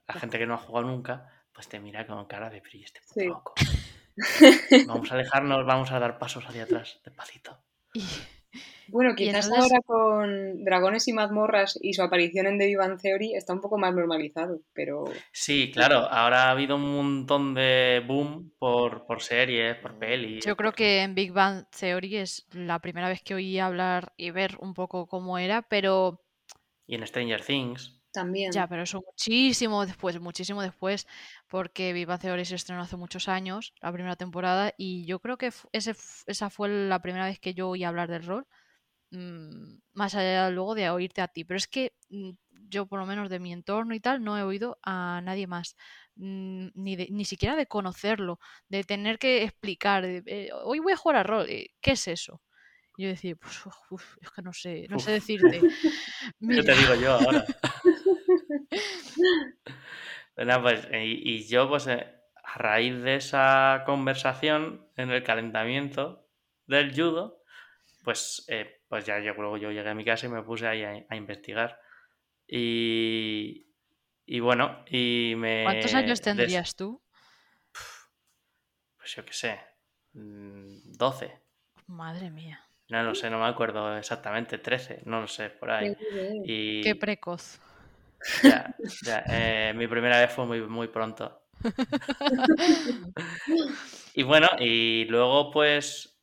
la 0.08 0.14
gente 0.16 0.40
que 0.40 0.46
no 0.46 0.56
ha 0.56 0.58
jugado 0.58 0.88
nunca, 0.88 1.30
pues 1.54 1.68
te 1.68 1.80
mira 1.80 2.06
con 2.08 2.26
cara 2.26 2.50
de 2.50 2.62
frío 2.62 2.86
este 2.86 3.26
loco. 3.28 3.54
vamos 4.88 5.12
a 5.12 5.16
alejarnos, 5.16 5.66
vamos 5.66 5.92
a 5.92 6.00
dar 6.00 6.18
pasos 6.18 6.46
hacia 6.46 6.64
atrás, 6.64 7.00
despacito. 7.04 7.58
Bueno, 8.88 9.16
quizás 9.16 9.50
ahora 9.52 9.80
con 9.86 10.64
Dragones 10.64 11.08
y 11.08 11.14
Mazmorras 11.14 11.80
y 11.82 11.94
su 11.94 12.04
aparición 12.04 12.48
en 12.48 12.60
The 12.60 12.68
Vivan 12.68 12.98
Theory 12.98 13.34
está 13.34 13.54
un 13.54 13.62
poco 13.62 13.78
más 13.78 13.94
normalizado, 13.96 14.62
pero... 14.74 15.06
Sí, 15.32 15.72
claro, 15.72 16.00
ahora 16.00 16.44
ha 16.44 16.52
habido 16.52 16.76
un 16.76 16.96
montón 16.96 17.54
de 17.54 18.04
boom 18.06 18.54
por, 18.60 19.06
por 19.06 19.22
series, 19.22 19.78
por 19.78 19.98
pelis. 19.98 20.46
Yo 20.46 20.56
creo 20.56 20.74
que 20.74 21.02
en 21.02 21.16
Big 21.16 21.32
Bang 21.32 21.66
Theory 21.70 22.18
es 22.18 22.46
la 22.52 22.80
primera 22.80 23.08
vez 23.08 23.24
que 23.24 23.36
oí 23.36 23.58
hablar 23.58 24.14
y 24.18 24.32
ver 24.32 24.58
un 24.60 24.74
poco 24.74 25.08
cómo 25.08 25.38
era, 25.38 25.62
pero... 25.64 26.20
Y 26.86 26.96
en 26.96 27.08
Stranger 27.08 27.44
Things. 27.44 28.03
También. 28.14 28.52
Ya, 28.52 28.68
pero 28.68 28.84
eso 28.84 29.02
muchísimo 29.06 29.86
después, 29.86 30.20
muchísimo 30.20 30.62
después, 30.62 31.08
porque 31.50 31.94
Viva 31.94 32.20
Theory 32.20 32.46
se 32.46 32.56
estrenó 32.56 32.84
hace 32.84 32.96
muchos 32.96 33.28
años, 33.28 33.74
la 33.82 33.92
primera 33.92 34.16
temporada, 34.16 34.72
y 34.78 35.06
yo 35.06 35.20
creo 35.20 35.38
que 35.38 35.52
ese, 35.72 35.96
esa 36.28 36.50
fue 36.52 36.70
la 36.70 37.02
primera 37.02 37.26
vez 37.26 37.40
que 37.40 37.56
yo 37.56 37.70
oí 37.70 37.84
hablar 37.84 38.12
del 38.12 38.24
rol, 38.24 38.46
mm, 39.12 39.80
más 39.94 40.14
allá 40.14 40.50
luego 40.52 40.76
de 40.76 40.90
oírte 40.92 41.22
a 41.22 41.28
ti. 41.28 41.44
Pero 41.44 41.58
es 41.58 41.68
que 41.68 41.94
mm, 42.10 42.32
yo, 42.70 42.86
por 42.86 43.00
lo 43.00 43.08
menos 43.08 43.30
de 43.30 43.40
mi 43.40 43.52
entorno 43.52 43.96
y 43.96 44.00
tal, 44.00 44.24
no 44.24 44.38
he 44.38 44.44
oído 44.44 44.78
a 44.84 45.22
nadie 45.24 45.48
más, 45.48 45.76
mm, 46.16 46.68
ni, 46.76 46.96
ni 46.96 47.26
siquiera 47.26 47.56
de 47.56 47.66
conocerlo, 47.66 48.40
de 48.70 48.84
tener 48.84 49.18
que 49.18 49.44
explicar, 49.44 50.06
eh, 50.06 50.50
hoy 50.64 50.80
voy 50.80 50.94
a 50.94 50.98
jugar 50.98 51.18
a 51.18 51.24
rol, 51.24 51.50
eh, 51.50 51.72
¿qué 51.82 51.92
es 51.92 52.08
eso? 52.08 52.42
yo 52.98 53.08
decía, 53.08 53.36
pues, 53.36 53.60
es 54.22 54.32
que 54.32 54.42
no 54.42 54.54
sé, 54.54 54.88
no 54.90 55.00
sé 55.00 55.12
decirte. 55.12 55.62
¿Qué 56.40 56.64
te 56.64 56.76
digo 56.76 56.96
yo 56.96 57.14
ahora? 57.14 57.46
Pues, 60.36 60.88
y, 60.92 61.48
yo, 61.48 61.70
pues, 61.70 61.88
eh, 61.88 62.12
a 62.44 62.58
raíz 62.58 63.02
de 63.04 63.16
esa 63.16 63.84
conversación 63.86 64.90
en 64.96 65.12
el 65.12 65.24
calentamiento 65.24 66.28
del 66.66 66.92
judo, 66.92 67.44
pues, 68.04 68.46
eh, 68.48 68.82
pues 68.88 69.06
ya 69.06 69.20
yo, 69.20 69.34
luego 69.34 69.58
yo 69.58 69.72
llegué 69.72 69.90
a 69.90 69.94
mi 69.96 70.04
casa 70.04 70.26
y 70.26 70.30
me 70.30 70.42
puse 70.42 70.68
ahí 70.68 70.84
a, 70.84 71.16
investigar. 71.16 71.80
Y, 72.48 73.68
y, 74.26 74.40
bueno, 74.40 74.84
y 74.90 75.34
me... 75.38 75.64
¿Cuántos 75.64 75.94
años 75.94 76.20
tendrías 76.22 76.76
tú? 76.76 77.02
Pues 78.98 79.16
yo 79.16 79.26
qué 79.26 79.34
sé, 79.34 79.60
12. 80.14 81.28
Mm, 81.28 81.94
Madre 81.94 82.30
mía. 82.30 82.62
No 82.90 83.04
lo 83.04 83.16
sé, 83.16 83.30
no 83.30 83.40
me 83.40 83.48
acuerdo 83.48 83.98
exactamente, 83.98 84.58
13, 84.58 85.02
no 85.06 85.22
lo 85.22 85.28
sé, 85.28 85.50
por 85.50 85.72
ahí. 85.72 85.96
Y... 86.46 86.82
Qué 86.82 86.96
precoz. 86.96 87.60
Ya, 88.44 88.76
ya. 89.06 89.24
Eh, 89.28 89.74
mi 89.76 89.88
primera 89.88 90.20
vez 90.20 90.32
fue 90.32 90.46
muy, 90.46 90.62
muy 90.62 90.88
pronto. 90.88 91.44
y 94.14 94.24
bueno, 94.24 94.48
y 94.60 95.06
luego 95.06 95.52
pues 95.52 96.20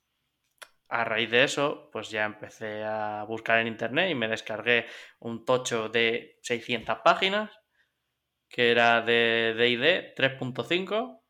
a 0.88 1.04
raíz 1.04 1.30
de 1.30 1.44
eso, 1.44 1.88
pues 1.92 2.10
ya 2.10 2.24
empecé 2.24 2.82
a 2.84 3.24
buscar 3.24 3.58
en 3.58 3.68
internet 3.68 4.10
y 4.10 4.14
me 4.14 4.28
descargué 4.28 4.86
un 5.20 5.44
tocho 5.44 5.88
de 5.88 6.38
600 6.42 6.98
páginas 7.04 7.50
que 8.48 8.72
era 8.72 9.00
de 9.00 9.54
DD 9.56 10.14
3.5 10.16 11.20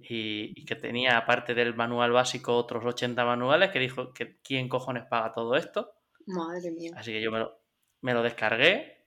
y, 0.00 0.64
que 0.66 0.76
tenía, 0.76 1.16
aparte 1.16 1.54
del 1.54 1.74
manual 1.74 2.12
básico, 2.12 2.54
otros 2.54 2.84
80 2.84 3.24
manuales 3.24 3.70
que 3.70 3.80
dijo 3.80 4.12
que 4.12 4.38
quién 4.42 4.68
cojones 4.68 5.06
paga 5.06 5.32
todo 5.32 5.56
esto. 5.56 5.94
Madre 6.26 6.70
mía. 6.70 6.92
Así 6.94 7.12
que 7.12 7.22
yo 7.22 7.32
me 7.32 7.38
lo, 7.38 7.62
me 8.02 8.12
lo 8.12 8.22
descargué 8.22 8.97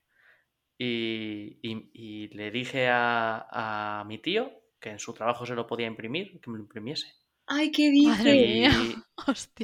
y, 0.84 2.30
le 2.34 2.52
dije 2.52 2.88
a, 2.90 4.04
mi 4.08 4.18
tío 4.18 4.52
que 4.80 4.90
en 4.90 5.00
su 5.00 5.14
trabajo 5.14 5.46
se 5.46 5.54
lo 5.54 5.68
podía 5.68 5.86
imprimir, 5.86 6.40
que 6.42 6.50
me 6.50 6.58
lo 6.58 6.64
imprimiese. 6.64 7.14
¡Ay, 7.46 7.72
qué 7.72 7.90
dice! 7.90 8.70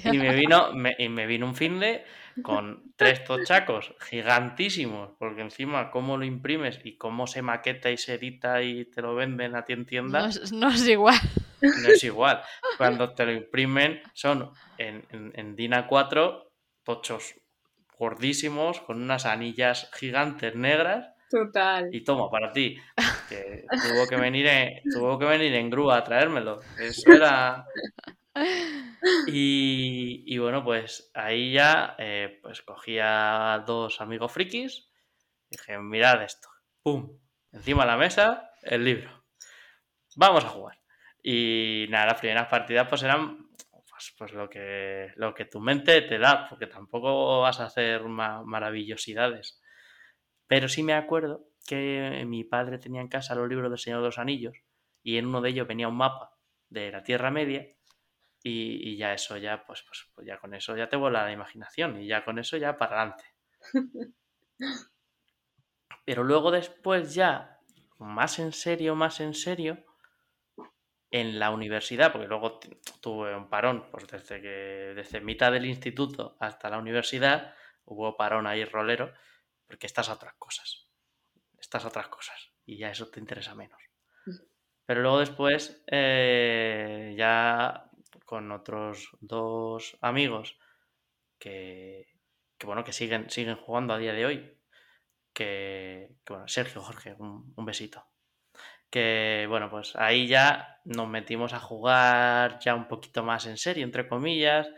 Y, 0.04 0.20
me 0.20 0.36
vino, 0.36 0.72
me, 0.74 0.96
y 1.00 1.10
me 1.10 1.26
vino 1.26 1.48
un 1.48 1.56
fin 1.56 1.80
de 1.80 2.06
con 2.44 2.94
tres 2.96 3.24
tochacos 3.24 3.96
gigantísimos, 4.00 5.14
porque 5.18 5.42
encima 5.42 5.90
cómo 5.90 6.16
lo 6.16 6.26
imprimes 6.26 6.80
y 6.84 6.96
cómo 6.96 7.26
se 7.26 7.42
maqueta 7.42 7.90
y 7.90 7.98
se 7.98 8.14
edita 8.14 8.62
y 8.62 8.86
te 8.86 9.02
lo 9.02 9.16
venden 9.16 9.56
a 9.56 9.66
ti 9.66 9.74
en 9.74 9.88
tienda. 9.88 10.22
No 10.22 10.28
es, 10.28 10.52
no 10.52 10.70
es 10.70 10.88
igual. 10.88 11.20
No 11.60 11.90
es 11.90 12.04
igual. 12.04 12.44
Cuando 12.78 13.16
te 13.16 13.26
lo 13.26 13.34
imprimen 13.34 14.00
son 14.14 14.52
en, 14.78 15.04
en, 15.10 15.32
en 15.34 15.56
DIN 15.56 15.72
A4 15.72 16.44
tochos 16.84 17.34
gordísimos, 17.98 18.80
con 18.82 19.02
unas 19.02 19.26
anillas 19.26 19.90
gigantes 19.94 20.56
negras. 20.56 21.10
Total. 21.30 21.90
Y 21.94 22.04
toma, 22.04 22.30
para 22.30 22.52
ti. 22.52 22.78
Que 23.28 23.66
tuvo 23.70 24.08
que 24.08 24.16
venir 24.16 24.48
en, 24.48 24.82
tuvo 24.90 25.20
que 25.20 25.26
venir 25.26 25.54
en 25.54 25.70
grúa 25.70 25.98
a 25.98 26.04
traérmelo. 26.04 26.62
Eso 26.80 27.12
era. 27.12 27.66
Y, 29.28 30.38
bueno, 30.38 30.64
pues 30.64 31.12
ahí 31.14 31.54
ya 31.54 31.96
eh, 31.98 32.40
pues 32.42 32.62
cogí 32.62 33.00
a 33.02 33.64
dos 33.66 34.00
amigos 34.02 34.32
frikis. 34.32 34.90
Dije, 35.50 35.78
mirad 35.80 36.24
esto. 36.24 36.50
¡Pum! 36.84 37.20
Encima 37.52 37.84
de 37.84 37.88
la 37.88 37.98
mesa, 37.98 38.52
el 38.64 38.84
libro. 38.84 39.24
Vamos 40.16 40.46
a 40.46 40.50
jugar. 40.50 40.80
Y 41.24 41.88
nada, 41.90 42.08
las 42.08 42.20
primeras 42.20 42.48
partidas 42.48 42.88
pues 42.88 43.04
eran 43.04 43.47
pues, 43.98 44.14
pues, 44.16 44.34
lo, 44.34 44.48
que, 44.48 45.12
lo 45.16 45.34
que 45.34 45.46
tu 45.46 45.60
mente 45.60 46.04
te 46.04 46.20
da, 46.20 46.48
porque 46.48 46.68
tampoco 46.68 47.42
vas 47.42 47.60
a 47.60 47.66
hacer 47.66 48.04
maravillosidades. 48.04 49.60
Pero 50.46 50.70
sí 50.70 50.84
me 50.84 50.94
acuerdo 50.94 51.48
que 51.66 52.24
mi 52.28 52.44
padre 52.44 52.78
tenía 52.78 53.02
en 53.02 53.08
casa 53.08 53.34
los 53.34 53.50
libros 53.50 53.72
del 53.72 53.80
Señor 53.80 54.02
de 54.02 54.06
los 54.06 54.20
Anillos 54.20 54.56
y 55.02 55.18
en 55.18 55.26
uno 55.26 55.42
de 55.42 55.50
ellos 55.50 55.68
venía 55.68 55.88
un 55.88 55.98
mapa 55.98 56.38
de 56.70 56.92
la 56.92 57.04
Tierra 57.04 57.32
Media 57.32 57.68
y, 58.44 58.96
ya 58.98 59.14
eso, 59.14 59.36
ya, 59.38 59.66
pues, 59.66 59.82
pues, 59.82 60.12
pues, 60.14 60.28
ya 60.28 60.38
con 60.38 60.54
eso 60.54 60.78
ya 60.78 60.88
te 60.88 60.96
vuela 60.96 61.24
la 61.24 61.32
imaginación 61.32 62.00
y 62.00 62.08
ya 62.08 62.24
con 62.24 62.38
eso 62.38 62.56
ya 62.56 62.78
para 62.78 63.02
adelante. 63.02 63.24
Pero 66.06 66.24
luego 66.24 66.52
después 66.52 67.16
ya, 67.16 67.60
más 67.98 68.38
en 68.38 68.54
serio, 68.54 68.96
más 68.96 69.20
en 69.22 69.34
serio, 69.34 69.84
en 71.12 71.40
la 71.40 71.52
universidad, 71.52 72.12
porque 72.12 72.28
luego 72.28 72.60
tuve 73.02 73.36
un 73.36 73.50
parón, 73.50 73.90
pues 73.92 74.08
desde 74.08 74.42
que, 74.42 74.94
desde 74.96 75.22
mitad 75.22 75.52
del 75.52 75.66
instituto 75.66 76.36
hasta 76.40 76.70
la 76.70 76.78
universidad, 76.78 77.56
hubo 77.86 78.18
parón 78.18 78.48
ahí 78.48 78.66
rolero, 78.66 79.14
porque 79.66 79.88
estas 79.88 80.10
otras 80.10 80.34
cosas. 80.36 80.90
Estas 81.58 81.86
otras 81.86 82.08
cosas. 82.10 82.52
Y 82.66 82.78
ya 82.78 82.92
eso 82.92 83.10
te 83.10 83.20
interesa 83.20 83.56
menos. 83.56 83.82
Pero 84.86 85.02
luego 85.02 85.20
después, 85.20 85.84
eh, 85.88 87.14
ya 87.18 87.90
con 88.26 88.52
otros 88.52 89.10
dos 89.20 89.98
amigos 90.02 90.58
que, 91.38 92.08
bueno, 92.64 92.84
que 92.84 92.94
siguen, 92.94 93.30
siguen 93.30 93.58
jugando 93.58 93.94
a 93.94 93.98
día 93.98 94.14
de 94.14 94.26
hoy. 94.26 94.58
Que, 95.34 96.16
bueno, 96.28 96.48
Sergio, 96.48 96.82
Jorge, 96.82 97.16
un, 97.20 97.54
besito. 97.66 98.06
Que 98.90 99.46
bueno, 99.50 99.70
pues 99.70 99.96
ahí 99.96 100.28
ya 100.28 100.80
nos 100.86 101.08
metimos 101.08 101.54
a 101.54 101.60
jugar 101.60 102.60
ya 102.60 102.76
un 102.76 102.88
poquito 102.88 103.24
más 103.24 103.46
en 103.46 103.58
serio, 103.58 103.84
entre 103.84 104.08
comillas, 104.08 104.70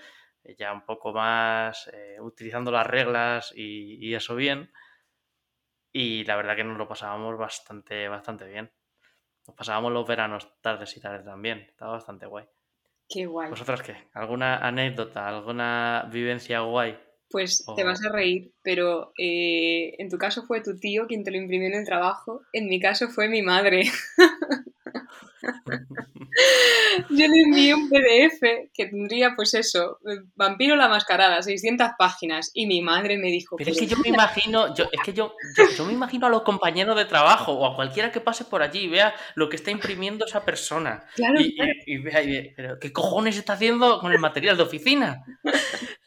ya 0.57 0.73
un 0.73 0.85
poco 0.85 1.13
más 1.13 1.87
eh, 1.93 2.17
utilizando 2.19 2.71
las 2.71 2.87
reglas 2.87 3.53
y, 3.55 4.07
y, 4.07 4.15
eso 4.15 4.35
bien. 4.35 4.71
Y 5.91 6.23
la 6.25 6.35
verdad 6.35 6.55
que 6.55 6.63
nos 6.63 6.77
lo 6.77 6.87
pasábamos 6.87 7.37
bastante, 7.37 8.07
bastante 8.07 8.45
bien. 8.45 8.71
Nos 9.47 9.55
pasábamos 9.55 9.91
los 9.91 10.07
veranos 10.07 10.61
tardes 10.61 10.95
y 10.97 11.01
tardes 11.01 11.25
también. 11.25 11.59
Estaba 11.59 11.93
bastante 11.93 12.25
guay. 12.25 12.45
Qué 13.07 13.25
guay. 13.25 13.49
¿Vosotras 13.49 13.81
qué? 13.81 14.09
¿Alguna 14.13 14.57
anécdota, 14.57 15.27
alguna 15.27 16.07
vivencia 16.11 16.59
guay? 16.59 16.97
Pues 17.29 17.63
te 17.75 17.83
vas 17.83 18.03
a 18.03 18.11
reír, 18.11 18.51
pero 18.63 19.13
eh, 19.17 19.95
en 19.99 20.09
tu 20.09 20.17
caso 20.17 20.43
fue 20.43 20.61
tu 20.61 20.79
tío 20.79 21.05
quien 21.07 21.23
te 21.23 21.31
lo 21.31 21.37
imprimió 21.37 21.67
en 21.67 21.75
el 21.75 21.85
trabajo, 21.85 22.41
en 22.53 22.67
mi 22.67 22.79
caso 22.79 23.09
fue 23.09 23.29
mi 23.29 23.41
madre. 23.41 23.83
Yo 27.09 27.27
le 27.27 27.41
envié 27.41 27.73
un 27.73 27.89
PDF 27.89 28.69
que 28.73 28.85
tendría, 28.87 29.35
pues 29.35 29.53
eso, 29.53 29.99
Vampiro 30.35 30.75
la 30.75 30.87
Mascarada, 30.87 31.41
600 31.41 31.91
páginas, 31.97 32.51
y 32.53 32.67
mi 32.67 32.81
madre 32.81 33.17
me 33.17 33.27
dijo... 33.27 33.55
Pero, 33.57 33.71
es 33.71 33.79
que 33.79 33.87
yo 33.87 33.97
me 33.97 34.09
imagino, 34.09 34.73
yo, 34.75 34.85
es 34.91 35.01
que 35.03 35.13
yo, 35.13 35.33
yo, 35.77 35.85
me 35.85 35.93
imagino 35.93 36.27
a 36.27 36.29
los 36.29 36.43
compañeros 36.43 36.95
de 36.95 37.05
trabajo 37.05 37.53
o 37.53 37.65
a 37.65 37.75
cualquiera 37.75 38.11
que 38.11 38.21
pase 38.21 38.45
por 38.45 38.61
allí 38.61 38.81
y 38.81 38.87
vea 38.87 39.13
lo 39.35 39.49
que 39.49 39.55
está 39.55 39.71
imprimiendo 39.71 40.25
esa 40.25 40.45
persona. 40.45 41.03
Claro, 41.15 41.39
y, 41.39 41.55
y, 41.85 41.97
vea, 41.97 42.53
pero 42.55 42.79
¿qué 42.79 42.91
cojones 42.91 43.37
está 43.37 43.53
haciendo 43.53 43.99
con 43.99 44.11
el 44.11 44.19
material 44.19 44.57
de 44.57 44.63
oficina? 44.63 45.23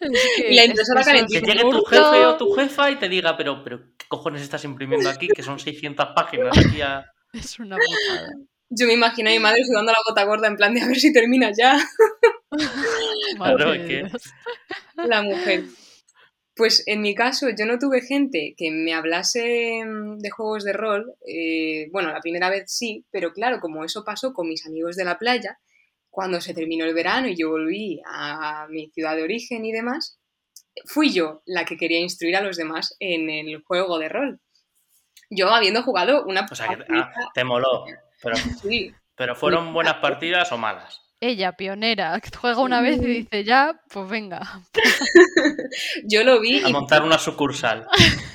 y 0.49 0.55
la 0.55 0.65
impresora 0.65 1.05
Que 1.05 1.41
llegue 1.41 1.63
tu 1.63 1.85
jefe 1.85 2.27
o 2.27 2.37
tu 2.37 2.53
jefa 2.55 2.91
y 2.91 2.97
te 2.97 3.09
diga, 3.09 3.37
pero, 3.37 3.63
pero 3.63 3.81
¿qué 3.97 4.07
cojones 4.09 4.43
estás 4.43 4.65
imprimiendo 4.65 5.09
aquí? 5.09 5.29
Que 5.29 5.43
son 5.43 5.59
600 5.59 6.09
páginas 6.15 6.53
aquí 6.59 6.81
a... 6.81 7.07
Es 7.33 7.59
una 7.59 7.77
putada. 7.77 8.33
Yo 8.75 8.87
me 8.87 8.95
imagino 8.95 9.29
a 9.29 9.33
mi 9.33 9.39
madre 9.39 9.65
sudando 9.65 9.93
la 9.93 9.99
gota 10.07 10.25
gorda 10.25 10.49
en 10.49 10.57
plan 10.57 10.73
de 10.73 10.81
a 10.81 10.87
ver 10.87 10.99
si 10.99 11.13
termina 11.13 11.51
ya. 11.57 11.79
La 14.97 15.23
mujer. 15.23 15.65
Pues 16.55 16.83
en 16.87 17.01
mi 17.01 17.15
caso 17.15 17.49
yo 17.51 17.67
no 17.67 17.79
tuve 17.79 18.03
gente 18.03 18.55
que 18.57 18.71
me 18.71 18.95
hablase 18.95 19.85
mm, 19.85 20.19
de 20.19 20.31
juegos 20.31 20.65
de 20.65 20.73
rol. 20.73 21.15
Eh, 21.27 21.89
bueno, 21.93 22.13
la 22.13 22.21
primera 22.21 22.51
vez 22.51 22.65
sí, 22.67 23.05
pero 23.11 23.33
claro, 23.33 23.61
como 23.61 23.85
eso 23.85 24.05
pasó 24.05 24.33
con 24.33 24.49
mis 24.49 24.67
amigos 24.67 24.97
de 24.97 25.05
la 25.05 25.19
playa, 25.19 25.59
cuando 26.13 26.43
se 26.43 26.53
terminó 26.53 26.85
el 26.85 26.93
verano 26.93 27.27
y 27.27 27.37
yo 27.37 27.49
volví 27.49 28.01
a 28.07 28.67
mi 28.69 28.91
ciudad 28.91 29.17
de 29.17 29.23
origen 29.23 29.65
y 29.65 29.73
demás, 29.73 30.21
fui 30.85 31.11
yo 31.11 31.43
la 31.47 31.65
que 31.65 31.79
quería 31.79 32.01
instruir 32.01 32.37
a 32.37 32.43
los 32.43 32.59
demás 32.59 32.95
en 33.01 33.31
el 33.31 33.63
juego 33.63 33.99
de 33.99 34.11
rol. 34.11 34.41
Yo 35.31 35.49
habiendo 35.49 35.83
jugado 35.83 36.25
una... 36.27 36.47
O 36.51 36.55
sea, 36.55 36.69
que 36.69 36.85
ah, 36.91 37.11
te 37.33 37.45
moló. 37.45 37.87
Pero, 38.23 38.37
sí. 38.63 38.95
¿Pero 39.17 39.35
fueron 39.35 39.73
buenas 39.73 39.97
partidas 39.97 40.53
o 40.53 40.59
malas? 40.59 41.01
Ella, 41.19 41.53
pionera, 41.53 42.21
juega 42.39 42.61
una 42.61 42.83
vez 42.83 42.99
y 43.01 43.07
dice, 43.07 43.45
ya, 43.45 43.81
pues 43.89 44.11
venga. 44.11 44.43
Yo 46.05 46.25
lo 46.25 46.41
vi. 46.41 46.63
A 46.63 46.69
montar 46.69 47.03
una 47.05 47.19
sucursal. 47.19 47.87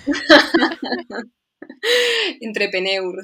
Entrepeneur. 2.42 3.16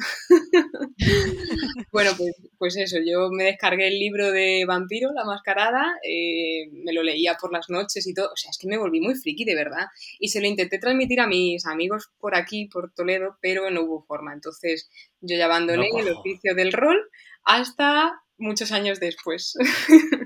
bueno, 1.91 2.11
pues, 2.17 2.35
pues, 2.57 2.77
eso, 2.77 2.97
yo 3.05 3.29
me 3.31 3.43
descargué 3.45 3.87
el 3.87 3.99
libro 3.99 4.31
de 4.31 4.65
Vampiro, 4.67 5.11
La 5.13 5.25
Mascarada, 5.25 5.97
eh, 6.07 6.69
me 6.71 6.93
lo 6.93 7.03
leía 7.03 7.35
por 7.39 7.51
las 7.51 7.69
noches 7.69 8.07
y 8.07 8.13
todo, 8.13 8.31
o 8.31 8.37
sea, 8.37 8.51
es 8.51 8.57
que 8.57 8.67
me 8.67 8.77
volví 8.77 9.01
muy 9.01 9.15
friki, 9.15 9.45
de 9.45 9.55
verdad. 9.55 9.87
Y 10.19 10.29
se 10.29 10.41
lo 10.41 10.47
intenté 10.47 10.79
transmitir 10.79 11.19
a 11.19 11.27
mis 11.27 11.65
amigos 11.65 12.11
por 12.19 12.35
aquí, 12.35 12.67
por 12.67 12.93
Toledo, 12.93 13.37
pero 13.41 13.69
no 13.69 13.81
hubo 13.81 14.03
forma. 14.03 14.33
Entonces 14.33 14.89
yo 15.21 15.37
ya 15.37 15.45
abandoné 15.45 15.89
el 15.97 16.09
oficio 16.09 16.55
del 16.55 16.73
rol 16.73 16.97
hasta 17.43 18.23
muchos 18.37 18.71
años 18.71 18.99
después. 18.99 19.55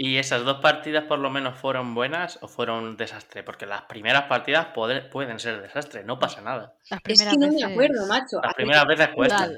¿Y 0.00 0.18
esas 0.18 0.44
dos 0.44 0.60
partidas 0.60 1.02
por 1.06 1.18
lo 1.18 1.28
menos 1.28 1.58
fueron 1.58 1.92
buenas 1.92 2.38
o 2.40 2.46
fueron 2.46 2.84
un 2.84 2.96
desastre? 2.96 3.42
Porque 3.42 3.66
las 3.66 3.82
primeras 3.82 4.26
partidas 4.26 4.68
pueden 4.72 5.40
ser 5.40 5.60
desastre, 5.60 6.04
no 6.04 6.20
pasa 6.20 6.40
nada. 6.40 6.76
es 7.04 7.24
que 7.24 7.36
no 7.36 7.50
me 7.50 7.64
acuerdo, 7.64 8.06
macho. 8.06 8.40
Las 8.40 8.54
primeras 8.54 8.86
veces 8.86 9.08
cuesta. 9.08 9.50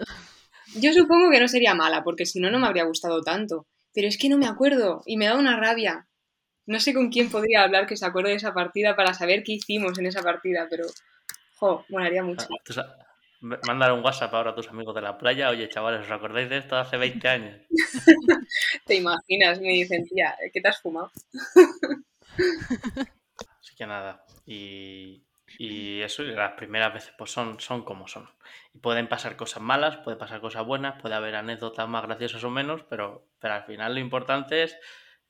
Yo 0.76 0.94
supongo 0.94 1.30
que 1.30 1.40
no 1.40 1.46
sería 1.46 1.74
mala, 1.74 2.02
porque 2.02 2.24
si 2.24 2.40
no, 2.40 2.50
no 2.50 2.58
me 2.58 2.68
habría 2.68 2.84
gustado 2.84 3.20
tanto. 3.20 3.66
Pero 3.92 4.08
es 4.08 4.16
que 4.16 4.30
no 4.30 4.38
me 4.38 4.46
acuerdo 4.46 5.02
y 5.04 5.18
me 5.18 5.26
da 5.26 5.36
una 5.36 5.60
rabia. 5.60 6.06
No 6.64 6.80
sé 6.80 6.94
con 6.94 7.10
quién 7.10 7.30
podría 7.30 7.62
hablar 7.62 7.86
que 7.86 7.98
se 7.98 8.06
acuerde 8.06 8.30
de 8.30 8.36
esa 8.36 8.54
partida 8.54 8.96
para 8.96 9.12
saber 9.12 9.42
qué 9.44 9.52
hicimos 9.52 9.98
en 9.98 10.06
esa 10.06 10.22
partida, 10.22 10.68
pero... 10.70 10.84
Jo, 11.56 11.84
molaría 11.90 12.22
mucho. 12.22 12.46
Ah, 12.78 12.99
Mandar 13.40 13.92
un 13.92 14.04
WhatsApp 14.04 14.34
ahora 14.34 14.50
a 14.50 14.54
tus 14.54 14.68
amigos 14.68 14.94
de 14.94 15.00
la 15.00 15.16
playa. 15.16 15.48
Oye, 15.48 15.68
chavales, 15.68 16.02
¿os 16.02 16.10
acordáis 16.10 16.50
de 16.50 16.58
esto 16.58 16.76
hace 16.76 16.98
20 16.98 17.26
años? 17.28 17.58
¿Te 18.86 18.96
imaginas? 18.96 19.60
Me 19.60 19.70
dicen, 19.70 20.04
tía, 20.04 20.36
¿qué 20.52 20.60
te 20.60 20.68
has 20.68 20.82
fumado? 20.82 21.10
Así 23.60 23.74
que 23.76 23.86
nada. 23.86 24.24
Y, 24.44 25.24
eso, 25.58 26.22
las 26.22 26.52
primeras 26.52 26.92
veces 26.92 27.14
pues 27.16 27.30
son, 27.30 27.58
son 27.60 27.82
como 27.82 28.06
son. 28.08 28.28
Y 28.74 28.78
pueden 28.78 29.08
pasar 29.08 29.36
cosas 29.36 29.62
malas, 29.62 29.96
puede 29.98 30.18
pasar 30.18 30.40
cosas 30.40 30.66
buenas, 30.66 31.00
puede 31.00 31.14
haber 31.14 31.34
anécdotas 31.34 31.88
más 31.88 32.04
graciosas 32.04 32.44
o 32.44 32.50
menos, 32.50 32.84
pero, 32.90 33.26
pero 33.38 33.54
al 33.54 33.64
final 33.64 33.94
lo 33.94 34.00
importante 34.00 34.62
es, 34.62 34.76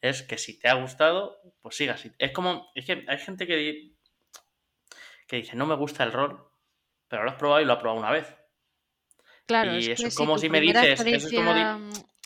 es 0.01 0.23
que 0.23 0.37
si 0.37 0.59
te 0.59 0.69
ha 0.69 0.75
gustado, 0.75 1.41
pues 1.63 1.77
sigas. 1.77 2.09
Es 2.19 2.33
como, 2.33 2.71
es 2.75 2.87
que 2.87 3.05
hay 3.07 3.19
gente 3.19 3.47
que, 3.47 3.93
que 5.29 5.37
dice, 5.37 5.57
no 5.57 5.67
me 5.67 5.77
gusta 5.77 6.05
el 6.05 6.13
rol, 6.13 6.50
pero 7.11 7.25
lo 7.25 7.31
has 7.31 7.37
probado 7.37 7.61
y 7.61 7.65
lo 7.67 7.75
has 7.75 7.79
probado 7.81 8.01
una 8.01 8.13
vez. 8.13 8.35
Claro, 9.47 9.75
y 9.75 9.79
es 9.79 9.89
eso 9.89 10.07
es 10.07 10.15
como 10.15 10.39
si 10.39 10.49
me 10.49 10.61
dices, 10.61 11.01
eso 11.01 11.29
es 11.29 11.33
como 11.35 11.53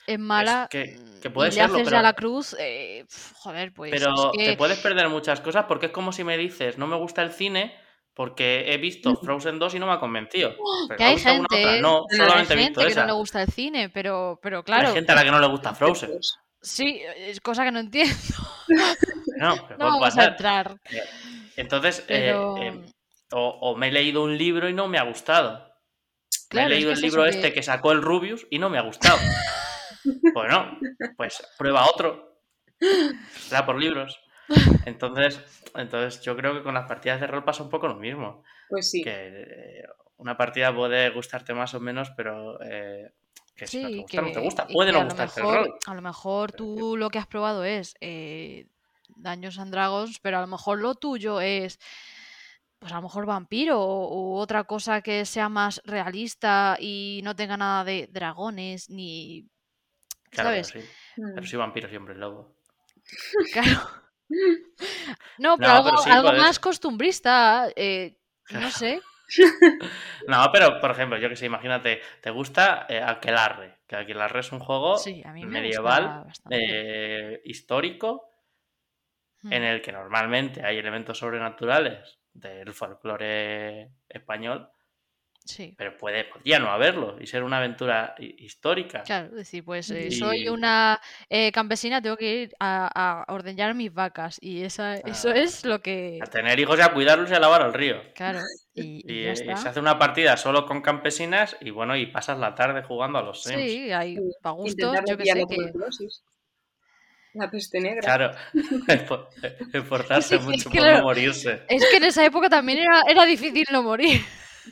es 0.07 0.19
mala 0.19 0.69
que, 0.71 1.01
que 1.23 1.31
puede 1.31 1.49
y 1.49 1.53
serlo, 1.53 1.69
le 1.69 1.75
haces 1.75 1.89
pero, 1.89 1.97
ya 1.97 2.03
la 2.03 2.13
cruz, 2.13 2.55
eh, 2.59 3.07
joder, 3.37 3.73
pues 3.73 3.91
pero 3.91 4.33
es 4.33 4.39
que... 4.39 4.45
te 4.51 4.57
puedes 4.59 4.79
perder 4.79 5.09
muchas 5.09 5.41
cosas 5.41 5.65
porque 5.67 5.87
es 5.87 5.93
como 5.93 6.13
si 6.13 6.23
me 6.23 6.37
dices, 6.37 6.77
no 6.77 6.87
me 6.87 6.97
gusta 6.97 7.23
el 7.23 7.33
cine 7.33 7.75
porque 8.13 8.73
he 8.73 8.77
visto 8.77 9.17
Frozen 9.23 9.59
2 9.59 9.75
y 9.75 9.79
no 9.79 9.87
me 9.87 9.93
ha 9.93 9.99
convencido. 9.99 10.55
Pero 10.89 10.99
que 10.99 11.05
hay 11.05 11.19
gente, 11.19 11.81
no, 11.81 12.05
solamente 12.11 12.53
hay 12.53 12.61
he 12.61 12.63
gente 12.65 12.69
visto 12.69 12.81
que 12.83 12.87
esa. 12.89 13.01
no 13.01 13.07
le 13.07 13.13
gusta 13.15 13.43
el 13.43 13.51
cine, 13.51 13.89
pero, 13.89 14.39
pero 14.43 14.63
claro. 14.63 14.89
Hay 14.89 14.95
gente 14.95 15.13
a 15.13 15.15
la 15.15 15.25
que 15.25 15.31
no 15.31 15.41
le 15.41 15.49
gusta 15.49 15.75
Frozen. 15.75 16.11
Sí, 16.61 17.03
es 17.19 17.41
cosa 17.41 17.65
que 17.65 17.73
no 17.73 17.81
entiendo. 17.81 18.15
No, 19.37 19.57
no 19.57 19.87
vamos 19.87 20.17
a 20.17 20.27
entrar. 20.27 20.77
Entonces, 21.57 22.05
Pero... 22.07 22.57
eh, 22.57 22.69
eh, 22.69 22.85
o, 23.33 23.49
o, 23.61 23.77
me 23.77 23.89
he 23.89 23.93
leído 23.93 24.23
un 24.23 24.37
libro 24.37 24.69
y 24.69 24.73
no 24.73 24.89
me 24.89 24.99
ha 24.99 25.05
gustado. 25.05 25.73
Claro, 26.49 26.69
me 26.69 26.75
he 26.75 26.79
leído 26.79 26.93
es 26.93 26.99
el 26.99 27.05
libro 27.05 27.27
este 27.27 27.53
que 27.53 27.63
sacó 27.63 27.93
el 27.93 28.03
Rubius 28.03 28.47
y 28.51 28.59
no 28.59 28.71
me 28.71 28.79
ha 28.79 28.83
gustado. 28.83 29.19
bueno, 30.35 30.79
pues 31.17 31.43
prueba 31.59 31.87
otro. 31.87 32.41
Da 33.51 33.65
por 33.65 33.79
libros. 33.79 34.21
Entonces, 34.85 35.41
entonces 35.75 36.21
yo 36.23 36.37
creo 36.37 36.55
que 36.55 36.63
con 36.63 36.75
las 36.75 36.87
partidas 36.87 37.21
de 37.21 37.27
rol 37.27 37.45
pasa 37.45 37.63
un 37.63 37.71
poco 37.71 37.89
lo 37.89 37.97
mismo. 37.97 38.43
Pues 38.69 38.91
sí. 38.91 39.03
Que 39.03 39.85
una 40.17 40.37
partida 40.37 40.75
puede 40.75 41.11
gustarte 41.11 41.55
más 41.55 41.75
o 41.75 41.81
menos, 41.81 42.11
pero 42.17 42.61
eh, 42.63 43.13
que 43.57 43.67
si 43.67 43.79
sí, 43.79 43.83
no 43.83 43.89
te 43.89 44.01
gusta, 44.01 44.11
que, 44.11 44.23
no 44.23 44.33
te 44.33 44.41
gusta. 44.41 44.67
Puede 44.67 44.93
no 44.93 45.05
gustarte 45.05 45.41
mejor, 45.41 45.59
el 45.59 45.65
rol. 45.65 45.79
A 45.87 45.95
lo 45.95 46.03
mejor 46.03 46.53
tú 46.53 46.97
lo 46.97 47.11
que 47.11 47.19
has 47.19 47.27
probado 47.27 47.65
es 47.65 47.95
eh, 48.01 48.67
Daños 49.17 49.59
and 49.59 49.73
Dragons, 49.73 50.19
pero 50.21 50.39
a 50.39 50.41
lo 50.41 50.47
mejor 50.47 50.79
lo 50.79 50.95
tuyo 50.95 51.41
es 51.41 51.79
pues 52.85 52.93
a 52.93 52.97
lo 52.97 53.03
mejor 53.05 53.25
vampiro 53.25 53.81
o, 53.81 54.39
otra 54.39 54.65
cosa 54.65 55.01
que 55.01 55.25
sea 55.25 55.49
más 55.49 55.81
realista 55.87 56.77
y 56.79 57.23
no 57.25 57.35
tenga 57.35 57.57
nada 57.57 57.83
de 57.83 58.11
dragones 58.13 58.91
ni 58.91 59.49
Claro, 60.29 60.51
¿sabes? 60.51 60.71
pero 60.71 60.85
sí. 60.85 60.91
Pero 61.35 61.47
sí 61.47 61.57
vampiro 61.57 61.89
siempre 61.89 62.15
lobo. 62.15 62.55
Claro. 63.55 63.81
No, 65.39 65.57
pero 65.57 65.69
No, 65.71 65.77
algo, 65.77 65.85
pero 65.91 65.97
sí, 66.03 66.11
algo 66.11 66.29
puedes- 66.29 66.43
más 66.43 66.59
costumbrista, 66.59 67.69
eh, 67.75 68.19
no 68.51 68.71
sé. 68.71 69.01
No, 70.29 70.51
pero 70.53 70.79
por 70.79 70.91
ejemplo, 70.91 71.17
yo 71.19 71.31
que 71.31 71.37
sé, 71.37 71.47
imagínate, 71.47 72.03
¿te 72.21 72.29
gusta 72.31 72.85
eh, 72.91 73.01
Aquelarre? 73.03 73.79
Que 73.87 73.97
Aquelarre 73.97 74.41
es 74.41 74.53
un 74.53 74.59
juego 74.61 74.99
Sí, 74.99 75.23
me 75.25 75.47
medieval, 75.47 76.27
eh, 76.51 77.41
histórico, 77.47 78.29
Mm. 78.29 78.34
En 79.51 79.63
el 79.63 79.83
que 79.83 79.93
normalmente 79.93 80.65
hay 80.65 80.79
elementos 80.79 81.19
sobrenaturales 81.19 82.19
del 82.33 82.73
folclore 82.73 83.91
español, 84.09 84.69
Sí. 85.47 85.75
pero 85.77 85.95
puede, 85.99 86.25
podría 86.25 86.59
no 86.59 86.71
haberlo 86.71 87.19
y 87.21 87.27
ser 87.27 87.43
una 87.43 87.59
aventura 87.59 88.15
hi- 88.19 88.35
histórica. 88.39 89.03
Claro, 89.03 89.27
es 89.27 89.35
decir, 89.35 89.63
pues 89.63 89.91
eh, 89.91 90.07
Y- 90.07 90.11
soy 90.13 90.49
una 90.49 90.99
eh, 91.29 91.53
campesina, 91.53 92.01
tengo 92.01 92.17
que 92.17 92.35
ir 92.35 92.55
a, 92.59 93.25
a 93.29 93.31
ordeñar 93.33 93.75
mis 93.75 93.93
vacas 93.93 94.39
y 94.41 94.63
esa, 94.63 94.95
eso 94.95 95.29
Ah. 95.29 95.37
es 95.37 95.67
lo 95.67 95.83
que... 95.83 96.19
A 96.23 96.27
tener 96.31 96.59
hijos 96.59 96.79
y 96.79 96.83
a 96.83 96.95
cuidarlos 96.95 97.31
y 97.31 97.35
a 97.35 97.41
lavar 97.41 97.61
al 97.61 97.75
río. 97.75 98.01
Claro, 98.15 98.39
y, 98.75 99.03
y 99.07 99.19
Y, 99.21 99.23
ya 99.25 99.29
y 99.29 99.33
está. 99.33 99.57
se 99.59 99.69
hace 99.69 99.81
una 99.81 99.99
partida 99.99 100.39
solo 100.39 100.65
con 100.65 100.81
campesinas 100.81 101.59
y 101.61 101.69
bueno, 101.69 101.95
y 101.95 102.07
pasas 102.07 102.39
la 102.39 102.55
tarde 102.55 102.83
jugando 102.83 103.19
a 103.19 103.23
los 103.23 103.43
Sims. 103.43 103.61
Sí, 103.63 103.93
hay 103.93 104.17
para 104.41 104.55
gustos, 104.55 104.73
Intentar 104.97 105.05
yo 105.07 105.19
que 105.19 105.25
sé 105.27 105.45
que... 105.47 105.73
La 107.35 107.51
peste 107.51 107.81
negra. 107.81 108.01
Claro, 108.01 108.31
esfor- 108.89 109.29
esforzarse 109.73 110.29
Sí, 110.29 110.35
es 110.37 110.43
mucho 110.43 110.71
que 110.71 110.79
por 110.79 110.87
claro. 110.87 110.99
no 110.99 111.05
morirse. 111.05 111.63
Es 111.69 111.85
que 111.91 111.97
en 111.99 112.05
esa 112.05 112.25
época 112.25 112.49
también 112.49 112.79
era, 112.79 113.03
era 113.09 113.27
difícil 113.27 113.65
no 113.73 113.83
morir. 113.83 114.21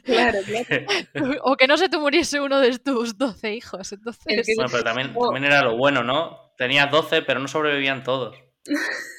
Claro, 0.04 0.38
claro. 0.46 1.34
o 1.42 1.56
que 1.56 1.66
no 1.66 1.76
se 1.76 1.88
te 1.88 1.98
muriese 1.98 2.40
uno 2.40 2.60
de 2.60 2.78
tus 2.78 3.18
12 3.18 3.52
hijos. 3.54 3.92
Entonces, 3.92 4.24
Bueno, 4.56 4.70
pero 4.70 4.82
también, 4.84 5.12
también 5.12 5.44
era 5.44 5.62
lo 5.62 5.76
bueno, 5.76 6.02
¿no? 6.02 6.52
Tenías 6.56 6.90
12, 6.90 7.22
pero 7.22 7.40
no 7.40 7.48
sobrevivían 7.48 8.02
todos. 8.02 8.36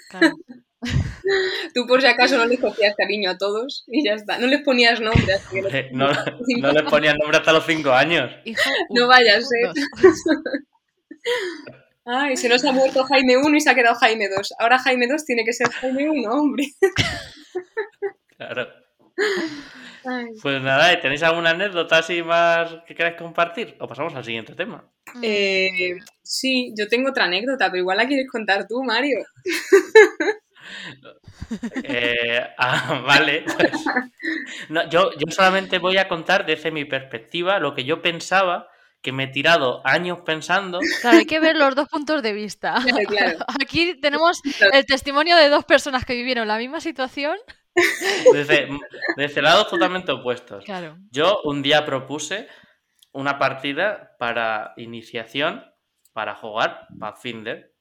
claro. 0.09 0.33
Tú 1.73 1.85
por 1.87 2.01
si 2.01 2.07
acaso 2.07 2.37
no 2.37 2.45
les 2.45 2.59
cogías 2.59 2.93
cariño 2.97 3.29
a 3.29 3.37
todos 3.37 3.85
y 3.87 4.03
ya 4.05 4.13
está. 4.15 4.37
No 4.37 4.47
les 4.47 4.61
ponías 4.63 4.99
nombre. 4.99 5.33
así 5.33 5.61
que 5.61 5.89
no- 5.93 6.07
No, 6.11 6.13
no 6.59 6.71
les 6.71 6.83
ponían 6.83 7.17
nombre 7.17 7.37
hasta 7.37 7.53
los 7.53 7.65
5 7.65 7.91
años. 7.91 8.31
Hijo 8.43 8.61
No 8.89 9.03
uno, 9.03 9.07
vaya 9.07 9.37
a 9.37 9.41
ser. 9.41 9.71
Dos. 12.05 12.15
Ay, 12.15 12.37
se 12.37 12.49
nos 12.49 12.63
ha 12.65 12.71
muerto 12.71 13.03
Jaime 13.03 13.37
1 13.37 13.57
y 13.57 13.61
se 13.61 13.69
ha 13.69 13.75
quedado 13.75 13.95
Jaime 13.95 14.27
2. 14.29 14.53
Ahora 14.59 14.79
Jaime 14.79 15.07
2 15.07 15.25
tiene 15.25 15.43
que 15.43 15.53
ser 15.53 15.69
Jaime 15.69 16.09
1, 16.09 16.31
hombre. 16.31 16.65
Claro. 18.37 18.67
Ay. 20.05 20.25
Pues 20.41 20.61
nada, 20.61 20.91
¿y 20.91 20.99
¿tenéis 20.99 21.23
alguna 21.23 21.51
anécdota 21.51 21.99
así 21.99 22.21
más 22.23 22.75
que 22.85 22.95
queráis 22.95 23.15
compartir? 23.15 23.75
O 23.79 23.87
pasamos 23.87 24.13
al 24.15 24.25
siguiente 24.25 24.53
tema. 24.53 24.83
Eh, 25.21 25.97
sí, 26.21 26.73
yo 26.77 26.87
tengo 26.87 27.09
otra 27.09 27.25
anécdota, 27.25 27.67
pero 27.69 27.81
igual 27.81 27.97
la 27.97 28.07
quieres 28.07 28.27
contar 28.29 28.67
tú, 28.67 28.83
Mario. 28.83 29.19
Eh, 31.83 32.41
ah, 32.57 33.03
vale. 33.05 33.43
pues. 33.43 33.71
No, 34.69 34.89
yo, 34.89 35.11
yo 35.11 35.29
solamente 35.29 35.77
voy 35.77 35.97
a 35.97 36.07
contar 36.07 36.45
desde 36.45 36.71
mi 36.71 36.85
perspectiva 36.85 37.59
lo 37.59 37.75
que 37.75 37.83
yo 37.83 38.01
pensaba, 38.01 38.69
que 39.03 39.11
me 39.11 39.25
he 39.25 39.27
tirado 39.27 39.81
años 39.85 40.19
pensando. 40.25 40.79
Claro, 41.01 41.17
hay 41.17 41.25
que 41.25 41.39
ver 41.41 41.57
los 41.57 41.75
dos 41.75 41.89
puntos 41.89 42.23
de 42.23 42.33
vista. 42.33 42.75
Claro, 42.83 43.07
claro. 43.07 43.37
Aquí 43.61 43.99
tenemos 43.99 44.41
el 44.71 44.85
testimonio 44.85 45.35
de 45.35 45.49
dos 45.49 45.65
personas 45.65 46.05
que 46.05 46.15
vivieron 46.15 46.47
la 46.47 46.57
misma 46.57 46.79
situación. 46.79 47.37
Desde, 48.31 48.69
desde 49.17 49.41
lados 49.41 49.67
totalmente 49.69 50.11
opuestos. 50.11 50.63
Claro. 50.63 50.97
Yo 51.11 51.41
un 51.43 51.61
día 51.61 51.85
propuse 51.85 52.47
una 53.11 53.39
partida 53.39 54.15
para 54.19 54.73
iniciación 54.77 55.63
para 56.13 56.35
jugar 56.35 56.87
Pathfinder. 56.99 57.73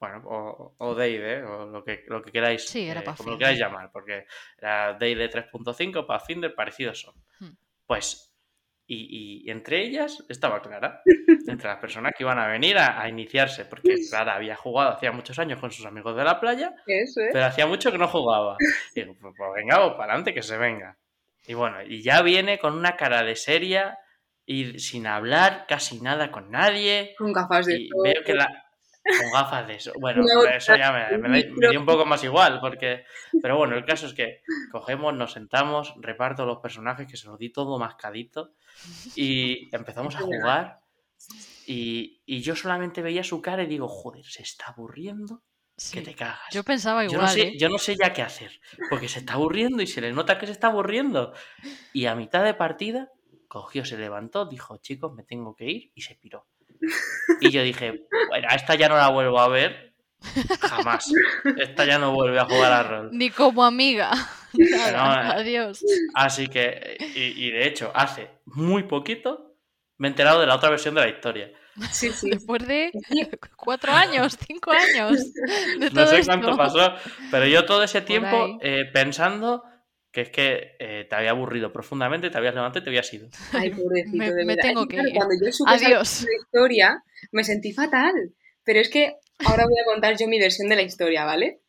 Bueno, 0.00 0.22
o, 0.26 0.74
o 0.78 0.94
D&D, 0.94 1.42
o 1.44 1.66
lo 1.66 1.82
que, 1.82 2.04
lo 2.08 2.22
que 2.22 2.30
queráis, 2.30 2.68
Sí, 2.68 2.88
era 2.88 3.00
eh, 3.00 3.04
como 3.16 3.30
lo 3.30 3.38
queráis 3.38 3.58
llamar, 3.58 3.90
porque 3.92 4.26
era 4.56 4.94
D&D 4.94 5.30
3.5, 5.30 6.06
Pathfinder, 6.06 6.54
parecidos 6.54 7.00
son. 7.00 7.14
Hmm. 7.40 7.56
Pues, 7.86 8.27
y, 8.90 9.44
y 9.46 9.50
entre 9.50 9.82
ellas 9.82 10.24
estaba 10.28 10.62
Clara, 10.62 11.02
entre 11.46 11.68
las 11.68 11.78
personas 11.78 12.12
que 12.16 12.24
iban 12.24 12.38
a 12.38 12.46
venir 12.48 12.78
a, 12.78 13.00
a 13.00 13.08
iniciarse, 13.08 13.66
porque 13.66 13.96
Clara 14.08 14.34
había 14.34 14.56
jugado 14.56 14.90
hacía 14.92 15.12
muchos 15.12 15.38
años 15.38 15.60
con 15.60 15.70
sus 15.70 15.84
amigos 15.86 16.16
de 16.16 16.24
la 16.24 16.40
playa, 16.40 16.74
Eso, 16.86 17.20
pero 17.32 17.44
hacía 17.44 17.66
mucho 17.66 17.92
que 17.92 17.98
no 17.98 18.08
jugaba. 18.08 18.56
Y 18.94 19.00
digo, 19.02 19.14
pues, 19.20 19.34
pues 19.36 19.50
venga, 19.54 19.76
pues 19.76 19.92
para 19.92 20.12
adelante, 20.14 20.32
que 20.34 20.42
se 20.42 20.56
venga. 20.56 20.96
Y 21.46 21.54
bueno, 21.54 21.82
y 21.82 22.02
ya 22.02 22.22
viene 22.22 22.58
con 22.58 22.74
una 22.74 22.96
cara 22.96 23.22
de 23.22 23.36
seria 23.36 23.98
y 24.46 24.78
sin 24.78 25.06
hablar 25.06 25.66
casi 25.68 26.00
nada 26.00 26.30
con 26.30 26.50
nadie. 26.50 27.14
Con 27.18 27.32
gafas 27.32 27.66
de 27.66 27.76
Y 27.82 27.88
sol. 27.88 28.00
veo 28.04 28.22
que 28.24 28.34
la. 28.34 28.64
Con 29.04 29.30
gafas 29.32 29.66
de 29.66 29.74
eso. 29.76 29.92
Bueno, 30.00 30.22
eso 30.54 30.76
ya 30.76 30.92
me, 30.92 31.18
me 31.18 31.42
da- 31.42 31.48
me 31.56 31.68
dio 31.70 31.80
un 31.80 31.86
poco 31.86 32.04
más 32.04 32.22
igual, 32.24 32.60
porque. 32.60 33.04
Pero 33.40 33.56
bueno, 33.56 33.76
el 33.76 33.84
caso 33.84 34.06
es 34.06 34.14
que 34.14 34.42
cogemos, 34.70 35.14
nos 35.14 35.32
sentamos, 35.32 35.94
reparto 36.00 36.44
los 36.44 36.58
personajes, 36.58 37.06
que 37.06 37.16
se 37.16 37.26
los 37.26 37.38
di 37.38 37.50
todo 37.50 37.78
mascadito, 37.78 38.52
y 39.14 39.74
empezamos 39.74 40.14
a 40.16 40.20
jugar. 40.20 40.80
Y, 41.66 42.22
y 42.26 42.40
yo 42.42 42.56
solamente 42.56 43.02
veía 43.02 43.22
su 43.24 43.42
cara 43.42 43.62
y 43.62 43.66
digo, 43.66 43.88
joder, 43.88 44.24
se 44.24 44.42
está 44.42 44.66
aburriendo 44.68 45.42
que 45.92 46.00
te 46.02 46.14
cagas. 46.14 46.40
Yo 46.50 46.64
pensaba 46.64 47.04
Yo 47.04 47.12
igual. 47.12 47.26
no, 47.26 47.32
sé, 47.32 47.40
¿eh? 47.42 47.58
yo 47.58 47.68
no 47.68 47.78
sé 47.78 47.96
ya 47.96 48.12
qué 48.12 48.22
hacer, 48.22 48.60
porque 48.90 49.08
se 49.08 49.20
está 49.20 49.34
aburriendo 49.34 49.82
y 49.82 49.86
se 49.86 50.00
le 50.00 50.12
nota 50.12 50.38
que 50.38 50.46
se 50.46 50.52
está 50.52 50.68
aburriendo. 50.68 51.32
Y 51.92 52.06
a 52.06 52.14
mitad 52.14 52.42
de 52.44 52.54
partida, 52.54 53.10
cogió, 53.48 53.84
se 53.84 53.96
levantó, 53.98 54.46
dijo, 54.46 54.78
chicos, 54.78 55.12
me 55.14 55.24
tengo 55.24 55.54
que 55.54 55.66
ir 55.70 55.92
y 55.94 56.02
se 56.02 56.14
piró. 56.14 56.46
Y 57.40 57.50
yo 57.50 57.62
dije, 57.62 58.06
bueno, 58.28 58.48
a 58.50 58.54
esta 58.54 58.74
ya 58.74 58.88
no 58.88 58.96
la 58.96 59.08
vuelvo 59.10 59.38
a 59.40 59.48
ver 59.48 59.92
jamás. 60.60 61.12
Esta 61.58 61.84
ya 61.84 61.98
no 61.98 62.12
vuelve 62.12 62.38
a 62.40 62.44
jugar 62.44 62.72
a 62.72 62.82
rol. 62.82 63.10
Ni 63.12 63.30
como 63.30 63.64
amiga. 63.64 64.10
Nada, 64.52 65.24
No. 65.24 65.30
Adiós. 65.32 65.84
Así 66.14 66.48
que, 66.48 66.96
y, 67.14 67.46
y 67.46 67.50
de 67.50 67.66
hecho, 67.68 67.92
hace 67.94 68.30
muy 68.46 68.84
poquito 68.84 69.54
me 69.98 70.08
he 70.08 70.10
enterado 70.10 70.40
de 70.40 70.46
la 70.46 70.54
otra 70.56 70.70
versión 70.70 70.94
de 70.94 71.00
la 71.02 71.08
historia. 71.08 71.50
Sí, 71.92 72.10
sí. 72.10 72.30
Después 72.30 72.66
de 72.66 72.90
cuatro 73.56 73.92
años, 73.92 74.36
cinco 74.46 74.72
años. 74.72 75.18
De 75.78 75.90
No 75.90 76.02
todo 76.02 76.06
sé 76.08 76.18
esto. 76.20 76.32
cuánto 76.32 76.56
pasó, 76.56 76.94
pero 77.30 77.46
yo 77.46 77.64
todo 77.64 77.82
ese 77.84 78.00
tiempo 78.00 78.58
eh, 78.62 78.84
pensando 78.92 79.62
que 80.12 80.22
es 80.22 80.30
que 80.30 80.76
eh, 80.78 81.06
te 81.08 81.14
había 81.16 81.30
aburrido 81.30 81.72
profundamente, 81.72 82.30
te 82.30 82.38
habías 82.38 82.54
levantado 82.54 82.80
y 82.80 82.84
te 82.84 82.90
habías 82.90 83.12
ido. 83.12 83.28
Ay, 83.52 83.70
pobrecito, 83.74 84.16
Me- 84.16 84.32
de 84.32 84.44
me 84.44 84.56
verdad. 84.56 84.62
tengo 84.68 84.82
Es 84.82 84.88
que 84.88 84.94
claro, 84.94 85.08
ir. 85.08 85.14
Cuando 85.14 85.34
yo 85.44 85.52
supe 85.52 85.70
Adiós. 85.72 86.22
la 86.24 86.28
historia, 86.42 87.04
me 87.32 87.44
sentí 87.44 87.72
fatal. 87.72 88.14
Pero 88.64 88.80
es 88.80 88.88
que 88.88 89.16
ahora 89.44 89.64
voy 89.64 89.78
a 89.80 89.84
contar 89.84 90.16
yo 90.18 90.26
mi 90.28 90.38
versión 90.38 90.68
de 90.68 90.76
la 90.76 90.82
historia, 90.82 91.24
¿vale? 91.24 91.60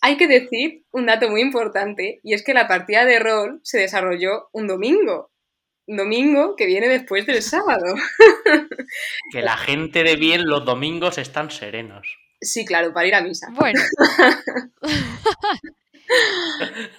Hay 0.00 0.16
que 0.16 0.28
decir 0.28 0.84
un 0.92 1.06
dato 1.06 1.28
muy 1.28 1.40
importante, 1.40 2.20
y 2.22 2.32
es 2.34 2.44
que 2.44 2.54
la 2.54 2.68
partida 2.68 3.04
de 3.04 3.18
rol 3.18 3.60
se 3.64 3.78
desarrolló 3.78 4.48
un 4.52 4.66
domingo. 4.68 5.32
Un 5.86 5.96
domingo 5.96 6.54
que 6.54 6.66
viene 6.66 6.86
después 6.88 7.26
del 7.26 7.42
sábado. 7.42 7.94
Que 9.32 9.42
la 9.42 9.56
gente 9.56 10.02
de 10.04 10.16
bien 10.16 10.46
los 10.46 10.64
domingos 10.64 11.18
están 11.18 11.50
serenos. 11.50 12.06
Sí, 12.40 12.64
claro, 12.64 12.92
para 12.92 13.06
ir 13.08 13.14
a 13.14 13.20
misa. 13.22 13.48
Bueno, 13.52 13.80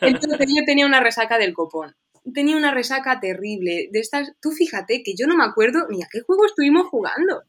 Entonces 0.01 0.47
yo 0.55 0.63
tenía 0.65 0.85
una 0.85 0.99
resaca 0.99 1.37
del 1.37 1.53
copón. 1.53 1.95
Tenía 2.33 2.57
una 2.57 2.71
resaca 2.73 3.19
terrible. 3.19 3.89
De 3.91 3.99
estas, 3.99 4.33
tú 4.41 4.51
fíjate 4.51 5.01
que 5.03 5.13
yo 5.17 5.25
no 5.27 5.35
me 5.35 5.45
acuerdo 5.45 5.87
ni 5.89 6.03
a 6.03 6.07
qué 6.11 6.21
juego 6.21 6.45
estuvimos 6.45 6.87
jugando. 6.87 7.43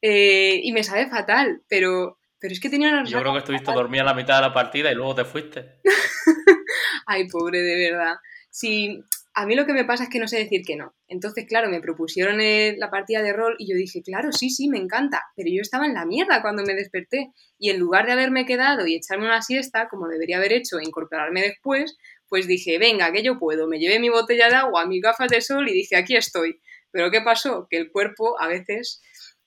Eh, 0.00 0.60
y 0.62 0.72
me 0.72 0.82
sabe 0.84 1.08
fatal, 1.08 1.62
pero, 1.68 2.18
pero 2.38 2.52
es 2.52 2.60
que 2.60 2.68
tenía 2.68 2.88
una 2.88 2.98
Yo 2.98 3.04
resaca. 3.04 3.20
creo 3.20 3.32
que 3.32 3.38
estuviste 3.38 3.72
dormida 3.72 4.04
la 4.04 4.14
mitad 4.14 4.36
de 4.36 4.42
la 4.42 4.52
partida 4.54 4.90
y 4.90 4.94
luego 4.94 5.14
te 5.14 5.24
fuiste. 5.24 5.80
Ay, 7.06 7.28
pobre, 7.28 7.60
de 7.60 7.90
verdad. 7.90 8.16
Sí, 8.50 9.02
a 9.34 9.46
mí 9.46 9.54
lo 9.54 9.64
que 9.64 9.72
me 9.72 9.84
pasa 9.84 10.04
es 10.04 10.10
que 10.10 10.18
no 10.18 10.28
sé 10.28 10.38
decir 10.38 10.62
que 10.66 10.76
no. 10.76 10.94
Entonces, 11.08 11.46
claro, 11.46 11.70
me 11.70 11.80
propusieron 11.80 12.38
la 12.78 12.90
partida 12.90 13.22
de 13.22 13.32
rol 13.32 13.56
y 13.58 13.70
yo 13.70 13.76
dije, 13.76 14.02
claro, 14.02 14.30
sí, 14.32 14.50
sí, 14.50 14.68
me 14.68 14.78
encanta. 14.78 15.22
Pero 15.36 15.48
yo 15.50 15.62
estaba 15.62 15.86
en 15.86 15.94
la 15.94 16.04
mierda 16.04 16.42
cuando 16.42 16.62
me 16.64 16.74
desperté. 16.74 17.32
Y 17.58 17.70
en 17.70 17.78
lugar 17.78 18.06
de 18.06 18.12
haberme 18.12 18.44
quedado 18.44 18.86
y 18.86 18.96
echarme 18.96 19.26
una 19.26 19.40
siesta, 19.40 19.88
como 19.88 20.08
debería 20.08 20.36
haber 20.36 20.52
hecho 20.52 20.78
e 20.78 20.84
incorporarme 20.84 21.40
después, 21.42 21.96
pues 22.28 22.46
dije, 22.46 22.78
venga, 22.78 23.10
que 23.12 23.22
yo 23.22 23.38
puedo. 23.38 23.68
Me 23.68 23.78
llevé 23.78 23.98
mi 24.00 24.10
botella 24.10 24.48
de 24.48 24.56
agua, 24.56 24.86
mis 24.86 25.02
gafas 25.02 25.30
de 25.30 25.40
sol 25.40 25.68
y 25.68 25.72
dije, 25.72 25.96
aquí 25.96 26.14
estoy. 26.16 26.60
Pero 26.90 27.10
¿qué 27.10 27.22
pasó? 27.22 27.66
Que 27.70 27.78
el 27.78 27.90
cuerpo 27.90 28.38
a 28.38 28.48
veces 28.48 29.00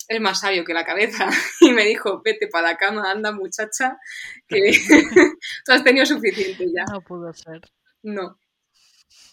es 0.08 0.22
más 0.22 0.42
sabio 0.42 0.66
que 0.66 0.74
la 0.74 0.86
cabeza 0.86 1.30
y 1.62 1.72
me 1.72 1.86
dijo, 1.86 2.22
vete 2.24 2.48
para 2.48 2.72
la 2.72 2.78
cama, 2.78 3.12
anda 3.12 3.32
muchacha, 3.32 3.98
que 4.48 4.72
tú 5.66 5.72
has 5.72 5.84
tenido 5.84 6.06
suficiente 6.06 6.66
ya. 6.76 6.86
no 6.92 7.02
pudo 7.02 7.34
ser. 7.34 7.62
No. 8.02 8.40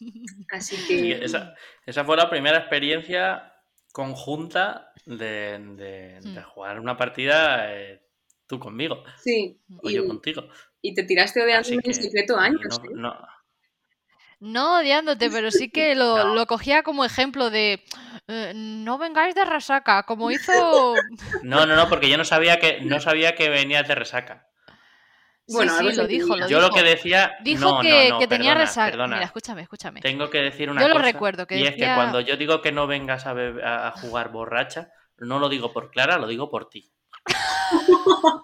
Así 0.50 0.76
que 0.86 1.24
esa, 1.24 1.54
esa 1.86 2.04
fue 2.04 2.16
la 2.16 2.28
primera 2.30 2.58
experiencia 2.58 3.52
conjunta 3.92 4.92
de, 5.06 5.58
de- 5.76 6.20
de 6.20 6.40
Hmm. 6.40 6.44
jugar 6.44 6.80
una 6.80 6.96
partida 6.96 7.72
eh, 7.74 8.02
tú 8.46 8.58
conmigo 8.58 9.04
sí, 9.22 9.60
o 9.82 9.90
y, 9.90 9.94
yo 9.94 10.06
contigo. 10.06 10.48
y 10.80 10.94
te 10.94 11.02
tiraste 11.04 11.42
odiándome 11.42 11.80
en 11.84 11.94
secreto 11.94 12.36
años. 12.38 12.60
no- 12.68 12.84
¿eh? 12.84 12.92
no- 12.94 13.28
No 14.40 14.78
odiándote, 14.78 15.30
pero 15.30 15.50
sí 15.50 15.70
que 15.70 15.94
lo, 15.94 16.16
No. 16.24 16.34
lo 16.34 16.46
cogía 16.46 16.82
como 16.82 17.04
ejemplo 17.04 17.50
de 17.50 17.84
eh, 18.28 18.52
no 18.54 18.98
vengáis 18.98 19.34
de 19.34 19.44
resaca, 19.44 20.02
como 20.04 20.30
hizo. 20.30 20.94
no, 21.44 21.66
no, 21.66 21.76
no, 21.76 21.88
porque 21.88 22.08
yo 22.08 22.16
no 22.16 22.24
sabía 22.24 22.58
que 22.58 22.80
no 22.80 22.98
sabía 23.00 23.34
que 23.34 23.48
venías 23.50 23.86
de 23.88 23.94
resaca. 23.94 24.48
Bueno, 25.48 25.76
sí, 25.78 25.92
lo 25.94 26.06
dijo, 26.06 26.36
lo 26.36 26.48
Yo 26.48 26.60
lo 26.60 26.70
que 26.70 26.82
decía. 26.82 27.32
Dijo 27.42 27.60
no, 27.76 27.80
que, 27.80 28.08
no, 28.08 28.14
no, 28.14 28.18
que 28.20 28.26
tenía 28.28 28.54
resaca. 28.54 28.90
perdona. 28.92 29.16
Mira, 29.16 29.26
escúchame, 29.26 29.62
escúchame. 29.62 30.00
Tengo 30.00 30.30
que 30.30 30.38
decir 30.38 30.70
una 30.70 30.80
Yo 30.80 30.88
lo 30.88 30.94
cosa. 30.94 31.06
recuerdo, 31.06 31.46
que 31.46 31.58
y 31.58 31.62
es 31.64 31.70
que 31.70 31.76
decía- 31.80 31.94
cuando 31.96 32.20
yo 32.20 32.36
digo 32.36 32.62
que 32.62 32.72
no 32.72 32.86
vengas 32.86 33.26
a, 33.26 33.32
bebe- 33.34 33.62
a- 33.64 33.88
a 33.88 33.90
jugar 33.92 34.30
borracha, 34.30 34.88
no 35.18 35.38
lo 35.38 35.48
digo 35.48 35.72
por 35.72 35.90
Clara, 35.90 36.16
lo 36.18 36.26
digo 36.26 36.50
por 36.50 36.68
ti. 36.68 36.92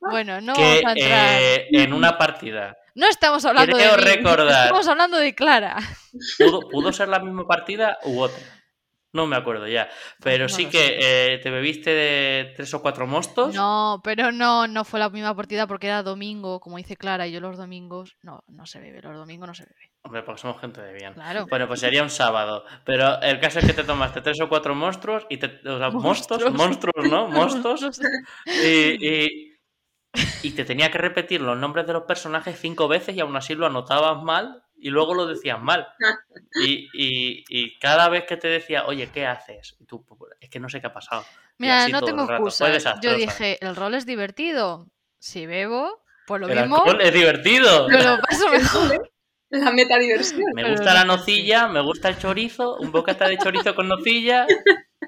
Bueno, 0.00 0.40
no 0.40 0.54
que 0.54 0.62
vamos 0.82 0.84
a 0.84 0.92
entrar. 0.92 1.42
eh, 1.42 1.66
en 1.72 1.92
una 1.92 2.16
partida 2.18 2.76
No 2.94 3.08
estamos 3.08 3.44
hablando 3.44 3.74
creo 3.76 3.92
de 3.92 3.96
mí, 3.98 4.04
recordar- 4.16 4.64
estamos 4.66 4.86
hablando 4.88 5.16
de 5.18 5.34
Clara. 5.34 5.76
pudo, 6.38 6.68
pudo 6.68 6.92
ser 6.92 7.08
la 7.08 7.18
misma 7.20 7.46
partida 7.46 7.98
u 8.04 8.20
otra. 8.20 8.38
No 9.14 9.26
me 9.26 9.36
acuerdo 9.36 9.66
ya. 9.68 9.88
Pero 10.22 10.44
no 10.44 10.48
sí 10.48 10.66
que 10.66 10.98
eh, 11.00 11.38
te 11.38 11.48
bebiste 11.48 11.90
de 11.90 12.52
tres 12.56 12.74
o 12.74 12.82
cuatro 12.82 13.06
mostos. 13.06 13.54
No, 13.54 14.00
pero 14.04 14.32
no, 14.32 14.66
no 14.66 14.84
fue 14.84 14.98
la 15.00 15.08
misma 15.08 15.34
partida 15.34 15.66
porque 15.66 15.86
era 15.86 16.02
domingo, 16.02 16.58
como 16.60 16.76
dice 16.76 16.96
Clara, 16.96 17.26
y 17.26 17.32
yo 17.32 17.40
los 17.40 17.56
domingos, 17.56 18.16
no, 18.22 18.42
no 18.48 18.66
se 18.66 18.80
bebe, 18.80 19.00
los 19.00 19.14
domingos 19.16 19.46
no 19.46 19.54
se 19.54 19.62
bebe. 19.64 19.92
Hombre, 20.02 20.22
porque 20.24 20.40
somos 20.42 20.60
gente 20.60 20.82
de 20.82 20.92
bien. 20.92 21.14
Claro. 21.14 21.46
Bueno, 21.48 21.66
pues 21.68 21.78
sería 21.80 22.02
un 22.02 22.10
sábado. 22.10 22.64
Pero 22.84 23.22
el 23.22 23.38
caso 23.38 23.60
es 23.60 23.66
que 23.66 23.72
te 23.72 23.84
tomaste 23.84 24.20
tres 24.20 24.40
o 24.40 24.48
cuatro 24.48 24.74
monstruos 24.74 25.24
y 25.30 25.36
te. 25.38 25.46
O 25.66 25.78
sea, 25.78 25.90
mostos, 25.90 26.42
Monstruos. 26.42 26.52
monstruos, 26.54 27.08
¿no? 27.10 27.28
Mostos. 27.28 27.82
Monstruos. 27.82 28.00
Y, 28.46 29.08
y- 29.08 29.54
y 30.42 30.50
te 30.50 30.64
tenía 30.64 30.90
que 30.90 30.98
repetir 30.98 31.40
los 31.40 31.56
nombres 31.56 31.86
de 31.86 31.92
los 31.92 32.02
personajes 32.02 32.58
cinco 32.60 32.88
veces 32.88 33.16
y 33.16 33.20
aún 33.20 33.34
así 33.36 33.54
lo 33.54 33.66
anotabas 33.66 34.22
mal 34.22 34.63
y 34.76 34.90
luego 34.90 35.14
lo 35.14 35.26
decías 35.26 35.60
mal. 35.60 35.86
Y, 36.62 36.88
y- 36.94 37.44
y 37.48 37.78
cada 37.78 38.08
vez 38.08 38.24
que 38.24 38.36
te 38.36 38.48
decía, 38.48 38.84
oye, 38.86 39.08
¿qué 39.12 39.26
haces? 39.26 39.76
Y 39.80 39.84
tú, 39.86 40.04
"Pues, 40.04 40.32
es 40.40 40.50
que 40.50 40.60
no 40.60 40.68
sé 40.68 40.80
qué 40.80 40.86
ha 40.88 40.92
pasado. 40.92 41.24
Mira, 41.58 41.88
no 41.88 42.02
tengo 42.02 42.22
el 42.22 42.28
rato. 42.28 42.50
Fue 42.50 42.68
excusa. 42.68 42.98
Yo 43.02 43.14
dije, 43.14 43.58
el 43.64 43.76
rol 43.76 43.94
es 43.94 44.06
divertido. 44.06 44.88
Si 45.18 45.46
bebo, 45.46 46.02
pues 46.26 46.40
lo 46.40 46.48
El 46.48 46.60
mismo, 46.60 46.84
es 47.00 47.12
divertido. 47.12 47.88
lo 48.16 48.20
paso 48.20 48.48
mejor. 48.50 49.10
La 49.50 49.70
metadiversión. 49.70 50.50
Me 50.54 50.68
gusta 50.70 50.92
la 50.94 51.04
nocilla, 51.04 51.68
me 51.68 51.80
gusta 51.80 52.08
el 52.08 52.18
chorizo, 52.18 52.76
un 52.76 52.90
bocata 52.90 53.28
de 53.28 53.38
chorizo 53.38 53.74
con 53.74 53.86
nocilla. 53.88 54.46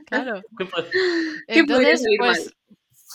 Claro. 0.07 0.41
¿Qué 0.59 0.65
puede- 0.67 0.91
¿Qué 0.91 1.65
podría 1.65 1.93
Entonces, 1.95 2.03
salir 2.03 2.19
pues, 2.19 2.57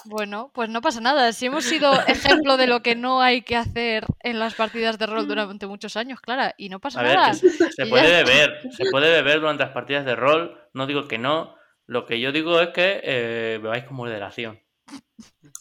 bueno, 0.05 0.51
pues 0.53 0.69
no 0.69 0.81
pasa 0.81 1.01
nada. 1.01 1.31
Si 1.33 1.45
hemos 1.45 1.65
sido 1.65 2.03
ejemplo 2.05 2.57
de 2.57 2.67
lo 2.67 2.81
que 2.81 2.95
no 2.95 3.21
hay 3.21 3.41
que 3.43 3.55
hacer 3.55 4.05
en 4.21 4.39
las 4.39 4.55
partidas 4.55 4.97
de 4.97 5.05
rol 5.05 5.27
durante 5.27 5.67
muchos 5.67 5.95
años, 5.97 6.19
Clara, 6.21 6.53
y 6.57 6.69
no 6.69 6.79
pasa 6.79 6.99
A 6.99 7.03
ver, 7.03 7.15
nada. 7.15 7.33
se, 7.33 7.85
puede 7.85 8.23
beber, 8.23 8.59
se 8.71 8.85
puede 8.89 9.11
beber 9.11 9.39
durante 9.39 9.63
las 9.63 9.73
partidas 9.73 10.05
de 10.05 10.15
rol, 10.15 10.59
no 10.73 10.87
digo 10.87 11.07
que 11.07 11.17
no, 11.17 11.55
lo 11.85 12.05
que 12.05 12.19
yo 12.19 12.31
digo 12.31 12.59
es 12.61 12.69
que 12.69 13.01
eh, 13.03 13.59
bebáis 13.61 13.83
con 13.85 13.97
moderación. 13.97 14.59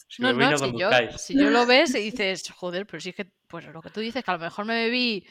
Si 0.09 0.23
No, 0.23 0.33
no, 0.33 0.59
si 0.59 0.77
yo, 0.77 0.91
si 1.17 1.35
lo 1.35 1.67
ves 1.67 1.95
y 1.95 2.01
dices, 2.01 2.51
joder, 2.55 2.87
pero 2.87 3.01
sí 3.01 3.13
que, 3.13 3.31
pues 3.49 3.67
lo 3.67 3.81
que 3.81 3.91
tú 3.91 4.01
dices, 4.01 4.25
que 4.25 4.31
a 4.31 4.35
lo 4.35 4.41
mejor 4.41 4.65
me 4.65 4.75
bebí 4.75 5.27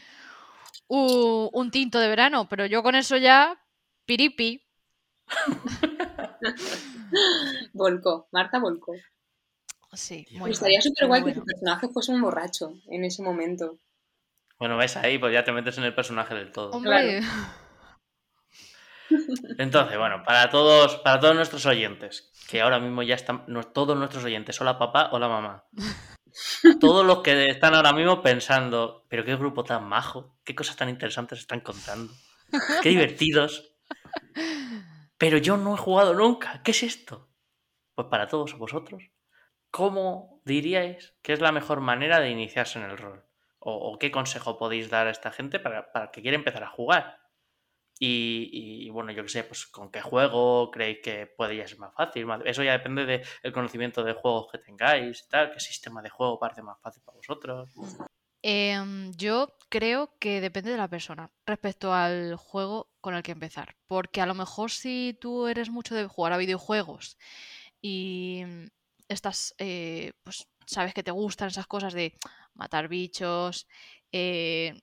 u- 0.87 1.49
un 1.53 1.71
tinto 1.71 1.99
de 1.99 2.07
verano, 2.07 2.47
pero 2.49 2.65
yo 2.65 2.81
con 2.81 2.95
eso 2.95 3.17
ya, 3.17 3.59
piripi. 4.05 4.63
Volco, 7.73 8.27
Marta 8.31 8.59
Volco. 8.59 8.93
Sí, 9.93 10.25
muy 10.31 10.51
estaría 10.51 10.81
súper 10.81 11.07
guay 11.07 11.21
que 11.21 11.25
bueno. 11.31 11.41
tu 11.41 11.45
personaje 11.45 11.87
fuese 11.89 12.11
un 12.11 12.21
borracho 12.21 12.73
en 12.87 13.03
ese 13.05 13.23
momento. 13.23 13.77
Bueno, 14.59 14.77
ves 14.77 14.97
ahí, 14.97 15.17
pues 15.17 15.33
ya 15.33 15.43
te 15.43 15.51
metes 15.51 15.77
en 15.77 15.85
el 15.85 15.95
personaje 15.95 16.35
del 16.35 16.51
todo. 16.51 16.71
Hombre, 16.71 17.21
Entonces, 19.57 19.97
bueno, 19.97 20.23
para 20.23 20.49
todos, 20.49 20.97
para 20.97 21.19
todos 21.19 21.35
nuestros 21.35 21.65
oyentes, 21.65 22.31
que 22.47 22.61
ahora 22.61 22.79
mismo 22.79 23.03
ya 23.03 23.15
están, 23.15 23.43
no- 23.47 23.63
todos 23.63 23.97
nuestros 23.97 24.23
oyentes, 24.23 24.59
hola 24.61 24.77
papá, 24.77 25.09
hola 25.11 25.27
mamá. 25.27 25.65
Todos 26.79 27.05
los 27.05 27.19
que 27.23 27.47
están 27.47 27.73
ahora 27.73 27.91
mismo 27.91 28.21
pensando, 28.21 29.05
pero 29.09 29.25
qué 29.25 29.35
grupo 29.35 29.63
tan 29.63 29.83
majo, 29.85 30.37
qué 30.45 30.53
cosas 30.55 30.75
tan 30.75 30.87
interesantes 30.87 31.39
están 31.39 31.59
contando, 31.61 32.13
qué 32.81 32.89
divertidos. 32.89 33.73
Pero 35.19 35.37
yo 35.37 35.57
no 35.57 35.75
he 35.75 35.77
jugado 35.77 36.13
nunca, 36.13 36.63
¿qué 36.63 36.71
es 36.71 36.81
esto? 36.81 37.29
Pues 37.93 38.07
para 38.07 38.29
todos 38.29 38.57
vosotros, 38.57 39.03
¿cómo 39.69 40.41
diríais 40.45 41.13
que 41.21 41.33
es 41.33 41.41
la 41.41 41.51
mejor 41.51 41.81
manera 41.81 42.21
de 42.21 42.29
iniciarse 42.29 42.79
en 42.79 42.85
el 42.85 42.97
rol? 42.97 43.25
¿O, 43.59 43.99
qué 43.99 44.09
consejo 44.09 44.57
podéis 44.57 44.89
dar 44.89 45.07
a 45.07 45.11
esta 45.11 45.31
gente 45.31 45.59
para, 45.59 45.91
para 45.91 46.11
que 46.11 46.21
quiera 46.21 46.37
empezar 46.37 46.63
a 46.63 46.69
jugar? 46.69 47.19
Y, 47.99 48.89
bueno, 48.91 49.11
yo 49.11 49.23
qué 49.23 49.29
sé, 49.29 49.43
pues 49.43 49.67
con 49.67 49.91
qué 49.91 49.99
juego 49.99 50.71
creéis 50.71 50.99
que 51.03 51.27
podría 51.27 51.67
ser 51.67 51.79
más 51.79 51.93
fácil. 51.93 52.25
Eso 52.45 52.63
ya 52.63 52.71
depende 52.71 53.05
del 53.05 53.51
conocimiento 53.51 54.05
de 54.05 54.13
juegos 54.13 54.47
que 54.49 54.59
tengáis 54.59 55.25
y 55.25 55.27
tal, 55.27 55.51
qué 55.51 55.59
sistema 55.59 56.01
de 56.01 56.09
juego 56.09 56.39
parece 56.39 56.61
más 56.61 56.79
fácil 56.79 57.03
para 57.03 57.17
vosotros. 57.17 57.69
Em, 58.41 59.11
yo 59.17 59.49
creo 59.69 60.15
que 60.19 60.39
depende 60.41 60.71
de 60.71 60.77
la 60.77 60.87
persona 60.87 61.29
respecto 61.45 61.93
al 61.93 62.35
juego 62.37 62.89
con 63.01 63.13
el 63.15 63.23
que 63.23 63.33
empezar. 63.33 63.75
Porque 63.87 64.21
a 64.21 64.25
lo 64.25 64.33
mejor 64.35 64.71
si 64.71 65.17
tú 65.19 65.47
eres 65.47 65.69
mucho 65.69 65.93
de 65.95 66.07
jugar 66.07 66.33
a 66.33 66.37
videojuegos 66.37 67.17
y 67.81 68.43
mm, 68.45 68.65
estás, 69.09 69.55
eh, 69.59 70.13
pues 70.23 70.47
sabes 70.67 70.93
que 70.93 71.03
te 71.03 71.11
gustan 71.11 71.49
esas 71.49 71.67
cosas 71.67 71.93
de 71.93 72.15
matar 72.53 72.87
bichos, 72.87 73.67
eh, 74.13 74.73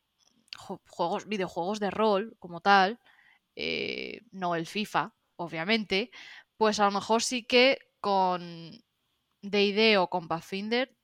ju- 0.59 0.81
juegos, 0.89 1.27
videojuegos 1.29 1.81
de 1.81 1.91
rol 1.91 2.37
como 2.39 2.61
tal, 2.61 2.99
eh, 3.57 4.21
no 4.33 4.55
el 4.57 4.67
FIFA, 4.67 5.15
obviamente, 5.37 6.11
pues 6.59 6.81
a 6.81 6.87
lo 6.87 6.93
mejor 6.93 7.23
sí 7.23 7.45
que 7.45 7.79
con 8.01 8.73
D&D 9.43 9.99
o 9.99 10.09
con 10.11 10.29
Pathfinder 10.29 10.96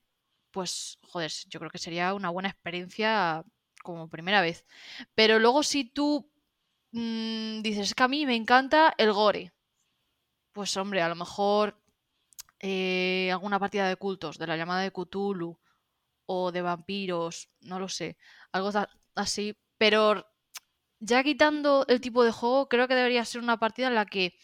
pues, 0.53 0.99
joder, 1.01 1.31
yo 1.49 1.59
creo 1.59 1.71
que 1.71 1.79
sería 1.79 2.13
una 2.13 2.29
buena 2.29 2.49
experiencia 2.49 3.43
como 3.83 4.09
primera 4.09 4.41
vez. 4.41 4.65
Pero 5.15 5.39
luego 5.39 5.63
si 5.63 5.85
tú 5.85 6.31
mm, 6.91 7.61
dices, 7.61 7.89
es 7.89 7.95
que 7.95 8.03
a 8.03 8.07
mí 8.07 8.25
me 8.25 8.35
encanta 8.35 8.93
el 8.97 9.11
gore, 9.13 9.51
pues 10.53 10.77
hombre, 10.77 11.01
a 11.01 11.09
lo 11.09 11.15
mejor 11.15 11.81
eh, 12.59 13.29
alguna 13.31 13.59
partida 13.59 13.89
de 13.89 13.97
cultos, 13.97 14.37
de 14.37 14.47
la 14.47 14.57
llamada 14.57 14.81
de 14.81 14.91
Cthulhu 14.91 15.59
o 16.27 16.51
de 16.51 16.61
vampiros, 16.61 17.49
no 17.61 17.79
lo 17.79 17.89
sé, 17.89 18.17
algo 18.51 18.71
así. 19.15 19.57
Pero 19.77 20.25
ya 20.99 21.23
quitando 21.23 21.85
el 21.89 21.99
tipo 22.01 22.23
de 22.23 22.31
juego, 22.31 22.69
creo 22.69 22.87
que 22.87 22.95
debería 22.95 23.25
ser 23.25 23.41
una 23.41 23.59
partida 23.59 23.87
en 23.87 23.95
la 23.95 24.05
que 24.05 24.37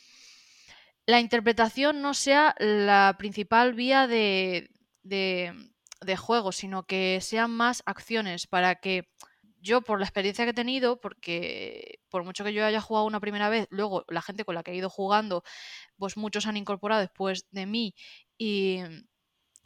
la 1.05 1.19
interpretación 1.19 2.01
no 2.01 2.13
sea 2.13 2.55
la 2.59 3.15
principal 3.17 3.73
vía 3.73 4.07
de, 4.07 4.69
de, 5.03 5.53
de 6.01 6.17
juego, 6.17 6.51
sino 6.51 6.83
que 6.83 7.19
sean 7.21 7.51
más 7.51 7.83
acciones 7.85 8.47
para 8.47 8.75
que 8.75 9.09
yo, 9.61 9.81
por 9.81 9.99
la 9.99 10.05
experiencia 10.05 10.45
que 10.45 10.51
he 10.51 10.53
tenido, 10.53 11.01
porque 11.01 11.99
por 12.09 12.23
mucho 12.23 12.43
que 12.45 12.53
yo 12.53 12.65
haya 12.65 12.81
jugado 12.81 13.05
una 13.07 13.19
primera 13.19 13.49
vez, 13.49 13.67
luego 13.71 14.05
la 14.07 14.21
gente 14.21 14.45
con 14.45 14.55
la 14.55 14.63
que 14.63 14.71
he 14.71 14.75
ido 14.75 14.89
jugando, 14.89 15.43
pues 15.97 16.17
muchos 16.17 16.47
han 16.47 16.57
incorporado 16.57 17.01
después 17.01 17.47
de 17.51 17.65
mí 17.67 17.95
y, 18.37 18.79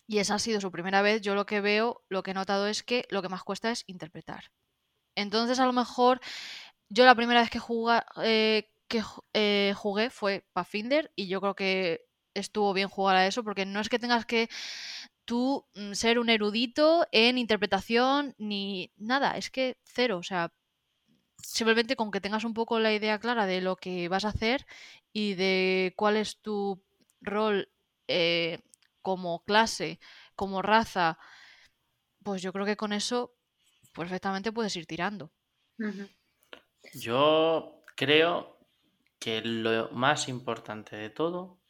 y 0.08 0.20
esa 0.20 0.36
ha 0.36 0.40
sido 0.40 0.60
su 0.62 0.72
primera 0.72 1.02
vez, 1.02 1.22
yo 1.22 1.36
lo 1.36 1.46
que 1.46 1.62
veo, 1.62 2.04
lo 2.10 2.24
que 2.24 2.32
he 2.32 2.34
notado 2.34 2.68
es 2.68 2.84
que 2.84 3.06
lo 3.10 3.22
que 3.22 3.30
más 3.30 3.44
cuesta 3.44 3.72
es 3.72 3.84
interpretar. 3.88 4.52
Entonces, 5.16 5.60
a 5.60 5.66
lo 5.68 5.74
mejor, 5.74 6.22
yo 6.90 7.06
la 7.06 7.16
primera 7.16 7.42
vez 7.42 7.50
que, 7.52 7.60
juga- 7.60 8.06
eh, 8.24 8.70
que 8.88 9.04
eh, 9.34 9.74
jugué 9.78 10.10
fue 10.10 10.46
Pathfinder 10.54 11.12
y 11.16 11.28
yo 11.28 11.42
creo 11.42 11.56
que 11.56 12.06
estuvo 12.36 12.74
bien 12.74 12.90
jugar 12.90 13.18
a 13.18 13.28
eso 13.28 13.44
porque 13.44 13.66
no 13.66 13.80
es 13.82 13.90
que 13.90 14.00
tengas 14.00 14.26
que 14.26 14.50
tú 15.26 15.66
mm, 15.76 15.94
ser 15.94 16.20
un 16.20 16.30
erudito 16.30 17.08
en 17.12 17.38
interpretación 17.38 18.36
ni 18.38 18.92
nada, 18.98 19.38
es 19.38 19.50
que 19.50 19.78
cero, 19.84 20.18
o 20.18 20.24
sea, 20.24 20.54
simplemente 21.38 21.96
con 21.96 22.12
que 22.12 22.22
tengas 22.22 22.44
un 22.44 22.54
poco 22.54 22.80
la 22.80 22.94
idea 22.94 23.20
clara 23.20 23.46
de 23.46 23.62
lo 23.62 23.76
que 23.76 24.08
vas 24.10 24.26
a 24.26 24.30
hacer 24.30 24.66
y 25.12 25.36
de 25.36 25.94
cuál 25.96 26.18
es 26.18 26.40
tu 26.40 26.82
rol 27.22 27.70
eh, 28.08 28.60
como 29.02 29.44
clase, 29.44 30.00
como 30.36 30.62
raza, 30.62 31.18
pues 32.24 32.42
yo 32.42 32.54
creo 32.54 32.66
que 32.66 32.78
con 32.78 32.94
eso 32.94 33.36
perfectamente 33.94 34.52
puedes 34.52 34.76
ir 34.76 34.86
tirando. 34.86 35.32
Yo 36.94 37.84
creo 37.96 38.58
que 39.20 39.42
lo 39.42 39.90
más 39.92 40.28
importante 40.28 40.96
de 40.96 41.10
todo 41.10 41.63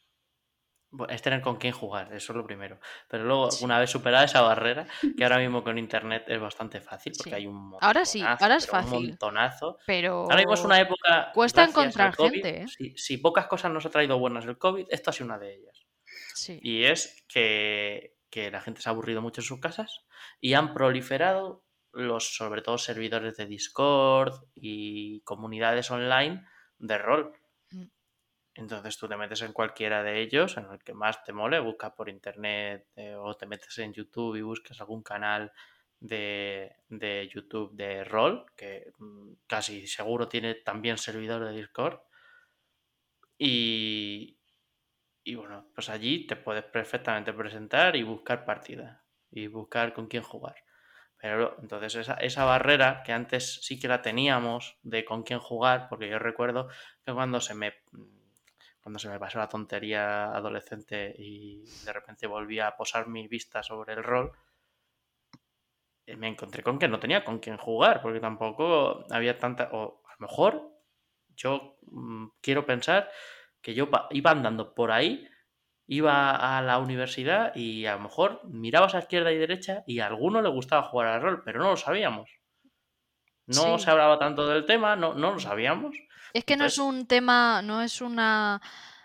es 1.08 1.22
tener 1.22 1.40
con 1.40 1.56
quién 1.56 1.72
jugar, 1.72 2.12
eso 2.12 2.32
es 2.32 2.36
lo 2.36 2.44
primero. 2.46 2.78
Pero 3.08 3.24
luego, 3.24 3.50
Sí. 3.50 3.64
una 3.64 3.78
vez 3.78 3.90
superada 3.90 4.24
esa 4.24 4.40
barrera, 4.42 4.86
que 5.16 5.22
ahora 5.24 5.38
mismo 5.46 5.62
con 5.64 5.78
internet 5.78 6.24
es 6.28 6.40
bastante 6.40 6.80
fácil, 6.80 7.12
porque 7.16 7.30
Sí. 7.30 7.36
hay 7.36 7.46
un 7.46 7.76
Ahora 7.80 8.04
sí, 8.04 8.18
montonazo, 8.20 8.44
ahora 8.44 8.56
es 8.56 8.66
pero 8.66 8.78
un 8.78 8.84
fácil. 8.84 9.08
montonazo. 9.08 9.78
Pero 9.86 10.22
Ahora 10.22 10.36
mismo 10.36 10.54
es 10.54 10.64
una 10.64 10.80
época. 10.80 11.30
cuesta 11.34 11.64
encontrar 11.64 12.14
COVID, 12.16 12.32
gente, 12.42 12.62
¿eh? 12.62 12.68
Si, 12.68 12.96
si 12.96 13.18
pocas 13.18 13.46
cosas 13.46 13.70
nos 13.72 13.84
ha 13.86 13.90
traído 13.90 14.18
buenas 14.18 14.44
el 14.46 14.58
COVID, 14.58 14.86
esto 14.90 15.10
ha 15.10 15.12
sido 15.12 15.26
una 15.26 15.38
de 15.38 15.54
ellas. 15.54 15.86
sí. 16.34 16.58
Y 16.62 16.84
es 16.84 17.24
que, 17.28 18.16
que 18.30 18.50
la 18.50 18.60
gente 18.60 18.80
se 18.82 18.88
ha 18.88 18.92
aburrido 18.92 19.22
mucho 19.22 19.40
en 19.40 19.46
sus 19.46 19.60
casas 19.60 20.04
y 20.40 20.54
han 20.54 20.74
proliferado 20.74 21.64
los, 21.92 22.34
sobre 22.36 22.60
todo, 22.60 22.76
servidores 22.76 23.36
de 23.36 23.46
Discord 23.46 24.34
y 24.54 25.20
comunidades 25.22 25.90
online 25.92 26.44
de 26.78 26.98
rol. 26.98 27.32
Mm. 28.56 28.60
Entonces 28.60 28.96
tú 28.98 29.08
te 29.08 29.16
metes 29.16 29.42
en 29.42 29.52
cualquiera 29.52 30.02
de 30.02 30.20
ellos, 30.20 30.56
en 30.56 30.66
el 30.70 30.78
que 30.82 30.94
más 30.94 31.22
te 31.24 31.32
mole, 31.32 31.60
buscas 31.60 31.92
por 31.92 32.08
internet 32.08 32.86
eh, 32.96 33.14
o 33.14 33.34
te 33.34 33.46
metes 33.46 33.78
en 33.78 33.92
YouTube 33.92 34.36
y 34.36 34.42
buscas 34.42 34.80
algún 34.80 35.02
canal 35.02 35.52
de, 36.00 36.76
de 36.88 37.28
YouTube 37.32 37.74
de 37.74 38.04
rol, 38.04 38.46
que 38.56 38.92
mm, 38.98 39.32
casi 39.46 39.86
seguro 39.86 40.28
tiene 40.28 40.54
también 40.56 40.98
servidor 40.98 41.44
de 41.44 41.52
Discord. 41.52 42.00
Y, 43.38 44.38
y 45.24 45.34
bueno, 45.34 45.68
pues 45.74 45.88
allí 45.88 46.26
te 46.26 46.36
puedes 46.36 46.64
perfectamente 46.64 47.32
presentar 47.32 47.96
y 47.96 48.02
buscar 48.02 48.44
partidas 48.44 49.00
y 49.30 49.48
buscar 49.48 49.92
con 49.92 50.06
quién 50.06 50.22
jugar. 50.22 50.56
Pero 51.16 51.56
entonces 51.60 51.94
esa, 51.94 52.14
esa, 52.14 52.44
barrera 52.44 53.02
que 53.02 53.12
antes 53.12 53.60
sí 53.62 53.80
que 53.80 53.88
la 53.88 54.02
teníamos 54.02 54.76
de 54.82 55.04
con 55.04 55.22
quién 55.22 55.40
jugar, 55.40 55.88
porque 55.88 56.08
yo 56.08 56.18
recuerdo 56.18 56.68
que 57.04 57.12
cuando 57.12 57.40
se 57.40 57.54
me 57.54 57.74
cuando 58.84 58.98
se 58.98 59.08
me 59.08 59.18
pasó 59.18 59.38
la 59.38 59.48
tontería 59.48 60.26
adolescente 60.26 61.14
y 61.18 61.64
de 61.86 61.92
repente 61.94 62.26
volví 62.26 62.60
a 62.60 62.76
posar 62.76 63.08
mi 63.08 63.26
vista 63.28 63.62
sobre 63.62 63.94
el 63.94 64.04
rol, 64.04 64.30
eh, 66.04 66.16
me 66.16 66.28
encontré 66.28 66.62
con 66.62 66.78
que 66.78 66.86
no 66.86 67.00
tenía 67.00 67.24
con 67.24 67.38
quién 67.38 67.56
jugar, 67.56 68.02
porque 68.02 68.20
tampoco 68.20 69.06
había 69.10 69.38
tanta, 69.38 69.70
o 69.72 70.02
a 70.06 70.12
lo 70.12 70.26
mejor 70.26 70.70
yo 71.34 71.78
mm, 71.86 72.26
quiero 72.42 72.66
pensar 72.66 73.10
que 73.62 73.72
yo 73.72 73.88
iba 74.10 74.30
andando 74.30 74.74
por 74.74 74.92
ahí, 74.92 75.26
iba 75.86 76.58
a 76.58 76.60
la 76.60 76.78
universidad 76.78 77.56
y 77.56 77.86
a 77.86 77.94
lo 77.94 78.00
mejor 78.00 78.44
mirabas 78.44 78.94
a 78.94 78.98
izquierda 78.98 79.32
y 79.32 79.38
derecha 79.38 79.82
y 79.86 80.00
a 80.00 80.08
alguno 80.08 80.42
le 80.42 80.50
gustaba 80.50 80.82
jugar 80.82 81.08
al 81.08 81.22
rol, 81.22 81.42
pero 81.42 81.58
no 81.60 81.70
lo 81.70 81.76
sabíamos. 81.78 82.30
No 83.46 83.78
se 83.78 83.90
hablaba 83.90 84.18
tanto 84.18 84.46
del 84.46 84.66
tema, 84.66 84.94
no, 84.94 85.14
no 85.14 85.32
lo 85.32 85.38
sabíamos. 85.38 85.96
Es 86.34 86.44
que 86.44 86.56
no 86.56 86.66
es 86.66 86.78
un 86.78 87.06
tema, 87.06 87.62
no 87.62 87.80
es 87.80 88.00
una 88.00 88.60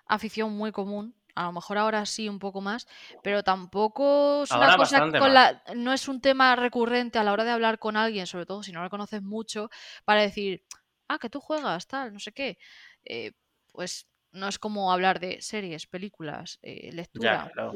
afición 0.08 0.52
muy 0.52 0.72
común. 0.72 1.16
A 1.36 1.44
lo 1.44 1.54
mejor 1.54 1.78
ahora 1.78 2.06
sí 2.06 2.28
un 2.28 2.40
poco 2.40 2.60
más, 2.60 2.86
pero 3.24 3.44
tampoco 3.44 4.44
es 4.44 4.52
una 4.52 4.76
cosa 4.76 5.00
con 5.00 5.34
la, 5.34 5.64
no 5.74 5.94
es 5.94 6.10
un 6.10 6.20
tema 6.20 6.56
recurrente 6.58 7.18
a 7.18 7.24
la 7.24 7.32
hora 7.32 7.46
de 7.46 7.52
hablar 7.52 7.80
con 7.80 7.96
alguien, 7.96 8.28
sobre 8.28 8.46
todo 8.46 8.62
si 8.62 8.74
no 8.74 8.84
lo 8.84 8.90
conoces 8.90 9.22
mucho, 9.22 9.70
para 10.04 10.22
decir, 10.22 10.66
ah, 11.08 11.18
que 11.18 11.30
tú 11.30 11.40
juegas, 11.40 11.88
tal, 11.88 12.12
no 12.12 12.20
sé 12.20 12.34
qué. 12.34 12.58
Eh, 13.06 13.32
pues 13.72 14.10
no 14.32 14.48
es 14.48 14.60
como 14.60 14.92
hablar 14.92 15.20
de 15.20 15.42
series, 15.42 15.88
películas, 15.88 16.60
eh, 16.62 16.92
lectura. 16.92 17.50
claro. 17.54 17.74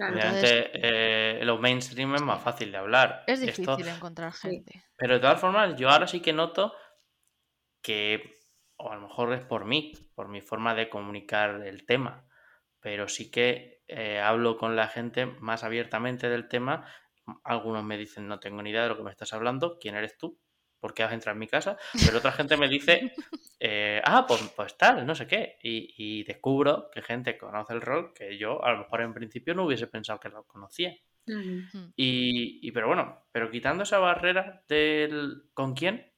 Obviamente, 0.00 0.70
eh, 0.74 1.44
lo 1.44 1.58
mainstream 1.58 2.14
es 2.14 2.22
más 2.22 2.42
fácil 2.42 2.72
de 2.72 2.78
hablar. 2.78 3.24
Es 3.26 3.40
difícil 3.40 3.86
encontrar 3.88 4.32
gente. 4.32 4.84
Pero 4.96 5.14
de 5.14 5.20
todas 5.20 5.40
formas, 5.40 5.76
yo 5.76 5.90
ahora 5.90 6.06
sí 6.06 6.20
que 6.20 6.32
noto 6.32 6.74
que, 7.82 8.41
o 8.82 8.90
a 8.92 8.96
lo 8.96 9.02
mejor 9.02 9.32
es 9.32 9.44
por 9.44 9.64
mí, 9.64 9.92
por 10.14 10.28
mi 10.28 10.40
forma 10.40 10.74
de 10.74 10.88
comunicar 10.88 11.62
el 11.66 11.86
tema, 11.86 12.26
pero 12.80 13.08
sí 13.08 13.30
que 13.30 13.82
eh, 13.88 14.20
hablo 14.20 14.56
con 14.56 14.76
la 14.76 14.88
gente 14.88 15.26
más 15.26 15.64
abiertamente 15.64 16.28
del 16.28 16.48
tema. 16.48 16.86
Algunos 17.44 17.84
me 17.84 17.96
dicen, 17.96 18.26
no 18.28 18.40
tengo 18.40 18.62
ni 18.62 18.70
idea 18.70 18.82
de 18.82 18.88
lo 18.88 18.96
que 18.96 19.04
me 19.04 19.10
estás 19.10 19.32
hablando, 19.32 19.78
¿quién 19.78 19.94
eres 19.94 20.18
tú? 20.18 20.38
¿por 20.82 20.94
qué 20.94 21.04
has 21.04 21.12
entrado 21.12 21.36
en 21.36 21.38
mi 21.38 21.46
casa? 21.46 21.78
Pero 22.04 22.18
otra 22.18 22.32
gente 22.32 22.56
me 22.56 22.68
dice, 22.68 23.12
eh, 23.60 24.02
ah, 24.04 24.26
pues, 24.26 24.42
pues, 24.56 24.76
tal, 24.76 25.06
no 25.06 25.14
sé 25.14 25.28
qué. 25.28 25.56
Y, 25.62 26.24
descubro 26.24 26.90
que 26.92 27.02
gente 27.02 27.38
conoce 27.38 27.72
el 27.72 27.80
rol 27.80 28.12
que 28.12 28.36
yo 28.36 28.62
a 28.64 28.72
lo 28.72 28.78
mejor 28.78 29.02
en 29.02 29.14
principio 29.14 29.54
no 29.54 29.64
hubiese 29.64 29.86
pensado 29.86 30.18
que 30.18 30.28
lo 30.28 30.44
conocía. 30.44 30.94
y, 31.94 32.70
pero 32.72 32.88
bueno, 32.88 33.26
pero 33.30 33.48
quitando 33.48 33.84
esa 33.84 34.00
barrera 34.00 34.64
del 34.68 35.44
con 35.54 35.74
quién, 35.74 36.11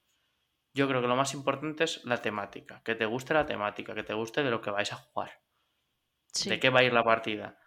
yo 0.74 0.88
creo 0.88 1.00
que 1.00 1.08
lo 1.08 1.16
más 1.16 1.32
importante 1.34 1.84
es 1.84 2.04
la 2.04 2.20
temática, 2.20 2.82
que 2.84 2.94
te 2.94 3.06
guste 3.06 3.32
la 3.32 3.46
temática, 3.46 3.94
que 3.94 4.02
te 4.02 4.14
guste 4.14 4.42
de 4.42 4.50
lo 4.50 4.60
que 4.60 4.70
vais 4.70 4.92
a 4.92 4.96
jugar, 4.96 5.40
de 6.44 6.60
qué 6.60 6.70
va 6.70 6.80
a 6.80 6.84
ir 6.84 6.92
la 6.92 7.04
partida 7.04 7.58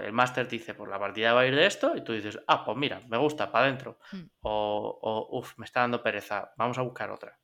el 0.00 0.12
máster 0.12 0.48
dice, 0.48 0.74
pues 0.74 0.90
la 0.90 0.98
partida 0.98 1.32
va 1.32 1.40
a 1.40 1.46
ir 1.46 1.54
de 1.54 1.66
esto, 1.66 1.96
y 1.96 2.02
tú 2.02 2.12
dices, 2.12 2.38
ah, 2.46 2.64
pues 2.64 2.76
mira, 2.76 3.00
me 3.08 3.16
gusta, 3.16 3.50
para 3.50 3.66
adentro. 3.66 3.98
Hmm. 4.12 4.24
O, 4.40 4.98
o, 5.02 5.38
uff, 5.38 5.58
me 5.58 5.64
está 5.64 5.80
dando 5.80 6.02
pereza, 6.02 6.52
vamos 6.56 6.78
a 6.78 6.82
buscar 6.82 7.10
otra. 7.10 7.38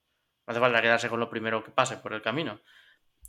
No 0.46 0.52
hace 0.52 0.60
falta 0.60 0.82
quedarse 0.82 1.08
con 1.08 1.20
lo 1.20 1.28
primero 1.28 1.64
que 1.64 1.70
pase 1.70 1.96
por 1.96 2.12
el 2.12 2.22
camino. 2.22 2.60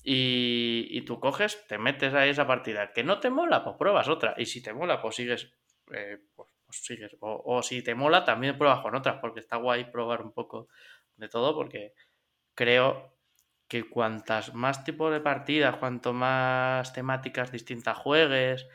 Y, 0.03 0.88
y 0.91 1.01
tú 1.01 1.19
coges, 1.19 1.65
te 1.67 1.77
metes 1.77 2.13
a 2.13 2.25
esa 2.25 2.45
partida. 2.45 2.93
Que 2.93 3.03
no 3.03 3.19
te 3.19 3.29
mola, 3.29 3.63
pues 3.63 3.75
pruebas 3.77 4.07
otra. 4.07 4.35
Y 4.38 4.45
si 4.45 4.61
te 4.61 4.71
mola, 4.71 5.01
pues 5.01 5.15
sigues. 5.15 5.51
Eh, 5.91 6.19
pues, 6.35 6.49
pues, 6.63 6.85
sigues. 6.85 7.17
O, 7.19 7.41
o, 7.43 7.63
si 7.63 7.81
te 7.81 7.95
mola, 7.95 8.23
también 8.23 8.57
pruebas 8.57 8.81
con 8.81 8.93
otras, 8.95 9.17
porque 9.19 9.39
está 9.39 9.57
guay 9.57 9.85
probar 9.85 10.21
un 10.21 10.31
poco 10.31 10.67
de 11.18 11.30
todo, 11.30 11.55
porque 11.55 11.93
creo 12.55 13.18
que 13.68 13.89
cuantas 13.89 14.53
más 14.53 14.84
tipos 14.84 15.11
de 15.11 15.20
partidas, 15.20 15.78
cuanto 15.78 16.13
más 16.13 16.93
temáticas 16.93 17.51
distintas 17.51 17.97
juegues, 17.97 18.65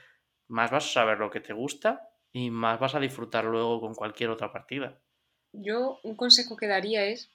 más 0.48 0.70
vas 0.70 0.84
a 0.84 0.92
saber 0.92 1.18
lo 1.18 1.30
que 1.30 1.40
te 1.40 1.52
gusta 1.52 2.10
y 2.32 2.50
más 2.50 2.78
vas 2.78 2.94
a 2.94 3.00
disfrutar 3.00 3.44
luego 3.44 3.80
con 3.80 3.94
cualquier 3.94 4.30
otra 4.30 4.52
partida. 4.52 5.00
Yo 5.52 5.98
un 6.02 6.16
consejo 6.16 6.56
que 6.56 6.66
daría 6.66 7.06
es 7.06 7.30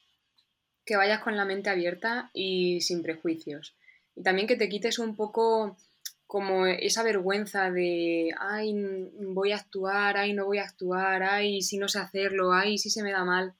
que 0.85 0.95
vayas 0.95 1.21
con 1.21 1.35
la 1.35 1.45
mente 1.45 1.69
abierta 1.69 2.31
y 2.33 2.81
sin 2.81 3.03
prejuicios. 3.03 3.75
Y 4.15 4.23
también 4.23 4.47
que 4.47 4.55
te 4.55 4.69
quites 4.69 4.99
un 4.99 5.15
poco 5.15 5.77
como 6.25 6.65
esa 6.65 7.03
vergüenza 7.03 7.71
de, 7.71 8.31
ay, 8.39 8.73
voy 9.19 9.51
a 9.51 9.57
actuar, 9.57 10.17
ay, 10.17 10.33
no 10.33 10.45
voy 10.45 10.57
a 10.57 10.63
actuar, 10.63 11.23
ay, 11.23 11.61
si 11.61 11.77
no 11.77 11.87
sé 11.87 11.99
hacerlo, 11.99 12.51
ay, 12.53 12.77
si 12.77 12.89
se 12.89 13.03
me 13.03 13.11
da 13.11 13.23
mal. 13.23 13.53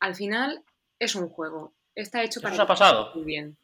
Al 0.00 0.14
final 0.14 0.64
es 1.04 1.14
un 1.14 1.28
juego. 1.28 1.74
Está 1.94 2.22
hecho 2.22 2.40
para... 2.40 2.54
¿Eso 2.54 2.62
ha 2.62 2.66
pasado? 2.66 3.12
Muy 3.14 3.24
bien. 3.24 3.56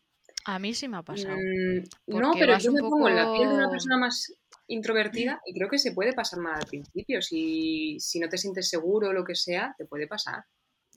A 0.44 0.58
mí 0.58 0.74
sí 0.74 0.88
me 0.88 0.96
ha 0.96 1.02
pasado. 1.02 1.36
Mm, 1.36 2.18
no, 2.18 2.32
pero 2.32 2.58
yo 2.58 2.72
me 2.72 2.80
pongo 2.80 3.08
en 3.08 3.16
la 3.16 3.32
piel 3.32 3.48
de 3.48 3.54
una 3.54 3.70
persona 3.70 3.98
más 3.98 4.32
introvertida 4.68 5.40
y 5.44 5.52
creo 5.52 5.68
que 5.68 5.78
se 5.78 5.92
puede 5.92 6.12
pasar 6.12 6.38
mal 6.38 6.54
al 6.54 6.66
principio. 6.66 7.20
Si, 7.20 7.98
no 8.20 8.28
te 8.28 8.38
sientes 8.38 8.68
seguro 8.68 9.08
o 9.08 9.12
lo 9.12 9.24
que 9.24 9.34
sea, 9.34 9.74
te 9.76 9.84
puede 9.84 10.06
pasar. 10.06 10.44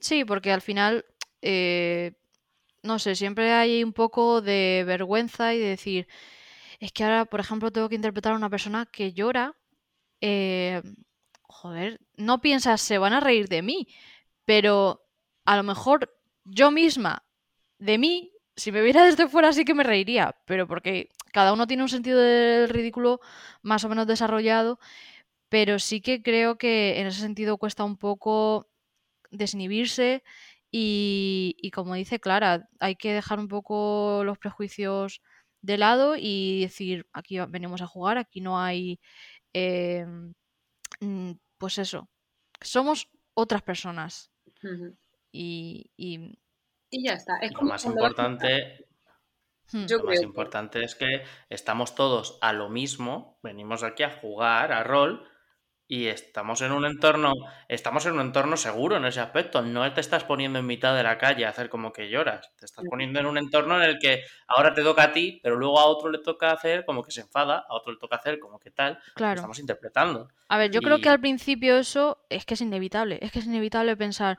Sí, 0.00 0.24
porque 0.24 0.52
al 0.52 0.62
final, 0.62 1.04
eh, 1.42 2.12
no 2.82 2.98
sé, 2.98 3.14
siempre 3.14 3.52
hay 3.52 3.84
un 3.84 3.92
poco 3.92 4.40
de 4.40 4.84
vergüenza 4.86 5.54
y 5.54 5.58
de 5.58 5.68
decir, 5.68 6.08
es 6.80 6.92
que 6.92 7.04
ahora, 7.04 7.24
por 7.24 7.40
ejemplo, 7.40 7.70
tengo 7.70 7.88
que 7.88 7.96
interpretar 7.96 8.32
a 8.32 8.36
una 8.36 8.50
persona 8.50 8.86
que 8.86 9.12
llora. 9.12 9.56
Eh, 10.20 10.80
joder, 11.42 12.00
no 12.16 12.40
piensas, 12.40 12.80
se 12.80 12.98
van 12.98 13.12
a 13.12 13.20
reír 13.20 13.48
de 13.48 13.62
mí, 13.62 13.88
pero 14.44 15.04
a 15.44 15.56
lo 15.56 15.62
mejor 15.62 16.14
yo 16.44 16.70
misma, 16.70 17.24
de 17.78 17.98
mí, 17.98 18.32
si 18.56 18.72
me 18.72 18.82
viera 18.82 19.04
desde 19.04 19.28
fuera 19.28 19.52
sí 19.52 19.64
que 19.64 19.74
me 19.74 19.84
reiría, 19.84 20.36
pero 20.46 20.66
porque 20.68 21.10
cada 21.32 21.52
uno 21.52 21.66
tiene 21.66 21.82
un 21.82 21.88
sentido 21.88 22.20
del 22.20 22.68
ridículo 22.68 23.20
más 23.62 23.84
o 23.84 23.88
menos 23.88 24.06
desarrollado, 24.06 24.78
pero 25.48 25.78
sí 25.78 26.00
que 26.00 26.22
creo 26.22 26.58
que 26.58 27.00
en 27.00 27.06
ese 27.06 27.20
sentido 27.20 27.58
cuesta 27.58 27.84
un 27.84 27.96
poco 27.96 28.68
desinhibirse 29.30 30.22
y, 30.70 31.70
como 31.72 31.94
dice 31.94 32.18
Clara, 32.20 32.68
hay 32.80 32.96
que 32.96 33.12
dejar 33.12 33.38
un 33.38 33.48
poco 33.48 34.22
los 34.24 34.38
prejuicios 34.38 35.22
de 35.62 35.78
lado 35.78 36.16
y 36.18 36.62
decir, 36.62 37.06
aquí 37.12 37.38
venimos 37.48 37.80
a 37.82 37.86
jugar, 37.86 38.18
aquí 38.18 38.40
no 38.40 38.60
hay, 38.60 39.00
em, 39.52 40.34
mm, 41.00 41.32
pues 41.58 41.78
eso, 41.78 42.08
somos 42.60 43.08
otras 43.34 43.62
personas. 43.62 44.30
Y, 45.34 45.90
y, 45.96 47.04
ya 47.04 47.14
está. 47.14 47.34
lo 47.52 47.62
más 47.62 47.84
importante 47.84 48.84
Hmm. 49.72 49.86
lo 49.88 50.04
más 50.04 50.22
importante 50.22 50.84
es 50.84 50.94
que 50.94 51.24
estamos 51.48 51.94
todos 51.94 52.38
a 52.42 52.52
lo 52.52 52.68
mismo, 52.68 53.38
venimos 53.42 53.82
aquí 53.82 54.02
a 54.02 54.10
jugar, 54.10 54.72
a 54.72 54.84
rol, 54.84 55.26
y 55.86 56.06
estamos 56.06 56.62
en 56.62 56.72
un 56.72 56.86
entorno, 56.86 57.32
estamos 57.68 58.06
en 58.06 58.14
un 58.14 58.20
entorno 58.20 58.56
seguro 58.56 58.96
en 58.96 59.04
ese 59.04 59.20
aspecto. 59.20 59.60
No 59.60 59.90
te 59.92 60.00
estás 60.00 60.24
poniendo 60.24 60.58
en 60.58 60.66
mitad 60.66 60.96
de 60.96 61.02
la 61.02 61.18
calle 61.18 61.44
a 61.44 61.50
hacer 61.50 61.68
como 61.68 61.92
que 61.92 62.08
lloras. 62.08 62.50
Te 62.56 62.64
estás 62.64 62.84
poniendo 62.88 63.20
en 63.20 63.26
un 63.26 63.36
entorno 63.36 63.76
en 63.76 63.90
el 63.90 63.98
que 63.98 64.22
ahora 64.46 64.72
te 64.72 64.82
toca 64.82 65.04
a 65.04 65.12
ti, 65.12 65.40
pero 65.42 65.56
luego 65.56 65.78
a 65.78 65.84
otro 65.84 66.10
le 66.10 66.18
toca 66.18 66.52
hacer 66.52 66.86
como 66.86 67.02
que 67.02 67.10
se 67.10 67.20
enfada, 67.20 67.66
a 67.68 67.74
otro 67.74 67.92
le 67.92 67.98
toca 67.98 68.16
hacer 68.16 68.38
como 68.38 68.58
que 68.58 68.70
tal. 68.70 68.98
Claro. 69.14 69.34
Estamos 69.34 69.58
interpretando. 69.58 70.28
A 70.48 70.56
ver, 70.56 70.70
yo 70.70 70.80
creo 70.80 71.00
que 71.00 71.10
al 71.10 71.20
principio 71.20 71.76
eso 71.76 72.24
es 72.30 72.46
que 72.46 72.54
es 72.54 72.62
inevitable. 72.62 73.18
Es 73.20 73.30
que 73.30 73.40
es 73.40 73.46
inevitable 73.46 73.94
pensar, 73.94 74.38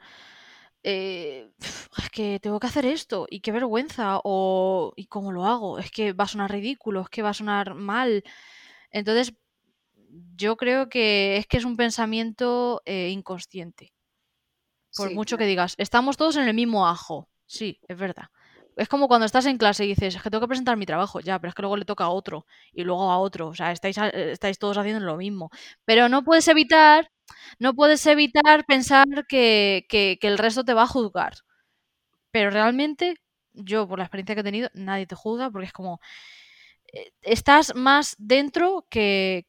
eh, 0.87 1.51
es 1.97 2.09
que 2.11 2.39
tengo 2.39 2.59
que 2.59 2.67
hacer 2.67 2.85
esto 2.85 3.25
y 3.27 3.39
qué 3.39 3.51
vergüenza 3.51 4.19
o 4.23 4.93
y 4.95 5.07
cómo 5.07 5.31
lo 5.31 5.45
hago, 5.45 5.79
es 5.79 5.89
que 5.89 6.13
va 6.13 6.25
a 6.25 6.27
sonar 6.27 6.51
ridículo, 6.51 7.01
es 7.01 7.09
que 7.09 7.23
va 7.23 7.29
a 7.29 7.33
sonar 7.33 7.73
mal. 7.73 8.23
Entonces, 8.91 9.33
yo 10.35 10.55
creo 10.57 10.87
que 10.87 11.37
es 11.37 11.47
que 11.47 11.57
es 11.57 11.65
un 11.65 11.75
pensamiento 11.75 12.83
eh, 12.85 13.09
inconsciente. 13.09 13.93
Por 14.95 15.11
mucho 15.13 15.37
que 15.37 15.47
digas, 15.47 15.73
estamos 15.77 16.17
todos 16.17 16.37
en 16.37 16.47
el 16.47 16.53
mismo 16.53 16.87
ajo. 16.87 17.29
Sí, 17.47 17.79
es 17.87 17.97
verdad. 17.97 18.27
Es 18.75 18.89
como 18.89 19.07
cuando 19.07 19.25
estás 19.25 19.45
en 19.45 19.57
clase 19.57 19.85
y 19.85 19.89
dices, 19.89 20.15
es 20.15 20.21
que 20.21 20.29
tengo 20.29 20.41
que 20.41 20.47
presentar 20.49 20.77
mi 20.77 20.85
trabajo, 20.85 21.19
ya, 21.21 21.39
pero 21.39 21.49
es 21.49 21.55
que 21.55 21.61
luego 21.61 21.77
le 21.77 21.85
toca 21.85 22.05
a 22.05 22.09
otro 22.09 22.45
y 22.73 22.83
luego 22.83 23.11
a 23.11 23.19
otro. 23.19 23.47
O 23.47 23.55
sea, 23.55 23.71
estáis, 23.71 23.97
estáis 23.97 24.59
todos 24.59 24.77
haciendo 24.77 25.05
lo 25.05 25.17
mismo. 25.17 25.49
Pero 25.85 26.09
no 26.09 26.23
puedes 26.23 26.47
evitar 26.47 27.09
no 27.59 27.73
puedes 27.73 28.05
evitar 28.05 28.65
pensar 28.65 29.05
que, 29.27 29.85
el 30.21 30.37
resto 30.37 30.63
te 30.63 30.73
va 30.73 30.83
a 30.83 30.87
juzgar. 30.87 31.33
Pero 32.31 32.49
realmente, 32.49 33.15
yo, 33.53 33.87
por 33.87 33.99
la 33.99 34.05
experiencia 34.05 34.35
que 34.35 34.41
he 34.41 34.43
tenido, 34.43 34.69
nadie 34.73 35.07
te 35.07 35.15
juzga 35.15 35.49
porque 35.51 35.67
es 35.67 35.73
como. 35.73 35.99
eh, 36.93 37.11
estás 37.23 37.75
más 37.75 38.15
dentro 38.19 38.87
que, 38.89 39.47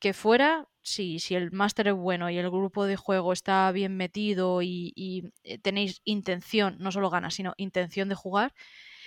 que 0.00 0.12
fuera. 0.14 0.66
Si, 0.88 1.18
si 1.18 1.34
el 1.34 1.52
máster 1.52 1.88
es 1.88 1.94
bueno 1.94 2.30
y 2.30 2.38
el 2.38 2.50
grupo 2.50 2.86
de 2.86 2.96
juego 2.96 3.32
está 3.32 3.70
bien 3.72 3.96
metido 3.96 4.62
y, 4.62 4.92
y, 4.96 5.24
eh, 5.44 5.58
tenéis 5.58 6.00
intención, 6.04 6.76
no 6.80 6.92
solo 6.92 7.10
ganas, 7.10 7.34
sino 7.34 7.54
intención 7.58 8.08
de 8.08 8.14
jugar, 8.14 8.52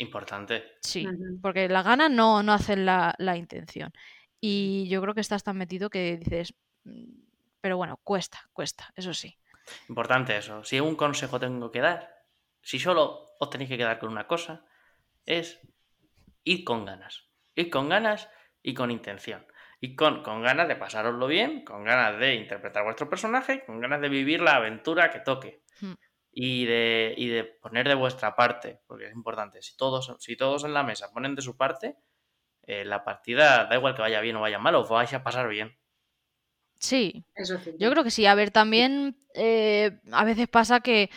Importante. 0.06 0.56
sí, 0.84 1.18
porque 1.42 1.68
la 1.70 1.84
gana 1.84 2.10
no, 2.10 2.44
no 2.44 2.54
hacen 2.54 2.86
la, 2.86 3.14
la 3.18 3.38
intención. 3.38 3.92
Y 4.40 4.88
yo 4.90 5.02
creo 5.02 5.14
que 5.14 5.22
estás 5.22 5.44
tan 5.44 5.58
metido 5.58 5.90
que 5.90 6.18
dices, 6.18 6.54
"Mm, 6.84 7.24
pero 7.62 7.78
bueno, 7.78 8.00
cuesta, 8.04 8.50
cuesta, 8.54 8.92
eso 8.96 9.14
sí. 9.14 9.38
Importante 9.88 10.38
eso. 10.38 10.64
Si 10.64 10.80
un 10.80 10.96
consejo 10.96 11.40
tengo 11.40 11.72
que 11.72 11.82
dar, 11.82 12.00
si 12.62 12.80
solo 12.80 13.04
os 13.40 13.50
tenéis 13.50 13.70
que 13.70 13.78
quedar 13.78 14.00
con 14.00 14.10
una 14.10 14.28
cosa, 14.28 14.66
es 15.26 15.60
ir 16.44 16.64
con 16.66 16.86
ganas. 16.86 17.30
Ir 17.56 17.70
con 17.70 17.90
ganas 17.90 18.30
y 18.64 18.74
con 18.76 18.92
intención. 18.92 19.48
Y 19.84 19.96
con, 19.96 20.22
con 20.22 20.44
ganas 20.44 20.68
de 20.68 20.76
pasároslo 20.76 21.26
bien, 21.26 21.66
con 21.66 21.84
ganas 21.84 22.20
de 22.20 22.36
interpretar 22.36 22.84
vuestro 22.84 23.10
personaje, 23.10 23.66
con 23.66 23.82
ganas 23.82 24.00
de 24.00 24.10
vivir 24.10 24.40
la 24.40 24.58
aventura 24.58 25.10
que 25.10 25.22
toque. 25.22 25.64
Hmm. 25.82 25.94
Y 26.32 26.66
de, 26.66 27.16
y 27.18 27.28
de 27.30 27.44
poner 27.44 27.88
de 27.88 27.96
vuestra 27.96 28.36
parte, 28.36 28.80
porque 28.86 29.08
es 29.08 29.14
importante. 29.14 29.62
Si 29.64 29.76
todos, 29.76 30.16
si 30.20 30.38
todos 30.38 30.64
en 30.66 30.76
la 30.76 30.84
mesa 30.84 31.12
ponen 31.12 31.34
de 31.34 31.42
su 31.42 31.58
parte, 31.58 31.98
eh, 32.62 32.86
la 32.86 33.04
partida, 33.04 33.66
da 33.66 33.76
igual 33.76 33.96
que 33.96 34.04
vaya 34.04 34.22
bien 34.22 34.36
o 34.36 34.42
vaya 34.42 34.60
mal, 34.60 34.76
os 34.76 34.88
vais 34.88 35.12
a 35.14 35.24
pasar 35.24 35.50
bien. 35.50 35.76
Sí, 36.76 37.26
Eso. 37.36 37.60
Yo 37.80 37.90
creo 37.92 38.04
que 38.04 38.12
sí. 38.12 38.28
A 38.28 38.36
ver, 38.36 38.52
también 38.52 39.18
eh, 39.34 40.00
a 40.12 40.24
veces 40.24 40.48
pasa 40.48 40.82
que, 40.82 41.10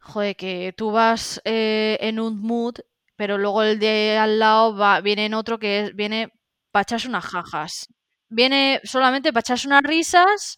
joder, 0.00 0.36
que 0.36 0.72
tú 0.76 0.92
vas 0.92 1.42
eh, 1.44 1.98
en 2.00 2.20
un 2.20 2.40
mood, 2.40 2.76
pero 3.16 3.38
luego 3.38 3.64
el 3.64 3.80
de 3.80 4.18
al 4.18 4.38
lado 4.38 4.76
va, 4.76 5.00
viene 5.00 5.26
en 5.26 5.34
otro 5.34 5.58
que 5.58 5.80
es, 5.80 5.96
viene 5.96 6.32
para 6.72 6.82
echarse 6.82 7.08
unas 7.08 7.24
jajas. 7.24 7.88
Viene 8.28 8.80
solamente 8.84 9.32
para 9.32 9.40
echarse 9.42 9.68
unas 9.68 9.82
risas 9.82 10.56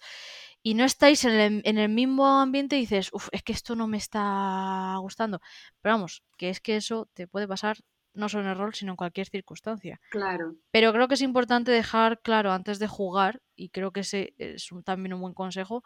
y 0.62 0.74
no 0.74 0.84
estáis 0.84 1.24
en 1.24 1.32
el, 1.32 1.62
en 1.64 1.78
el 1.78 1.88
mismo 1.90 2.26
ambiente 2.40 2.76
y 2.76 2.80
dices, 2.80 3.10
uff, 3.12 3.28
es 3.32 3.42
que 3.42 3.52
esto 3.52 3.76
no 3.76 3.86
me 3.86 3.98
está 3.98 4.96
gustando. 5.00 5.40
Pero 5.82 5.96
vamos, 5.96 6.22
que 6.38 6.48
es 6.50 6.60
que 6.60 6.76
eso 6.76 7.08
te 7.14 7.26
puede 7.26 7.46
pasar 7.48 7.76
no 8.14 8.28
solo 8.28 8.44
en 8.44 8.50
el 8.50 8.56
rol, 8.58 8.74
sino 8.74 8.92
en 8.92 8.96
cualquier 8.96 9.26
circunstancia. 9.28 10.00
Claro. 10.10 10.54
Pero 10.70 10.92
creo 10.92 11.08
que 11.08 11.14
es 11.14 11.20
importante 11.22 11.72
dejar 11.72 12.20
claro 12.22 12.52
antes 12.52 12.78
de 12.78 12.86
jugar, 12.86 13.40
y 13.56 13.70
creo 13.70 13.90
que 13.90 14.00
ese 14.00 14.34
es 14.38 14.70
un- 14.70 14.84
también 14.84 15.14
un 15.14 15.20
buen 15.20 15.34
consejo, 15.34 15.82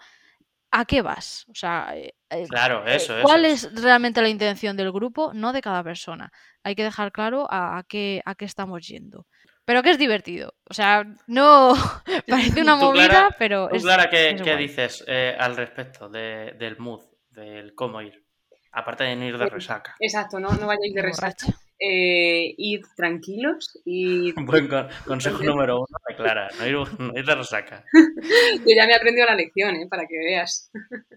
¿a 0.70 0.84
qué 0.84 1.00
vas? 1.02 1.46
O 1.48 1.54
sea, 1.54 1.96
eh, 1.96 2.14
eh, 2.30 2.46
Claro, 2.48 2.86
eh, 2.86 2.96
eso, 2.96 3.14
eso. 3.16 3.22
¿cuál 3.26 3.46
es 3.46 3.72
realmente 3.74 4.20
la 4.22 4.28
intención 4.28 4.76
del 4.76 4.92
grupo? 4.92 5.32
No 5.32 5.52
de 5.54 5.62
cada 5.62 5.82
persona. 5.82 6.30
Hay 6.62 6.74
que 6.74 6.84
dejar 6.84 7.12
claro 7.12 7.46
a, 7.50 7.78
a 7.78 7.82
qué, 7.84 8.20
a 8.26 8.34
qué 8.34 8.44
estamos 8.44 8.86
yendo. 8.86 9.26
Pero 9.68 9.82
que 9.82 9.90
es 9.90 9.98
divertido. 9.98 10.54
O 10.64 10.72
sea, 10.72 11.04
no 11.26 11.74
parece 12.26 12.62
una 12.62 12.74
movida, 12.74 13.08
Clara, 13.08 13.36
pero 13.38 13.68
Tú, 13.68 13.76
es, 13.76 13.82
Clara, 13.82 14.08
¿qué, 14.08 14.30
es 14.30 14.40
qué 14.40 14.56
dices 14.56 15.04
eh, 15.06 15.36
al 15.38 15.56
respecto 15.56 16.08
de- 16.08 16.54
del 16.58 16.78
mood, 16.78 17.02
del 17.28 17.74
cómo 17.74 18.00
ir? 18.00 18.24
Aparte 18.72 19.04
de 19.04 19.14
no 19.14 19.26
ir 19.26 19.34
de 19.36 19.40
Pues, 19.40 19.52
resaca. 19.52 19.94
Exacto, 20.00 20.40
no, 20.40 20.48
no 20.52 20.66
vayáis 20.66 20.94
de 20.94 21.02
resaca. 21.02 21.46
Eh, 21.80 22.54
id 22.58 22.84
tranquilos 22.96 23.78
y 23.84 24.32
Buen 24.46 24.66
con- 24.66 24.88
consejo 25.06 25.42
número 25.44 25.76
uno 25.76 25.98
de 26.08 26.16
Clara, 26.16 26.48
no 26.58 26.66
ir, 26.66 26.74
no 26.98 27.16
ir 27.16 27.24
de 27.24 27.34
resaca. 27.36 27.84
Yo 27.92 28.00
ya 28.76 28.86
me 28.86 28.92
he 28.92 28.96
aprendido 28.96 29.26
la 29.26 29.36
lección, 29.36 29.76
¿eh? 29.76 29.86
para 29.88 30.06
que 30.06 30.18
veas. 30.18 30.70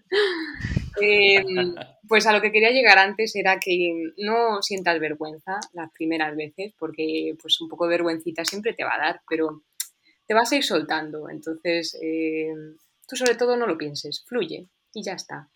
Eh, 1.00 1.42
pues 2.06 2.26
a 2.26 2.32
lo 2.34 2.42
que 2.42 2.52
quería 2.52 2.70
llegar 2.70 2.98
antes 2.98 3.34
era 3.34 3.58
que 3.58 4.12
no 4.18 4.60
sientas 4.60 5.00
vergüenza 5.00 5.58
las 5.72 5.90
primeras 5.90 6.36
veces, 6.36 6.74
porque 6.78 7.34
pues 7.40 7.58
un 7.62 7.68
poco 7.70 7.86
de 7.86 7.92
vergüencita 7.96 8.44
siempre 8.44 8.74
te 8.74 8.84
va 8.84 8.96
a 8.96 8.98
dar, 9.06 9.20
pero 9.26 9.62
te 10.26 10.34
vas 10.34 10.52
a 10.52 10.56
ir 10.56 10.64
soltando. 10.64 11.30
Entonces, 11.30 11.98
eh, 12.02 12.52
tú 13.08 13.16
sobre 13.16 13.34
todo 13.36 13.56
no 13.56 13.66
lo 13.66 13.78
pienses, 13.78 14.22
fluye 14.28 14.68
y 14.92 15.02
ya 15.02 15.14
está. 15.14 15.48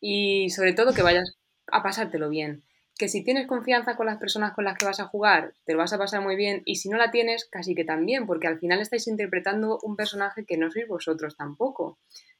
Y 0.00 0.50
sobre 0.50 0.72
todo 0.72 0.94
que 0.94 1.02
vayas 1.02 1.36
a 1.72 1.82
pasártelo 1.82 2.28
bien. 2.28 2.62
Que 2.98 3.08
si 3.08 3.22
tienes 3.22 3.46
confianza 3.46 3.94
con 3.96 4.06
las 4.06 4.18
personas 4.18 4.54
con 4.54 4.64
las 4.64 4.78
que 4.78 4.86
vas 4.86 5.00
a 5.00 5.06
jugar, 5.06 5.52
te 5.64 5.72
lo 5.72 5.78
vas 5.80 5.92
a 5.92 5.98
pasar 5.98 6.22
muy 6.22 6.34
bien. 6.36 6.62
Y 6.64 6.76
si 6.76 6.88
no 6.88 6.96
la 6.96 7.10
tienes, 7.10 7.44
casi 7.50 7.74
que 7.74 7.84
también, 7.84 8.26
porque 8.26 8.46
al 8.46 8.58
final 8.58 8.80
estáis 8.80 9.06
interpretando 9.06 9.78
un 9.82 9.96
personaje 9.96 10.44
que 10.46 10.56
no 10.56 10.70
sois 10.70 10.88
vosotros 10.88 11.36
tampoco. 11.36 11.98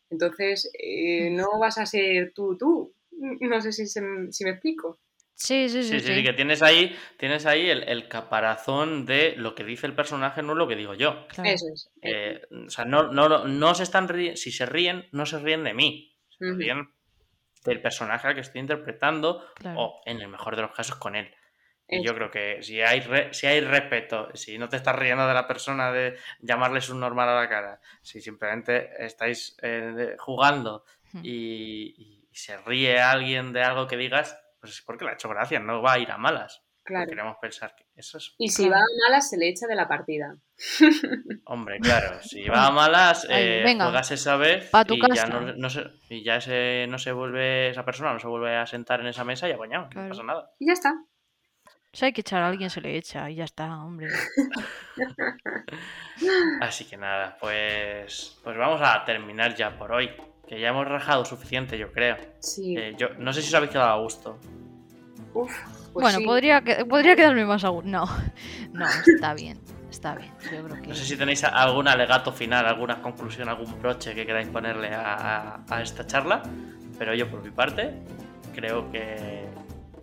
Entonces, 0.09 0.71
eh, 0.79 1.31
no 1.31 1.59
vas 1.59 1.79
a 1.79 1.85
ser 1.87 2.33
tú, 2.35 2.57
tú. 2.57 2.95
No 3.41 3.61
sé 3.61 3.73
si, 3.73 3.87
se- 3.87 4.33
si 4.33 4.45
me 4.45 4.51
explico. 4.51 4.99
Sí, 5.35 5.69
sí, 5.69 5.83
sí. 5.83 5.91
Sí, 5.91 6.01
sí, 6.01 6.15
sí, 6.15 6.25
que 6.25 6.33
tienes 6.33 6.63
ahí, 6.63 6.97
tienes 7.19 7.45
ahí 7.45 7.69
el, 7.69 7.83
el 7.83 8.09
caparazón 8.09 9.05
de 9.05 9.35
lo 9.37 9.55
que 9.55 9.65
dice 9.65 9.87
el 9.87 9.95
personaje, 9.95 10.43
no 10.43 10.53
es 10.53 10.59
lo 10.59 10.67
que 10.69 10.77
digo 10.77 10.95
yo. 10.95 11.27
claro. 11.29 11.51
Eso 11.51 11.67
es. 11.75 11.91
Eh, 12.01 12.41
o 12.67 12.71
sea, 12.71 12.87
no, 12.87 13.13
no, 13.13 13.47
no 13.47 13.75
se 13.75 13.83
están 13.83 14.09
ri- 14.09 14.37
si 14.37 14.51
se 14.51 14.65
ríen, 14.65 15.05
no 15.13 15.27
se 15.27 15.39
ríen 15.39 15.65
de 15.65 15.75
mí. 15.75 16.17
Se 16.39 16.45
ríen 16.53 16.89
del 17.67 17.81
personaje 17.83 18.29
al 18.29 18.35
que 18.35 18.41
estoy 18.41 18.61
interpretando 18.61 19.47
Claro. 19.57 19.81
o, 19.81 20.03
en 20.07 20.21
el 20.21 20.29
mejor 20.29 20.57
de 20.57 20.63
los 20.63 20.73
casos, 20.73 20.97
con 20.97 21.17
él. 21.17 21.35
Y 21.89 22.03
yo 22.05 22.15
creo 22.17 22.31
que 22.33 22.63
si 22.65 22.81
hay, 22.83 22.99
re- 23.01 23.33
si 23.33 23.47
hay 23.47 23.61
respeto, 23.61 24.29
si 24.35 24.59
no 24.59 24.69
te 24.69 24.77
estás 24.77 24.97
riendo 24.97 25.27
de 25.29 25.35
la 25.35 25.47
persona 25.47 25.93
de 25.93 26.17
llamarle 26.41 26.81
subnormal 26.81 27.29
a 27.29 27.41
la 27.41 27.49
cara, 27.49 27.81
si 28.03 28.21
simplemente 28.21 28.91
estáis 29.05 29.57
eh, 29.63 30.17
jugando 30.19 30.85
y, 31.23 31.95
y 32.31 32.37
se 32.37 32.57
ríe 32.59 33.01
alguien 33.01 33.53
de 33.53 33.63
algo 33.63 33.87
que 33.87 33.97
digas, 33.97 34.37
pues 34.61 34.73
es 34.73 34.83
porque 34.83 35.05
le 35.05 35.13
ha 35.13 35.15
hecho 35.15 35.29
gracia, 35.29 35.61
no 35.61 35.81
va 35.81 35.93
a 35.95 35.99
ir 36.01 36.11
a 36.11 36.19
malas. 36.19 36.63
Claro. 36.83 37.09
Queremos 37.09 37.37
pensar 37.41 37.75
que 37.77 37.87
eso 37.95 38.19
es, 38.19 38.35
Y 38.39 38.49
si 38.49 38.69
va 38.69 38.79
a 38.79 39.09
malas, 39.09 39.31
se 39.31 39.37
le 39.37 39.49
echa 39.49 39.67
de 39.67 39.75
la 39.77 39.87
partida. 39.89 40.37
Hombre, 41.45 41.79
claro, 41.81 42.19
si 42.23 42.49
va 42.49 42.67
a 42.67 42.71
malas, 42.71 43.27
eh, 43.31 43.63
venga, 43.65 43.85
juegas 43.85 44.11
esa 44.11 44.37
vez 44.37 44.71
pa' 44.71 44.85
tu 44.85 44.95
y 44.95 45.01
ya, 45.15 45.27
no, 45.27 45.41
no 45.55 45.69
se, 45.71 45.85
y 46.09 46.23
ya 46.25 46.37
ese, 46.37 46.87
no 46.89 46.99
se 46.99 47.13
vuelve, 47.13 47.69
esa 47.71 47.85
persona 47.85 48.13
no 48.13 48.19
se 48.19 48.27
vuelve 48.27 48.57
a 48.57 48.67
sentar 48.67 49.01
en 49.01 49.09
esa 49.09 49.25
mesa 49.25 49.49
y 49.49 49.53
apañado, 49.53 49.89
Claro. 49.91 50.09
no 50.09 50.11
pasa 50.11 50.23
nada. 50.23 50.51
Y 50.59 50.67
ya 50.67 50.73
está. 50.73 50.95
Si 51.93 52.05
hay 52.05 52.13
que 52.13 52.21
echar 52.21 52.43
a 52.43 52.49
alguien, 52.49 52.69
se 52.69 52.81
le 52.83 52.97
echa 52.97 53.31
y 53.31 53.37
ya 53.37 53.45
está, 53.45 53.75
hombre. 53.83 54.09
Así 56.61 56.85
que 56.85 56.97
nada, 56.97 57.37
pues, 57.41 58.39
pues 58.45 58.57
vamos 58.57 58.81
a 58.83 59.05
terminar 59.05 59.55
ya 59.55 59.79
por 59.79 59.93
hoy. 59.93 60.11
Que 60.47 60.61
ya 60.61 60.69
hemos 60.69 60.87
rajado 60.87 61.25
suficiente, 61.25 61.77
yo 61.79 61.91
creo. 61.93 62.17
Sí. 62.41 62.77
Eh, 62.77 62.95
yo 62.97 63.09
no 63.19 63.33
sé 63.33 63.43
si 63.43 63.49
os 63.49 63.55
habéis 63.55 63.73
quedado 63.73 63.91
a 63.91 64.01
gusto. 64.03 64.39
Uf, 65.35 65.53
pues 65.93 66.03
bueno, 66.03 66.19
sí. 66.19 66.25
podría, 66.25 66.63
podría 66.89 67.17
quedarme 67.17 67.45
más 67.45 67.65
aún. 67.65 67.91
No, 67.91 68.05
no, 68.73 68.87
está 69.07 69.35
bien, 69.35 69.59
está 69.91 70.15
bien. 70.15 70.33
Yo 70.53 70.65
creo 70.65 70.83
que... 70.83 70.89
No 70.89 70.95
sé 70.95 71.05
si 71.05 71.17
tenéis 71.17 71.45
algún 71.45 71.89
alegato 71.89 72.33
final, 72.33 72.67
alguna 72.67 73.01
conclusión, 73.03 73.49
algún 73.49 73.81
broche 73.81 74.15
que 74.15 74.27
queráis 74.27 74.49
ponerle 74.49 74.95
a, 74.95 75.15
a- 75.15 75.61
a 75.69 75.83
esta 75.83 76.07
charla. 76.07 76.43
Pero 76.99 77.15
yo, 77.15 77.29
por 77.31 77.43
mi 77.45 77.51
parte, 77.51 77.95
creo 78.55 78.91
que, 78.91 79.45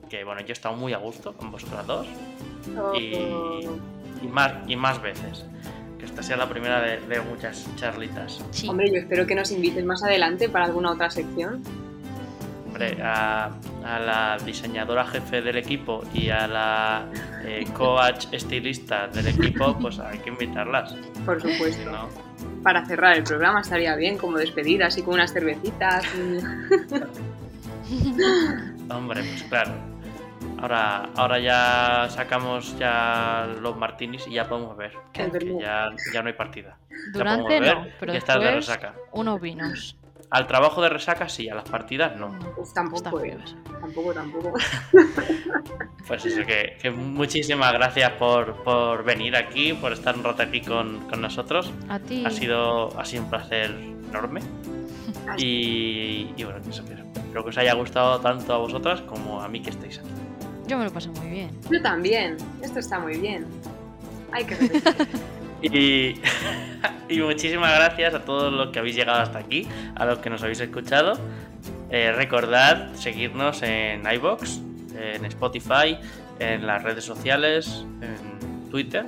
que 0.09 0.23
bueno, 0.23 0.41
yo 0.41 0.47
he 0.49 0.51
estado 0.53 0.75
muy 0.75 0.93
a 0.93 0.97
gusto 0.97 1.33
con 1.33 1.51
vosotras 1.51 1.85
dos. 1.87 2.07
Oh, 2.77 2.93
Y, 2.95 3.13
y 4.23 4.27
más, 4.27 4.53
y 4.67 4.75
más 4.75 5.01
veces. 5.01 5.45
Que 5.99 6.05
esta 6.05 6.21
sea 6.21 6.37
la 6.37 6.47
primera 6.49 6.81
de, 6.81 6.99
de 7.01 7.21
muchas 7.21 7.67
charlitas. 7.77 8.43
Sí. 8.51 8.67
Hombre, 8.69 8.91
yo 8.91 8.97
espero 8.99 9.25
que 9.25 9.35
nos 9.35 9.51
invites 9.51 9.83
más 9.85 10.03
adelante 10.03 10.49
para 10.49 10.65
alguna 10.65 10.91
otra 10.91 11.09
sección. 11.09 11.63
Hombre, 12.73 12.97
a, 13.03 13.51
a 13.85 13.99
la 13.99 14.37
diseñadora 14.43 15.05
jefe 15.05 15.43
del 15.43 15.57
equipo 15.57 16.03
y 16.11 16.29
a 16.29 16.47
la 16.47 17.05
eh, 17.45 17.67
coach 17.71 18.25
estilista 18.31 19.05
del 19.09 19.27
equipo, 19.27 19.77
pues 19.79 19.99
hay 19.99 20.17
que 20.17 20.29
invitarlas. 20.31 20.95
Por 21.23 21.39
supuesto. 21.39 21.91
no, 21.91 22.09
Para 22.63 22.83
cerrar 22.87 23.15
el 23.15 23.23
programa 23.23 23.61
estaría 23.61 23.95
bien, 23.95 24.17
como 24.17 24.39
despedida, 24.39 24.87
así 24.87 25.03
con 25.03 25.13
unas 25.13 25.31
cervecitas. 25.31 26.03
y- 26.15 26.39
hombre, 28.91 29.21
pues 29.23 29.43
claro. 29.43 29.71
Ahora, 30.59 31.09
ahora 31.15 31.39
ya 31.39 32.07
sacamos 32.09 32.75
ya 32.79 33.47
los 33.61 33.75
martinis 33.77 34.25
y 34.27 34.33
ya 34.33 34.47
podemos 34.47 34.75
ver. 34.77 34.93
Que 35.11 35.29
ya, 35.61 35.89
ya 36.13 36.21
no 36.23 36.27
hay 36.27 36.33
partida. 36.33 36.77
Ya 36.89 36.95
Durante 37.11 37.43
podemos 37.43 37.67
ver 37.67 37.77
no, 37.77 37.87
pero 37.99 38.13
de 38.13 38.19
después 38.19 38.55
resaca. 38.55 38.93
unos 39.11 39.39
vinos. 39.41 39.95
Al 40.33 40.47
trabajo 40.47 40.81
de 40.81 40.89
resaca 40.89 41.29
sí, 41.29 41.47
a 41.47 41.53
las 41.53 41.69
partidas 41.69 42.17
no. 42.17 42.35
Tampoco, 42.73 43.21
eh. 43.23 43.37
eso. 43.43 43.55
Tampoco, 43.79 44.13
tampoco. 44.13 44.53
Pues 46.07 46.25
eso, 46.25 46.45
que, 46.45 46.75
que 46.81 46.91
muchísimas 46.91 47.71
gracias 47.71 48.11
por, 48.13 48.61
por 48.63 49.05
venir 49.05 49.37
aquí, 49.37 49.71
por 49.71 49.93
estar 49.93 50.17
un 50.17 50.23
rato 50.23 50.41
aquí 50.41 50.59
con, 50.59 51.07
con 51.07 51.21
nosotros. 51.21 51.71
A 51.87 51.97
ti. 51.97 52.25
Ha 52.25 52.29
sido, 52.29 52.99
ha 52.99 53.05
sido 53.05 53.23
un 53.23 53.29
placer 53.29 53.71
enorme. 54.09 54.41
Y, 55.37 56.33
y 56.35 56.43
bueno, 56.43 56.61
que 56.61 56.71
eso, 56.71 56.83
que 56.83 56.93
espero 56.93 57.43
que 57.43 57.49
os 57.49 57.57
haya 57.57 57.73
gustado 57.75 58.19
tanto 58.19 58.53
a 58.53 58.57
vosotras 58.57 59.01
como 59.01 59.41
a 59.41 59.47
mí 59.47 59.61
que 59.61 59.69
estáis 59.69 59.99
aquí. 59.99 60.09
Yo 60.67 60.77
me 60.77 60.85
lo 60.85 60.91
pasé 60.91 61.09
muy 61.09 61.29
bien. 61.29 61.51
Yo 61.71 61.81
también. 61.81 62.37
Esto 62.61 62.79
está 62.79 62.99
muy 62.99 63.17
bien. 63.17 63.45
Hay 64.31 64.45
que 64.45 64.55
repetir. 64.55 65.07
Y, 67.09 67.19
muchísimas 67.19 67.75
gracias 67.75 68.13
a 68.13 68.25
todos 68.25 68.51
los 68.51 68.69
que 68.69 68.79
habéis 68.79 68.95
llegado 68.95 69.19
hasta 69.19 69.37
aquí, 69.37 69.67
a 69.95 70.05
los 70.05 70.19
que 70.19 70.29
nos 70.29 70.41
habéis 70.41 70.59
escuchado. 70.61 71.19
Eh, 71.91 72.11
recordad 72.11 72.93
seguirnos 72.95 73.61
en 73.61 74.03
iBox, 74.09 74.61
en 74.97 75.23
Spotify, 75.25 75.97
en 76.39 76.65
las 76.65 76.81
redes 76.81 77.03
sociales, 77.03 77.85
en 78.01 78.69
Twitter 78.71 79.05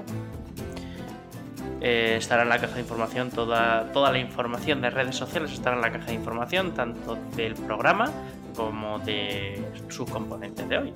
eh, 1.88 2.16
estará 2.18 2.41
en 2.41 2.49
la 2.49 2.58
caja 2.58 2.74
de 2.74 2.82
información, 2.82 3.30
toda, 3.30 3.91
toda 3.91 4.12
la 4.12 4.18
información 4.18 4.82
de 4.82 4.89
redes 4.89 5.16
sociales 5.16 5.51
estará 5.51 5.76
en 5.76 5.84
la 5.84 5.91
caja 5.91 6.08
de 6.08 6.16
información, 6.16 6.74
tanto 6.74 7.16
del 7.36 7.53
programa 7.53 8.12
como 8.56 8.97
de 8.97 9.64
sus 9.89 10.10
componentes 10.10 10.68
de 10.68 10.80
hoy. 10.80 10.93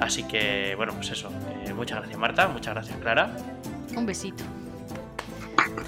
Así 0.00 0.24
que, 0.24 0.74
bueno, 0.76 0.92
pues 0.94 1.10
eso. 1.10 1.30
Eh, 1.64 1.72
muchas 1.72 1.98
gracias 1.98 2.18
Marta, 2.18 2.48
muchas 2.48 2.74
gracias 2.74 2.98
Clara. 2.98 3.30
Un 3.94 4.06
besito. 4.06 4.42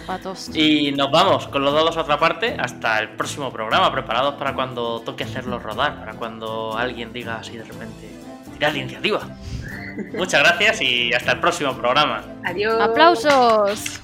Patos. 0.07 0.51
Y 0.55 0.93
nos 0.93 1.11
vamos 1.11 1.49
con 1.49 1.63
los 1.63 1.73
dados 1.73 1.97
a 1.97 2.03
otra 2.03 2.19
parte 2.19 2.57
hasta 2.59 2.99
el 2.99 3.11
próximo 3.11 3.53
programa, 3.53 3.93
preparados 3.93 4.35
para 4.35 4.55
cuando 4.55 5.01
toque 5.01 5.25
hacerlo 5.25 5.59
rodar, 5.59 5.99
para 6.01 6.15
cuando 6.15 6.77
alguien 6.77 7.13
diga 7.13 7.39
así 7.39 7.57
de 7.57 7.65
repente, 7.65 8.11
tirad 8.55 8.73
la 8.73 8.79
iniciativa. 8.79 9.21
Muchas 10.15 10.41
gracias 10.41 10.81
y 10.83 11.13
hasta 11.13 11.33
el 11.33 11.41
próximo 11.41 11.75
programa. 11.75 12.23
Adiós. 12.45 12.81
¡Aplausos! 12.81 14.01